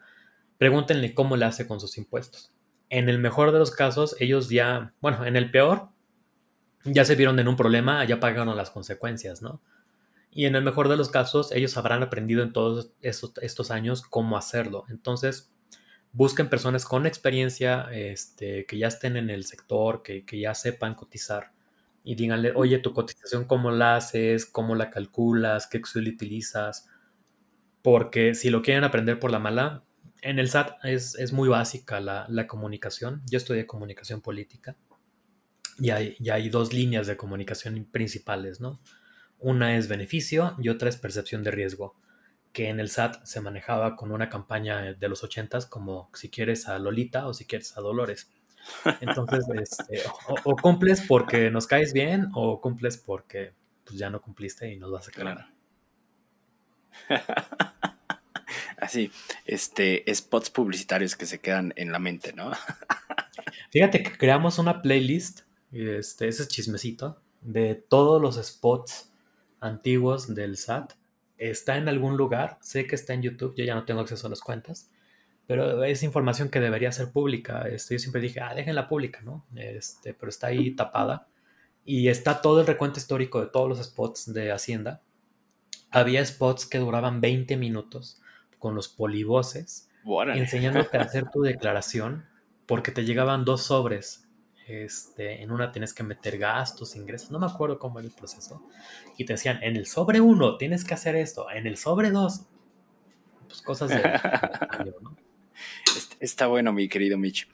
pregúntenle 0.58 1.14
cómo 1.14 1.38
le 1.38 1.46
hace 1.46 1.68
con 1.68 1.80
sus 1.80 2.00
impuestos. 2.00 2.52
En 2.90 3.08
el 3.08 3.20
mejor 3.20 3.52
de 3.52 3.60
los 3.60 3.70
casos, 3.70 4.16
ellos 4.20 4.50
ya, 4.50 4.96
bueno, 5.02 5.24
en 5.24 5.36
el 5.36 5.52
peor, 5.52 5.90
ya 6.84 7.06
se 7.06 7.14
vieron 7.14 7.38
en 7.38 7.48
un 7.48 7.58
problema, 7.58 8.04
ya 8.06 8.20
pagaron 8.20 8.58
las 8.58 8.72
consecuencias, 8.72 9.44
¿no? 9.44 9.62
Y 10.32 10.46
en 10.46 10.56
el 10.56 10.64
mejor 10.64 10.90
de 10.90 10.98
los 10.98 11.10
casos, 11.10 11.52
ellos 11.52 11.78
habrán 11.78 12.02
aprendido 12.02 12.42
en 12.42 12.54
todos 12.54 12.92
estos 13.02 13.70
años 13.70 14.02
cómo 14.02 14.36
hacerlo. 14.36 14.86
Entonces, 14.90 15.52
busquen 16.14 16.50
personas 16.50 16.86
con 16.86 17.06
experiencia, 17.06 17.88
este, 17.92 18.66
que 18.66 18.78
ya 18.78 18.88
estén 18.88 19.18
en 19.18 19.30
el 19.30 19.46
sector, 19.46 20.04
que, 20.04 20.26
ya 20.40 20.54
sepan 20.54 20.96
cotizar 20.96 21.54
y 22.04 22.16
díganle, 22.16 22.54
oye, 22.56 22.80
tu 22.80 22.94
cotización, 22.94 23.46
¿cómo 23.46 23.72
la 23.72 23.96
haces? 23.96 24.46
¿Cómo 24.46 24.76
la 24.76 24.90
calculas? 24.90 25.68
¿Qué 25.68 25.78
Excel 25.78 26.08
utilizas? 26.08 26.88
Porque 27.82 28.36
si 28.36 28.50
lo 28.50 28.62
quieren 28.62 28.84
aprender 28.84 29.20
por 29.20 29.32
la 29.32 29.40
mala, 29.40 29.84
en 30.22 30.40
el 30.40 30.50
SAT 30.50 30.84
es, 30.84 31.34
muy 31.34 31.48
básica 31.48 32.00
la, 32.00 32.48
comunicación. 32.48 33.22
Yo 33.30 33.38
estudié 33.38 33.68
comunicación 33.68 34.22
política 34.22 34.76
y 35.80 35.92
hay, 35.92 36.16
y 36.20 36.30
hay 36.30 36.50
dos 36.50 36.74
líneas 36.74 37.08
de 37.08 37.18
comunicación 37.18 37.86
principales, 37.92 38.60
¿no? 38.60 38.82
Una 39.40 39.78
es 39.78 39.88
beneficio 39.88 40.56
y 40.60 40.70
otra 40.70 40.90
es 40.90 40.98
percepción 40.98 41.44
de 41.44 41.52
riesgo 41.52 41.96
que 42.54 42.70
en 42.70 42.80
el 42.80 42.90
SAT 42.90 43.24
se 43.24 43.42
manejaba 43.42 43.96
con 43.96 44.12
una 44.12 44.30
campaña 44.30 44.94
de 44.94 45.10
los 45.10 45.24
ochentas 45.24 45.66
como 45.66 46.10
si 46.14 46.30
quieres 46.30 46.68
a 46.68 46.78
Lolita 46.80 47.28
o 47.28 47.34
si 47.34 47.46
quieres 47.46 47.78
a 47.78 47.82
Dolores. 47.82 48.30
Entonces, 49.00 49.46
este, 49.62 50.02
o, 50.44 50.56
cumples 50.56 51.02
porque 51.08 51.50
nos 51.50 51.68
caes 51.68 51.94
bien 51.94 52.30
o 52.34 52.60
cumples 52.60 52.98
porque 52.98 53.54
pues, 53.86 53.98
ya 53.98 54.10
no 54.10 54.22
cumpliste 54.22 54.72
y 54.72 54.78
nos 54.78 54.92
vas 54.92 55.08
a 55.08 55.12
quedar. 55.12 55.48
Así, 58.78 59.12
este, 59.46 60.04
spots 60.14 60.50
publicitarios 60.50 61.16
que 61.16 61.26
se 61.26 61.40
quedan 61.40 61.72
en 61.78 61.92
la 61.92 62.00
mente, 62.00 62.34
¿no? 62.34 62.52
Fíjate 63.72 64.04
que 64.04 64.18
creamos 64.18 64.60
una 64.60 64.82
playlist, 64.82 65.42
este, 65.72 66.28
ese 66.28 66.48
chismecito, 66.48 67.22
de 67.42 67.76
todos 67.76 68.22
los 68.22 68.36
spots 68.44 69.12
antiguos 69.60 70.34
del 70.34 70.58
SAT 70.58 70.94
está 71.42 71.78
en 71.78 71.90
algún 71.90 72.18
lugar, 72.18 72.58
sé 72.62 72.86
que 72.86 72.96
está 72.96 73.14
en 73.14 73.24
YouTube, 73.24 73.56
yo 73.58 73.66
ya 73.66 73.74
no 73.74 73.84
tengo 73.84 74.02
acceso 74.02 74.28
a 74.28 74.30
las 74.30 74.42
cuentas, 74.42 74.92
pero 75.48 75.84
es 75.84 76.04
información 76.04 76.50
que 76.50 76.60
debería 76.60 76.92
ser 76.92 77.12
pública. 77.12 77.64
Este, 77.68 77.96
yo 77.96 78.00
siempre 78.00 78.22
dije, 78.22 78.40
ah, 78.40 78.54
déjenla 78.54 78.88
pública, 78.88 79.22
¿no? 79.22 79.46
Este, 79.56 80.14
pero 80.14 80.30
está 80.30 80.48
ahí 80.48 80.76
tapada. 80.76 81.28
Y 81.84 82.10
está 82.10 82.42
todo 82.42 82.62
el 82.62 82.68
recuento 82.68 83.00
histórico 83.00 83.42
de 83.42 83.48
todos 83.48 83.68
los 83.68 83.84
spots 83.84 84.32
de 84.34 84.52
Hacienda. 84.52 85.02
Había 85.90 86.24
spots 86.24 86.68
que 86.68 86.78
duraban 86.78 87.22
20 87.22 87.58
minutos 87.58 88.22
con 88.60 88.76
los 88.76 88.88
polivoces, 88.88 89.90
enseñándote 90.36 90.98
a 90.98 91.02
hacer 91.02 91.30
tu 91.32 91.42
declaración, 91.42 92.28
porque 92.68 92.92
te 92.92 93.04
llegaban 93.04 93.44
dos 93.44 93.64
sobres. 93.64 94.28
Este, 94.72 95.42
en 95.42 95.52
una 95.52 95.72
tienes 95.72 95.94
que 95.94 96.04
meter 96.04 96.38
gastos, 96.38 96.96
ingresos, 96.96 97.32
no 97.32 97.40
me 97.40 97.46
acuerdo 97.46 97.78
cómo 97.78 98.00
era 98.00 98.08
el 98.08 98.14
proceso. 98.14 98.68
Y 99.18 99.26
te 99.26 99.34
decían, 99.34 99.62
en 99.64 99.76
el 99.76 99.86
sobre 99.86 100.22
uno 100.22 100.58
tienes 100.58 100.84
que 100.84 100.94
hacer 100.94 101.16
esto, 101.16 101.50
en 101.52 101.68
el 101.68 101.78
sobre 101.78 102.12
dos, 102.12 102.46
pues 103.48 103.62
cosas 103.62 103.90
de... 103.90 104.02
¿no? 105.02 105.18
Está 106.20 106.48
bueno, 106.48 106.74
mi 106.74 106.88
querido 106.88 107.18
Mitch. 107.18 107.48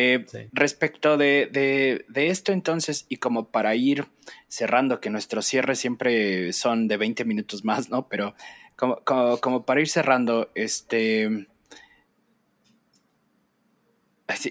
Eh, 0.00 0.26
respecto 0.52 1.16
de, 1.16 2.04
esto 2.14 2.52
entonces, 2.52 3.06
y 3.08 3.16
como 3.16 3.48
para 3.48 3.74
ir 3.74 4.06
cerrando, 4.46 5.00
que 5.00 5.10
nuestros 5.10 5.46
cierres 5.46 5.78
siempre 5.78 6.52
son 6.52 6.88
de 6.88 6.96
20 6.96 7.24
minutos 7.24 7.64
más, 7.64 7.90
¿no? 7.90 8.08
Pero 8.08 8.34
como, 8.76 9.00
como, 9.04 9.64
para 9.64 9.80
ir 9.80 9.88
cerrando, 9.88 10.50
este... 10.54 11.48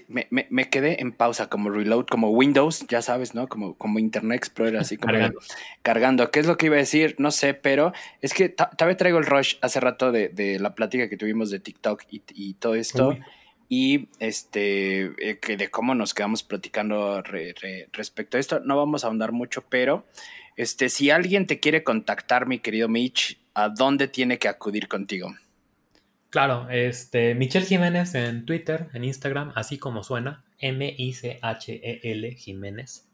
me, 0.08 0.70
quedé 0.70 1.00
en 1.00 1.12
pausa, 1.12 1.48
como 1.48 1.70
reload, 1.70 2.06
como 2.06 2.30
Windows, 2.30 2.86
ya 2.88 3.00
sabes, 3.00 3.34
¿no? 3.34 3.48
Como, 3.48 3.74
como 3.74 3.98
Internet 3.98 4.38
Explorer, 4.38 4.76
así 4.76 4.96
como 4.96 5.14
cargando. 5.82 6.30
¿Qué 6.30 6.40
es 6.40 6.46
lo 6.46 6.56
que 6.56 6.66
iba 6.66 6.76
a 6.76 6.80
decir? 6.80 7.14
No 7.18 7.30
sé, 7.30 7.54
pero 7.54 7.92
es 8.20 8.34
que 8.34 8.48
tal 8.48 8.88
vez 8.88 8.96
traigo 8.96 9.18
el 9.18 9.26
rush 9.26 9.54
hace 9.60 9.78
rato 9.78 10.10
de, 10.10 10.58
la 10.60 10.74
plática 10.74 11.08
que 11.08 11.16
tuvimos 11.16 11.50
de 11.50 11.60
TikTok 11.60 12.02
y, 12.10 12.54
todo 12.54 12.74
esto 12.74 13.16
y 13.68 14.08
este, 14.18 15.12
eh, 15.18 15.38
que 15.40 15.56
de 15.56 15.68
cómo 15.68 15.94
nos 15.94 16.14
quedamos 16.14 16.42
platicando 16.42 17.22
respecto 17.92 18.36
a 18.36 18.40
esto. 18.40 18.60
No 18.60 18.76
vamos 18.76 19.04
a 19.04 19.08
ahondar 19.08 19.32
mucho, 19.32 19.62
pero 19.68 20.06
este, 20.56 20.88
si 20.88 21.10
alguien 21.10 21.46
te 21.46 21.60
quiere 21.60 21.84
contactar, 21.84 22.46
mi 22.46 22.58
querido 22.58 22.88
Mitch, 22.88 23.38
¿a 23.54 23.68
dónde 23.68 24.08
tiene 24.08 24.38
que 24.38 24.48
acudir 24.48 24.88
contigo? 24.88 25.34
Claro, 26.30 26.68
este, 26.70 27.34
Michelle 27.34 27.64
Jiménez 27.64 28.14
en 28.14 28.44
Twitter, 28.44 28.88
en 28.92 29.04
Instagram, 29.04 29.52
así 29.54 29.78
como 29.78 30.02
suena, 30.02 30.44
M-I-C-H-E-L 30.58 32.34
Jiménez. 32.34 33.08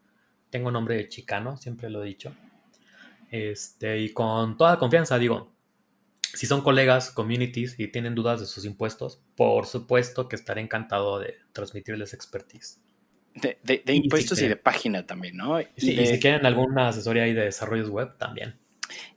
Tengo 0.49 0.71
nombre 0.71 0.95
de 0.95 1.07
chicano, 1.07 1.55
siempre 1.57 1.89
lo 1.89 2.03
he 2.03 2.07
dicho. 2.07 2.35
Este, 3.31 3.99
y 3.99 4.09
con 4.11 4.57
toda 4.57 4.77
confianza, 4.77 5.17
digo, 5.17 5.51
si 6.21 6.45
son 6.45 6.61
colegas, 6.61 7.11
communities 7.11 7.79
y 7.79 7.87
tienen 7.87 8.15
dudas 8.15 8.41
de 8.41 8.45
sus 8.45 8.65
impuestos, 8.65 9.21
por 9.35 9.65
supuesto 9.65 10.27
que 10.27 10.35
estaré 10.35 10.61
encantado 10.61 11.19
de 11.19 11.35
transmitirles 11.53 12.13
expertise. 12.13 12.81
De, 13.33 13.81
impuestos 13.87 14.41
y 14.41 14.47
de 14.47 14.55
página 14.55 15.05
también, 15.05 15.37
¿no? 15.37 15.59
Y, 15.59 15.67
si 15.77 16.19
quieren 16.19 16.45
alguna 16.45 16.89
asesoría 16.89 17.23
ahí 17.23 17.33
de 17.33 17.43
desarrollos 17.45 17.89
web, 17.89 18.17
también. 18.17 18.55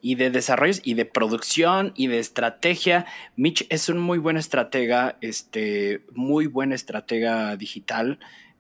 Y 0.01 0.15
de 0.17 0.31
desarrollos 0.31 0.81
y 0.85 0.95
de 0.95 1.05
producción 1.05 1.93
y 1.97 2.07
de 2.07 2.19
estrategia. 2.19 3.07
Mitch 3.37 3.67
es 3.71 3.89
un 3.89 3.99
muy 3.99 4.19
buen 4.19 4.37
estratega, 4.37 5.19
este, 5.21 6.05
muy 6.13 6.47
buen 6.47 6.73
estratega 6.73 7.57
digital 7.57 8.19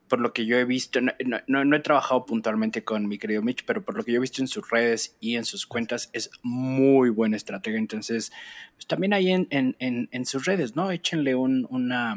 por 0.08 0.20
lo 0.20 0.32
que 0.32 0.46
yo 0.46 0.58
he 0.58 0.64
visto, 0.64 1.00
no, 1.00 1.76
he 1.76 1.80
trabajado 1.80 2.26
puntualmente 2.26 2.82
con 2.82 3.06
mi 3.06 3.18
querido 3.18 3.42
Mitch, 3.42 3.64
pero 3.64 3.84
por 3.84 3.96
lo 3.96 4.04
que 4.04 4.12
yo 4.12 4.18
he 4.18 4.20
visto 4.20 4.42
en 4.42 4.48
sus 4.48 4.68
redes 4.68 5.16
y 5.20 5.36
en 5.36 5.44
sus 5.44 5.66
cuentas, 5.66 6.10
es 6.12 6.30
muy 6.42 7.10
buena 7.10 7.36
estrategia. 7.36 7.78
Entonces, 7.78 8.32
pues 8.74 8.86
también 8.86 9.12
ahí 9.12 9.30
en, 9.30 9.46
en, 9.50 10.26
sus 10.26 10.46
redes, 10.46 10.74
¿no? 10.74 10.90
Échenle 10.90 11.34
un, 11.34 11.66
una, 11.70 12.16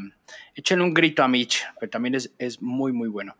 échenle 0.55 0.85
un 0.85 0.93
grito 0.93 1.23
a 1.23 1.27
Mitch, 1.27 1.63
que 1.79 1.87
también 1.87 2.15
es, 2.15 2.33
es 2.39 2.61
muy, 2.61 2.93
muy 2.93 3.09
bueno. 3.09 3.37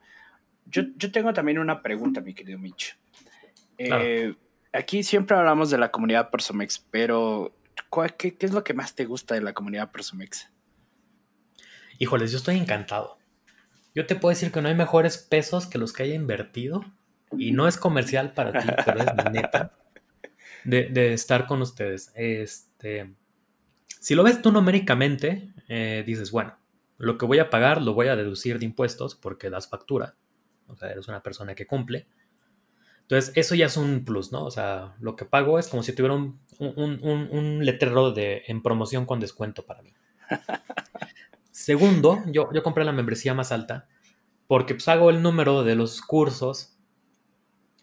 Yo, 0.66 0.84
yo, 0.98 1.12
tengo 1.12 1.34
también 1.34 1.58
una 1.58 1.82
pregunta, 1.82 2.22
mi 2.22 2.34
querido 2.34 2.60
Mitch. 2.60 2.98
Eh, 3.78 4.36
aquí 4.74 5.04
siempre 5.04 5.38
hablamos 5.38 5.70
de 5.70 5.78
la 5.78 5.92
comunidad 5.92 6.30
Persomex, 6.30 6.86
pero 6.92 7.56
qué, 8.18 8.38
¿qué 8.38 8.46
es 8.46 8.54
lo 8.54 8.64
que 8.64 8.74
más 8.74 8.96
te 8.96 9.06
gusta 9.06 9.36
de 9.36 9.42
la 9.42 9.54
comunidad 9.54 9.92
Persomex? 9.92 10.50
Híjoles, 12.00 12.32
yo 12.32 12.38
estoy 12.38 12.58
encantado 12.58 13.22
yo 13.94 14.06
te 14.06 14.16
puedo 14.16 14.32
decir 14.32 14.52
que 14.52 14.62
no 14.62 14.70
hay 14.70 14.76
mejores 14.76 15.18
pesos 15.18 15.68
que 15.68 15.78
los 15.78 15.94
que 15.94 16.04
haya 16.04 16.16
invertido. 16.16 16.86
Y 17.38 17.52
no 17.52 17.68
es 17.68 17.78
comercial 17.78 18.34
para 18.34 18.62
ti, 18.62 18.68
pero 18.86 19.00
es 19.00 19.06
neta. 19.32 19.74
De, 20.64 21.14
estar 21.14 21.48
con 21.48 21.62
ustedes. 21.62 22.12
Este, 22.16 23.14
si 24.00 24.16
lo 24.16 24.24
ves 24.24 24.42
tú 24.42 24.52
numéricamente, 24.52 25.54
eh, 25.68 26.04
dices, 26.06 26.32
bueno, 26.32 26.58
lo 26.98 27.18
que 27.18 27.26
voy 27.26 27.40
a 27.40 27.50
pagar 27.50 27.82
lo 27.82 27.94
voy 27.94 28.08
a 28.08 28.16
deducir 28.16 28.60
de 28.60 28.66
impuestos 28.66 29.16
porque 29.16 29.50
das 29.50 29.70
factura. 29.70 30.16
O 30.68 30.76
sea, 30.76 30.92
eres 30.92 31.08
una 31.08 31.24
persona 31.24 31.56
que 31.56 31.66
cumple. 31.66 32.08
Entonces, 33.12 33.34
eso 33.36 33.56
ya 33.56 33.66
es 33.66 33.76
un 33.76 34.06
plus, 34.06 34.32
¿no? 34.32 34.46
O 34.46 34.52
sea, 34.52 34.96
lo 35.02 35.18
que 35.18 35.26
pago 35.26 35.60
es 35.60 35.68
como 35.68 35.84
si 35.84 35.94
tuviera 35.94 36.16
un, 36.16 36.40
un 36.60 37.66
letrero 37.66 38.12
de, 38.12 38.44
en 38.48 38.64
promoción 38.64 39.06
con 39.06 39.20
descuento 39.20 39.66
para 39.66 39.82
mí. 39.82 39.94
Segundo, 41.52 42.24
yo, 42.28 42.50
yo 42.54 42.64
compré 42.64 42.86
la 42.86 42.94
membresía 42.94 43.34
más 43.34 43.52
alta 43.52 43.90
porque 44.48 44.76
pues, 44.76 44.88
hago 44.88 45.10
el 45.10 45.22
número 45.22 45.66
de 45.66 45.76
los 45.76 46.02
cursos 46.02 46.78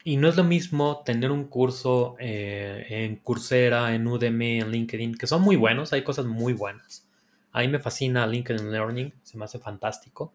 y 0.02 0.16
no 0.16 0.28
es 0.28 0.36
lo 0.36 0.44
mismo 0.44 1.02
tener 1.04 1.30
un 1.30 1.44
curso 1.44 2.16
eh, 2.18 2.86
en 2.88 3.16
Coursera, 3.16 3.94
en 3.94 4.06
Udemy, 4.06 4.60
en 4.60 4.70
LinkedIn, 4.70 5.14
que 5.14 5.26
son 5.26 5.42
muy 5.42 5.56
buenos, 5.56 5.92
hay 5.92 6.04
cosas 6.04 6.24
muy 6.24 6.54
buenas. 6.54 7.06
A 7.52 7.60
mí 7.60 7.68
me 7.68 7.78
fascina 7.78 8.26
LinkedIn 8.26 8.72
Learning, 8.72 9.12
se 9.22 9.36
me 9.36 9.44
hace 9.44 9.58
fantástico. 9.58 10.32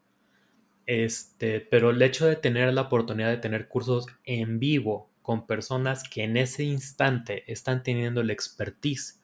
Este, 0.85 1.61
pero 1.61 1.91
el 1.91 2.01
hecho 2.01 2.25
de 2.25 2.35
tener 2.35 2.73
la 2.73 2.81
oportunidad 2.81 3.29
de 3.29 3.37
tener 3.37 3.67
cursos 3.67 4.07
en 4.25 4.59
vivo 4.59 5.09
con 5.21 5.47
personas 5.47 6.03
que 6.07 6.23
en 6.23 6.35
ese 6.35 6.63
instante 6.63 7.49
están 7.51 7.83
teniendo 7.83 8.21
el 8.21 8.29
expertise 8.29 9.21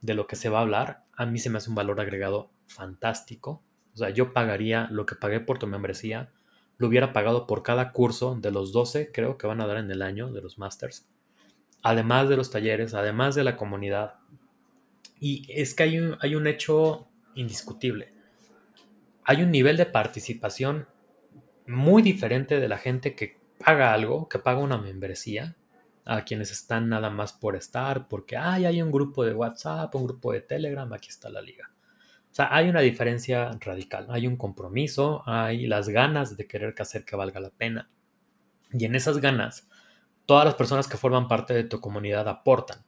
de 0.00 0.14
lo 0.14 0.26
que 0.26 0.36
se 0.36 0.48
va 0.48 0.58
a 0.58 0.62
hablar, 0.62 1.04
a 1.16 1.26
mí 1.26 1.38
se 1.38 1.50
me 1.50 1.58
hace 1.58 1.70
un 1.70 1.74
valor 1.74 2.00
agregado 2.00 2.50
fantástico. 2.66 3.62
O 3.94 3.96
sea, 3.96 4.10
yo 4.10 4.32
pagaría 4.32 4.88
lo 4.90 5.06
que 5.06 5.16
pagué 5.16 5.40
por 5.40 5.58
tu 5.58 5.66
membresía, 5.66 6.30
lo 6.78 6.88
hubiera 6.88 7.12
pagado 7.12 7.46
por 7.46 7.62
cada 7.62 7.92
curso 7.92 8.36
de 8.40 8.50
los 8.50 8.72
12, 8.72 9.10
creo 9.12 9.38
que 9.38 9.46
van 9.46 9.60
a 9.60 9.66
dar 9.66 9.78
en 9.78 9.90
el 9.90 10.02
año, 10.02 10.32
de 10.32 10.42
los 10.42 10.58
masters. 10.58 11.06
Además 11.82 12.28
de 12.28 12.36
los 12.36 12.50
talleres, 12.50 12.94
además 12.94 13.34
de 13.34 13.44
la 13.44 13.56
comunidad. 13.56 14.14
Y 15.20 15.46
es 15.48 15.74
que 15.74 15.84
hay 15.84 15.98
un, 15.98 16.16
hay 16.20 16.34
un 16.34 16.46
hecho 16.46 17.08
indiscutible. 17.34 18.13
Hay 19.24 19.42
un 19.42 19.50
nivel 19.50 19.76
de 19.76 19.86
participación 19.86 20.86
muy 21.66 22.02
diferente 22.02 22.60
de 22.60 22.68
la 22.68 22.78
gente 22.78 23.14
que 23.14 23.40
paga 23.64 23.92
algo, 23.92 24.28
que 24.28 24.38
paga 24.38 24.60
una 24.60 24.78
membresía, 24.78 25.56
a 26.04 26.24
quienes 26.24 26.50
están 26.50 26.88
nada 26.88 27.10
más 27.10 27.32
por 27.32 27.56
estar, 27.56 28.08
porque 28.08 28.36
hay 28.36 28.80
un 28.82 28.92
grupo 28.92 29.24
de 29.24 29.34
WhatsApp, 29.34 29.94
un 29.94 30.04
grupo 30.04 30.32
de 30.32 30.42
Telegram, 30.42 30.92
aquí 30.92 31.08
está 31.08 31.30
la 31.30 31.40
liga. 31.40 31.70
O 32.30 32.34
sea, 32.34 32.54
hay 32.54 32.68
una 32.68 32.80
diferencia 32.80 33.50
radical, 33.60 34.06
hay 34.10 34.26
un 34.26 34.36
compromiso, 34.36 35.22
hay 35.24 35.66
las 35.66 35.88
ganas 35.88 36.36
de 36.36 36.46
querer 36.46 36.74
hacer 36.78 37.04
que 37.04 37.16
valga 37.16 37.40
la 37.40 37.50
pena. 37.50 37.90
Y 38.72 38.84
en 38.84 38.96
esas 38.96 39.18
ganas, 39.18 39.68
todas 40.26 40.44
las 40.44 40.56
personas 40.56 40.88
que 40.88 40.96
forman 40.96 41.28
parte 41.28 41.54
de 41.54 41.64
tu 41.64 41.80
comunidad 41.80 42.28
aportan 42.28 42.84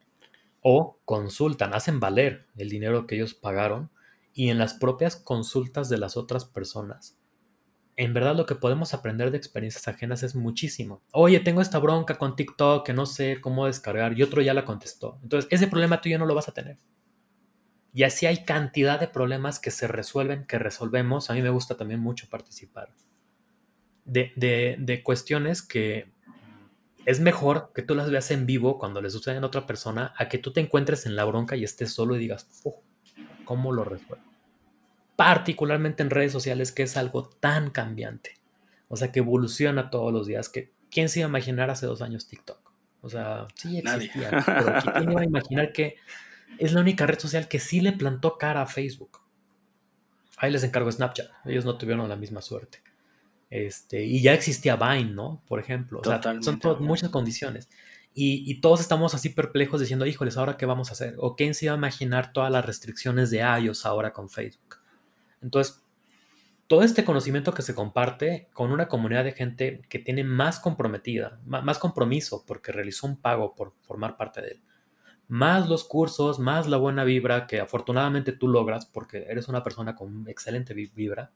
o 0.61 0.99
consultan, 1.05 1.74
hacen 1.74 2.01
valer 2.01 2.49
el 2.57 2.68
dinero 2.68 3.07
que 3.07 3.14
ellos 3.14 3.34
pagaron 3.34 3.91
y 4.37 4.51
en 4.51 4.59
las 4.59 4.74
propias 4.74 5.16
consultas 5.16 5.89
de 5.89 5.97
las 5.97 6.18
otras 6.18 6.45
personas. 6.45 7.18
En 7.97 8.12
verdad 8.12 8.37
lo 8.37 8.45
que 8.45 8.55
podemos 8.55 8.93
aprender 8.93 9.30
de 9.30 9.39
experiencias 9.39 9.89
ajenas 9.89 10.22
es 10.22 10.34
muchísimo. 10.34 11.03
Oye, 11.11 11.41
tengo 11.41 11.62
esta 11.62 11.78
bronca 11.78 12.18
con 12.18 12.37
TikTok 12.37 12.84
que 12.84 12.93
no 12.93 13.07
sé 13.07 13.41
cómo 13.41 13.64
descargar 13.64 14.16
y 14.16 14.22
otro 14.22 14.43
ya 14.43 14.53
la 14.53 14.66
contestó. 14.66 15.18
Entonces, 15.22 15.49
ese 15.51 15.68
problema 15.68 16.03
tú 16.03 16.11
ya 16.11 16.18
no 16.18 16.26
lo 16.26 16.34
vas 16.34 16.49
a 16.49 16.53
tener. 16.53 16.78
Y 17.95 18.03
así 18.03 18.26
hay 18.26 18.45
cantidad 18.45 19.01
de 19.01 19.09
problemas 19.09 19.59
que 19.59 19.70
se 19.70 19.89
resuelven, 19.89 20.47
que 20.47 20.59
resolvemos. 20.59 21.30
A 21.30 21.32
mí 21.32 21.41
me 21.41 21.49
gusta 21.49 21.78
también 21.78 22.01
mucho 22.01 22.28
participar. 22.28 22.93
De, 24.05 24.34
de, 24.37 25.03
cuestiones 25.03 25.62
que 25.62 26.12
es 27.07 27.20
mejor 27.20 27.72
que 27.74 27.80
tú 27.80 27.95
las 27.95 28.11
veas 28.11 28.30
en 28.32 28.45
vivo 28.45 28.78
cuando 28.78 29.01
le 29.01 29.09
suceden 29.09 29.45
a 29.45 29.47
otra 29.47 29.66
persona 29.66 30.12
a 30.18 30.28
que 30.28 30.37
tú 30.37 30.53
te 30.53 30.61
encuentres 30.61 31.07
en 31.07 31.16
la 31.16 31.24
bronca 31.24 31.57
y 31.57 31.64
estés 31.64 31.95
solo 31.95 32.16
y 32.16 32.18
digas, 32.18 32.47
¿cómo 33.47 33.73
lo 33.73 33.85
resuelvo? 33.85 34.27
Particularmente 35.17 36.03
en 36.03 36.11
redes 36.11 36.33
sociales, 36.33 36.73
que 36.73 36.83
es 36.83 36.99
algo 36.99 37.31
tan 37.41 37.71
cambiante. 37.71 38.35
O 38.89 38.97
sea, 38.97 39.11
que 39.11 39.21
evoluciona 39.21 39.89
todos 39.89 40.13
los 40.13 40.27
días. 40.27 40.51
Que, 40.51 40.71
¿Quién 40.91 41.09
se 41.09 41.21
iba 41.21 41.27
a 41.27 41.31
imaginar 41.31 41.71
hace 41.71 41.87
dos 41.87 42.03
años 42.03 42.29
TikTok? 42.29 42.59
O 43.01 43.09
sea, 43.09 43.47
sí 43.55 43.79
existía. 43.79 44.31
Pero 44.45 44.93
¿quién 44.93 45.11
iba 45.11 45.23
a 45.23 45.25
imaginar 45.25 45.73
que 45.73 45.97
es 46.59 46.73
la 46.73 46.81
única 46.81 47.07
red 47.07 47.19
social 47.19 47.49
que 47.49 47.59
sí 47.59 47.81
le 47.81 47.93
plantó 47.93 48.39
cara 48.39 48.63
a 48.63 48.67
Facebook. 48.67 49.21
Ahí 50.39 50.51
les 50.51 50.63
encargo 50.65 50.91
Snapchat. 50.91 51.29
Ellos 51.45 51.65
no 51.65 51.77
tuvieron 51.79 52.09
la 52.09 52.17
misma 52.17 52.43
suerte. 52.43 52.83
Este, 53.49 54.05
y 54.05 54.21
ya 54.21 54.35
existía 54.35 54.77
Vine, 54.77 55.13
¿no? 55.13 55.43
Por 55.47 55.61
ejemplo. 55.61 56.03
son 56.41 56.61
muchas 56.81 57.11
condiciones. 57.11 57.69
Y, 58.19 58.62
todos 58.62 58.81
estamos 58.81 59.14
así 59.14 59.29
perplejos 59.29 59.79
diciendo, 59.79 60.07
híjoles, 60.07 60.39
¿ahora 60.39 60.57
qué 60.57 60.64
vamos 60.64 60.89
a 60.89 60.93
hacer? 60.93 61.17
¿O 61.19 61.37
quién 61.37 61.53
se 61.53 61.67
iba 61.67 61.75
a 61.75 61.77
imaginar 61.77 62.33
todas 62.33 62.51
las 62.51 62.64
restricciones 62.64 63.31
de 63.31 63.41
iOS 63.41 63.85
ahora 63.85 64.14
con 64.14 64.31
Facebook? 64.31 64.79
Entonces, 65.43 65.85
todo 66.67 66.83
este 66.83 67.05
conocimiento 67.05 67.53
que 67.53 67.61
se 67.61 67.75
comparte 67.75 68.49
con 68.55 68.73
una 68.73 68.89
comunidad 68.89 69.23
de 69.23 69.33
gente 69.33 69.83
que 69.91 69.99
tiene 69.99 70.25
más 70.25 70.59
comprometida, 70.61 71.39
más 71.45 71.79
compromiso 71.79 72.43
porque 72.47 72.73
realizó 72.73 73.07
un 73.07 73.21
pago 73.21 73.55
por 73.55 73.75
formar 73.83 74.17
parte 74.17 74.41
de 74.41 74.49
él, 74.49 74.62
más 75.29 75.69
los 75.69 75.85
cursos, 75.85 76.39
más 76.39 76.67
la 76.69 76.79
buena 76.79 77.05
vibra 77.05 77.47
que 77.47 77.61
afortunadamente 77.61 78.33
tú 78.33 78.49
logras 78.49 78.87
porque 78.87 79.27
eres 79.29 79.47
una 79.49 79.62
persona 79.62 79.95
con 79.95 80.27
excelente 80.27 80.73
vibra. 80.73 81.33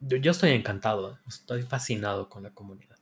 Yo, 0.00 0.30
estoy 0.30 0.50
encantado, 0.50 1.18
estoy 1.26 1.62
fascinado 1.62 2.28
con 2.28 2.42
la 2.42 2.50
comunidad. 2.50 2.97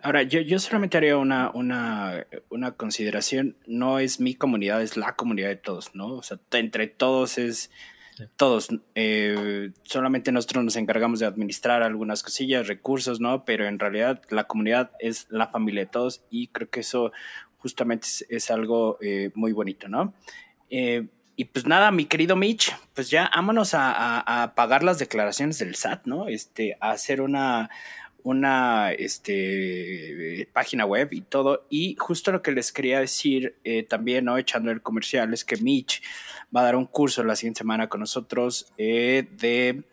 Ahora, 0.00 0.22
yo, 0.22 0.40
yo 0.40 0.58
solamente 0.58 0.96
haría 0.96 1.16
una, 1.16 1.50
una, 1.52 2.26
una, 2.50 2.72
consideración. 2.72 3.56
No 3.66 3.98
es 3.98 4.20
mi 4.20 4.34
comunidad, 4.34 4.82
es 4.82 4.96
la 4.96 5.16
comunidad 5.16 5.48
de 5.48 5.56
todos, 5.56 5.94
¿no? 5.94 6.14
O 6.14 6.22
sea, 6.22 6.38
entre 6.52 6.86
todos 6.86 7.38
es 7.38 7.70
todos. 8.36 8.68
Eh, 8.94 9.70
solamente 9.82 10.32
nosotros 10.32 10.64
nos 10.64 10.76
encargamos 10.76 11.20
de 11.20 11.26
administrar 11.26 11.82
algunas 11.82 12.22
cosillas, 12.22 12.66
recursos, 12.66 13.20
¿no? 13.20 13.44
Pero 13.44 13.66
en 13.66 13.78
realidad 13.78 14.22
la 14.30 14.44
comunidad 14.44 14.92
es 14.98 15.26
la 15.30 15.48
familia 15.48 15.82
de 15.82 15.90
todos 15.90 16.22
y 16.30 16.48
creo 16.48 16.70
que 16.70 16.80
eso 16.80 17.12
justamente 17.58 18.06
es, 18.28 18.50
algo 18.50 18.98
eh, 19.00 19.30
muy 19.34 19.52
bonito, 19.52 19.88
¿no? 19.88 20.14
Eh, 20.70 21.08
y 21.36 21.44
pues 21.44 21.66
nada, 21.66 21.92
mi 21.92 22.04
querido 22.06 22.34
Mitch, 22.34 22.74
pues 22.94 23.10
ya 23.10 23.30
vámonos 23.34 23.72
a, 23.74 24.42
a, 24.42 24.54
pagar 24.54 24.82
las 24.82 24.98
declaraciones 24.98 25.58
del 25.58 25.76
SAT, 25.76 26.06
¿no? 26.06 26.26
Este, 26.26 26.76
a 26.80 26.90
hacer 26.90 27.20
una, 27.20 27.70
una 28.22 28.92
este, 28.92 30.48
página 30.52 30.84
web 30.84 31.08
y 31.12 31.22
todo. 31.22 31.66
Y 31.70 31.96
justo 31.98 32.32
lo 32.32 32.42
que 32.42 32.52
les 32.52 32.72
quería 32.72 33.00
decir 33.00 33.56
también, 33.88 34.24
¿no? 34.26 34.38
Echando 34.38 34.70
el 34.70 34.82
comercial, 34.82 35.32
es 35.32 35.44
que 35.44 35.56
Mitch 35.56 36.02
va 36.54 36.60
a 36.60 36.64
dar 36.64 36.76
un 36.76 36.86
curso 36.86 37.22
la 37.24 37.36
siguiente 37.36 37.58
semana 37.58 37.88
con 37.88 38.00
nosotros 38.00 38.72
eh, 38.78 39.28
de, 39.38 39.84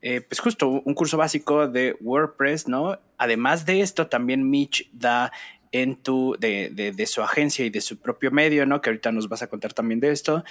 eh, 0.00 0.20
pues 0.20 0.40
justo 0.40 0.68
un 0.68 0.94
curso 0.94 1.16
básico 1.16 1.68
de 1.68 1.96
WordPress, 2.00 2.68
¿no? 2.68 2.98
Además 3.18 3.66
de 3.66 3.80
esto, 3.80 4.06
también 4.08 4.48
Mitch 4.48 4.88
da 4.92 5.32
en 5.70 5.96
tu, 5.96 6.36
de, 6.38 6.70
de, 6.70 7.06
su 7.06 7.22
agencia 7.22 7.64
y 7.64 7.70
de 7.70 7.80
su 7.80 7.98
propio 7.98 8.30
medio, 8.30 8.66
¿no? 8.66 8.82
Que 8.82 8.90
ahorita 8.90 9.10
nos 9.10 9.28
vas 9.28 9.42
a 9.42 9.46
contar 9.46 9.72
también 9.72 10.00
de 10.00 10.10
esto. 10.10 10.44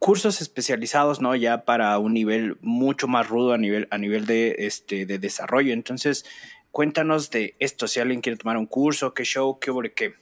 Cursos 0.00 0.40
especializados, 0.40 1.20
¿no? 1.20 1.36
Ya 1.36 1.64
para 1.64 1.96
un 1.98 2.14
nivel 2.14 2.58
mucho 2.60 3.06
más 3.06 3.28
rudo 3.28 3.52
a 3.52 3.58
nivel, 3.58 3.86
a 3.92 3.98
nivel 3.98 4.26
de, 4.26 4.56
este, 4.58 5.06
de 5.06 5.20
desarrollo. 5.20 5.72
Entonces, 5.72 6.24
cuéntanos 6.72 7.30
de 7.30 7.54
esto, 7.60 7.86
si 7.86 8.00
alguien 8.00 8.20
quiere 8.20 8.36
tomar 8.36 8.56
un 8.56 8.66
curso, 8.66 9.14
qué 9.14 9.22
show, 9.22 9.60
qué 9.60 9.66
sobre 9.66 9.92
qué. 9.92 10.14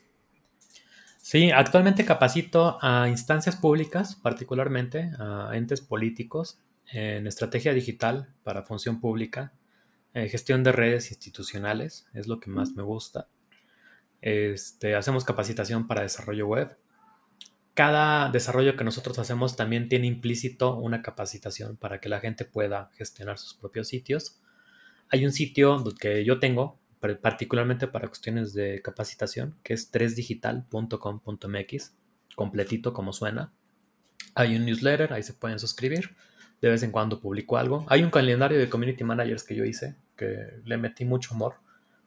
Sí, 1.16 1.51
actualmente 1.51 2.05
capacito 2.05 2.79
a 2.83 3.09
instancias 3.09 3.57
públicas, 3.57 4.16
particularmente 4.16 5.11
a 5.18 5.51
entes 5.55 5.81
políticos, 5.81 6.59
en 6.93 7.26
estrategia 7.26 7.72
digital 7.72 8.35
para 8.43 8.62
función 8.62 9.01
pública, 9.01 9.53
eh, 10.14 10.29
gestión 10.29 10.64
de 10.64 10.72
redes 10.72 11.11
institucionales, 11.11 12.07
es 12.14 12.26
lo 12.26 12.41
que 12.41 12.51
más 12.51 12.72
me 12.72 12.83
gusta. 12.83 13.29
Este, 14.20 14.97
hacemos 14.97 15.24
capacitación 15.24 15.87
para 15.87 16.03
desarrollo 16.03 16.47
web. 16.47 16.76
Cada 17.79 18.29
desarrollo 18.29 18.76
que 18.76 18.83
nosotros 18.83 19.20
hacemos 19.20 19.55
también 19.55 19.89
tiene 19.89 20.09
implícito 20.09 20.74
una 20.74 21.01
capacitación 21.01 21.76
para 21.76 22.01
que 22.01 22.09
la 22.09 22.18
gente 22.18 22.45
pueda 22.45 22.91
gestionar 22.95 23.39
sus 23.39 23.55
propios 23.55 23.87
sitios. 23.87 24.41
Hay 25.11 25.24
un 25.24 25.31
sitio 25.31 25.85
que 26.01 26.24
yo 26.24 26.41
tengo 26.41 26.81
particularmente 27.22 27.87
para 27.87 28.09
cuestiones 28.09 28.53
de 28.53 28.83
capacitación, 28.83 29.55
que 29.62 29.74
es 29.74 29.93
3digital.com.mx, 29.93 31.95
completito 32.35 32.93
como 32.93 33.12
suena. 33.12 33.53
Hay 34.35 34.57
un 34.57 34.66
newsletter, 34.66 35.12
ahí 35.12 35.22
se 35.22 35.35
pueden 35.35 35.61
suscribir. 35.61 36.16
De 36.61 36.70
vez 36.70 36.83
en 36.83 36.91
cuando 36.91 37.20
publico 37.20 37.59
algo. 37.59 37.87
Hay 37.91 38.03
un 38.03 38.11
calendario 38.11 38.59
de 38.59 38.68
community 38.68 39.05
managers 39.05 39.45
que 39.45 39.55
yo 39.55 39.64
hice, 39.64 39.95
que 40.16 40.37
le 40.64 40.79
metí 40.79 41.05
mucho 41.05 41.33
amor. 41.33 41.61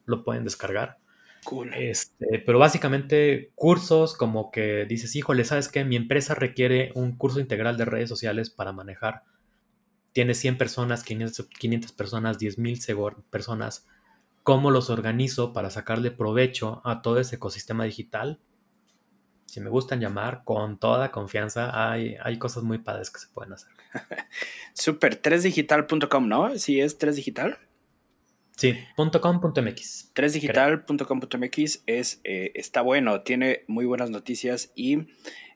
Lo 0.03 0.25
pueden 0.25 0.43
descargar. 0.43 0.97
Cool. 1.43 1.73
Este, 1.73 2.39
pero 2.45 2.59
básicamente 2.59 3.51
cursos 3.55 4.15
como 4.15 4.51
que 4.51 4.85
dices, 4.85 5.15
híjole, 5.15 5.43
¿sabes 5.43 5.69
qué? 5.69 5.83
Mi 5.83 5.95
empresa 5.95 6.35
requiere 6.35 6.91
un 6.93 7.17
curso 7.17 7.39
integral 7.39 7.77
de 7.77 7.85
redes 7.85 8.09
sociales 8.09 8.49
para 8.49 8.71
manejar. 8.71 9.23
Tiene 10.13 10.33
100 10.35 10.57
personas, 10.57 11.03
500, 11.03 11.47
500 11.47 11.91
personas, 11.93 12.37
10.000 12.37 13.23
personas 13.29 13.87
cómo 14.43 14.71
los 14.71 14.89
organizo 14.89 15.53
para 15.53 15.69
sacarle 15.69 16.11
provecho 16.11 16.81
a 16.83 17.01
todo 17.01 17.19
ese 17.19 17.35
ecosistema 17.35 17.85
digital. 17.85 18.39
Si 19.45 19.59
me 19.59 19.69
gustan 19.69 19.99
llamar, 19.99 20.43
con 20.45 20.79
toda 20.79 21.11
confianza, 21.11 21.91
hay, 21.91 22.15
hay 22.23 22.39
cosas 22.39 22.63
muy 22.63 22.77
padres 22.77 23.11
que 23.11 23.19
se 23.19 23.27
pueden 23.27 23.53
hacer. 23.53 23.71
Super, 24.73 25.21
3digital.com, 25.21 26.27
¿no? 26.27 26.57
Sí, 26.57 26.79
es 26.79 26.97
3digital. 26.99 27.57
Sí, 28.55 28.77
.com.mx. 28.95 30.11
3digital.com.mx 30.13 31.83
es, 31.85 32.21
eh, 32.23 32.51
está 32.53 32.81
bueno, 32.81 33.21
tiene 33.21 33.63
muy 33.67 33.85
buenas 33.85 34.09
noticias 34.09 34.71
y 34.75 35.07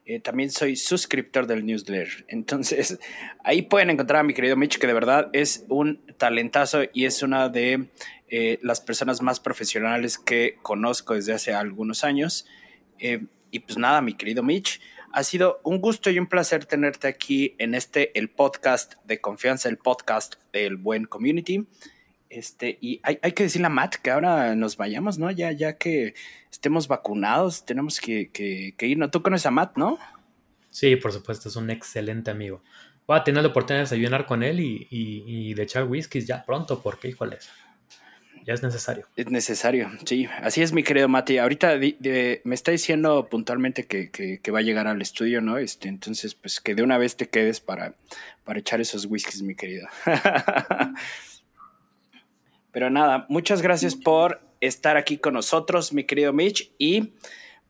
eh, 0.06 0.20
también 0.20 0.50
soy 0.50 0.76
suscriptor 0.76 1.46
del 1.46 1.64
newsletter. 1.64 2.24
Entonces, 2.28 2.98
ahí 3.44 3.62
pueden 3.62 3.90
encontrar 3.90 4.20
a 4.20 4.24
mi 4.24 4.34
querido 4.34 4.56
Mitch, 4.56 4.78
que 4.78 4.86
de 4.86 4.94
verdad 4.94 5.30
es 5.32 5.64
un 5.68 6.04
talentazo 6.16 6.82
y 6.92 7.04
es 7.04 7.22
una 7.22 7.48
de 7.48 7.88
eh, 8.28 8.58
las 8.62 8.80
personas 8.80 9.22
más 9.22 9.40
profesionales 9.40 10.18
que 10.18 10.58
conozco 10.62 11.14
desde 11.14 11.32
hace 11.32 11.54
algunos 11.54 12.02
años. 12.02 12.46
Y 13.50 13.60
pues 13.60 13.78
nada, 13.78 14.00
mi 14.00 14.14
querido 14.14 14.42
Mitch, 14.42 14.80
ha 15.12 15.22
sido 15.22 15.60
un 15.62 15.80
gusto 15.80 16.10
y 16.10 16.18
un 16.18 16.26
placer 16.26 16.66
tenerte 16.66 17.08
aquí 17.08 17.54
en 17.58 17.74
este, 17.74 18.18
el 18.18 18.28
podcast 18.28 18.94
de 19.04 19.20
confianza, 19.20 19.68
el 19.68 19.78
podcast 19.78 20.34
del 20.52 20.76
buen 20.76 21.06
community. 21.06 21.66
Este, 22.36 22.76
y 22.82 23.00
hay, 23.02 23.18
hay, 23.22 23.32
que 23.32 23.44
decirle 23.44 23.66
a 23.66 23.70
Matt 23.70 23.94
que 23.94 24.10
ahora 24.10 24.54
nos 24.54 24.76
vayamos, 24.76 25.18
¿no? 25.18 25.30
Ya, 25.30 25.52
ya 25.52 25.78
que 25.78 26.14
estemos 26.50 26.86
vacunados, 26.86 27.64
tenemos 27.64 27.98
que, 27.98 28.30
que, 28.30 28.74
que 28.76 28.86
ir. 28.86 28.98
¿No? 28.98 29.10
Tú 29.10 29.22
conoces 29.22 29.46
a 29.46 29.50
Matt, 29.50 29.78
¿no? 29.78 29.98
Sí, 30.68 30.96
por 30.96 31.12
supuesto, 31.12 31.48
es 31.48 31.56
un 31.56 31.70
excelente 31.70 32.30
amigo. 32.30 32.62
Voy 33.06 33.18
a 33.18 33.24
tener 33.24 33.42
la 33.42 33.48
oportunidad 33.48 33.78
de 33.78 33.84
desayunar 33.84 34.26
con 34.26 34.42
él 34.42 34.60
y, 34.60 34.86
y, 34.90 35.24
y 35.26 35.54
de 35.54 35.62
echar 35.62 35.84
whiskies 35.84 36.26
ya 36.26 36.44
pronto, 36.44 36.82
porque 36.82 37.08
híjoles 37.08 37.48
ya 38.46 38.54
es 38.54 38.62
necesario. 38.62 39.06
Es 39.16 39.28
necesario, 39.28 39.90
sí. 40.04 40.28
Así 40.40 40.62
es, 40.62 40.72
mi 40.72 40.84
querido 40.84 41.08
Mati. 41.08 41.38
Ahorita 41.38 41.76
me 41.78 42.54
está 42.54 42.70
diciendo 42.70 43.28
puntualmente 43.28 43.86
que, 43.86 44.40
va 44.52 44.60
a 44.60 44.62
llegar 44.62 44.86
al 44.86 45.02
estudio, 45.02 45.40
¿no? 45.40 45.58
Este, 45.58 45.88
entonces, 45.88 46.36
pues 46.36 46.60
que 46.60 46.76
de 46.76 46.84
una 46.84 46.96
vez 46.96 47.16
te 47.16 47.28
quedes 47.28 47.60
para, 47.60 47.94
para 48.44 48.60
echar 48.60 48.80
esos 48.80 49.06
whiskies, 49.06 49.42
mi 49.42 49.56
querido. 49.56 49.88
Pero 52.76 52.90
nada, 52.90 53.24
muchas 53.30 53.62
gracias 53.62 53.96
por 53.96 54.42
estar 54.60 54.98
aquí 54.98 55.16
con 55.16 55.32
nosotros, 55.32 55.94
mi 55.94 56.04
querido 56.04 56.34
Mitch. 56.34 56.70
Y 56.76 57.14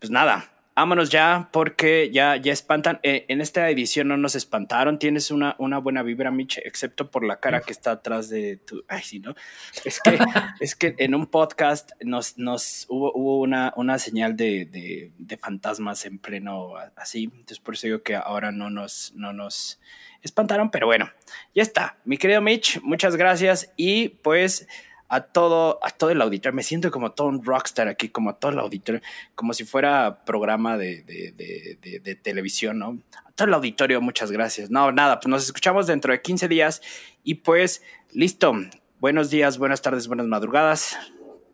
pues 0.01 0.11
nada, 0.11 0.51
vámonos 0.75 1.11
ya 1.11 1.49
porque 1.53 2.11
ya, 2.13 2.35
ya 2.35 2.53
espantan. 2.53 2.99
Eh, 3.05 3.25
en 3.29 3.41
esta 3.41 3.71
edición 3.71 4.09
no 4.09 4.17
nos 4.17 4.35
espantaron. 4.35 4.99
Tienes 4.99 5.31
una, 5.31 5.55
una 5.61 5.79
buena 5.79 6.03
vibra, 6.03 6.33
Mitch, 6.33 6.59
excepto 6.59 7.09
por 7.09 7.25
la 7.25 7.39
cara 7.39 7.61
que 7.61 7.71
está 7.71 7.93
atrás 7.93 8.29
de 8.31 8.57
tu. 8.57 8.83
Ay, 8.89 9.03
sí, 9.05 9.21
¿no? 9.21 9.37
Es 9.85 10.01
que, 10.01 10.19
es 10.59 10.75
que 10.75 10.97
en 10.99 11.15
un 11.15 11.29
podcast 11.29 11.93
nos, 12.01 12.37
nos 12.37 12.87
hubo, 12.89 13.13
hubo 13.15 13.39
una, 13.39 13.75
una 13.77 14.01
señal 14.01 14.37
de, 14.37 14.65
de, 14.65 15.13
de, 15.19 15.37
fantasmas 15.37 16.05
en 16.05 16.19
pleno 16.19 16.75
así. 16.97 17.31
Entonces, 17.33 17.61
por 17.61 17.75
eso 17.75 17.87
digo 17.87 18.03
que 18.03 18.17
ahora 18.17 18.51
no 18.51 18.71
nos, 18.71 19.13
no 19.15 19.33
nos 19.33 19.79
espantaron. 20.21 20.73
Pero 20.73 20.87
bueno, 20.87 21.13
ya 21.55 21.63
está. 21.63 21.97
Mi 22.05 22.19
querido 22.19 22.41
Mitch, 22.41 22.81
muchas 22.83 23.15
gracias. 23.15 23.73
Y 23.77 24.09
pues 24.09 24.67
a 25.09 25.21
todo, 25.21 25.79
a 25.83 25.91
todo 25.91 26.11
el 26.11 26.21
auditorio. 26.21 26.55
Me 26.55 26.63
siento 26.63 26.91
como 26.91 27.13
todo 27.13 27.29
un 27.29 27.45
rockstar 27.45 27.89
aquí, 27.89 28.09
como 28.09 28.31
a 28.31 28.39
todo 28.39 28.53
el 28.53 28.59
auditorio, 28.59 29.01
como 29.35 29.55
si 29.55 29.65
fuera 29.65 30.25
programa 30.25 30.77
de, 30.77 31.03
de, 31.03 32.15
televisión, 32.17 32.79
¿no? 32.79 32.99
A 33.25 33.33
todo 33.33 33.49
el 33.49 33.55
auditorio, 33.55 34.01
muchas 34.01 34.33
gracias. 34.33 34.71
No, 34.71 34.93
nada, 34.93 35.21
pues 35.21 35.29
nos 35.29 35.45
escuchamos 35.45 35.87
dentro 35.87 36.13
de 36.13 36.21
15 36.21 36.49
días 36.49 36.83
y 37.23 37.35
pues 37.35 37.83
listo. 38.13 38.55
Buenos 38.99 39.31
días, 39.31 39.59
buenas 39.59 39.83
tardes, 39.83 40.09
buenas 40.09 40.27
madrugadas. 40.27 40.97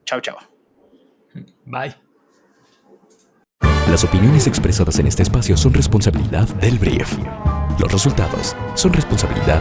Chao, 0.05 0.20
chao. 0.20 0.38
Bye. 1.64 1.94
Las 3.90 4.05
opiniones 4.05 4.46
expresadas 4.46 4.98
en 4.98 5.07
este 5.07 5.22
espacio 5.22 5.57
son 5.57 5.74
responsabilidad 5.74 6.48
del 6.57 6.78
brief. 6.78 7.18
Los 7.78 7.92
resultados 7.92 8.57
son 8.74 8.92
responsabilidad 8.92 9.61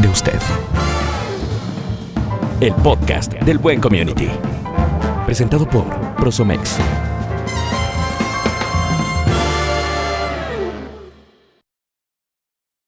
de 0.00 0.08
usted 0.08 0.38
el 2.60 2.74
podcast 2.74 3.34
del 3.34 3.58
buen 3.58 3.80
community. 3.80 4.28
Presentado 5.26 5.68
por 5.68 5.84
Prosomex 6.16 6.78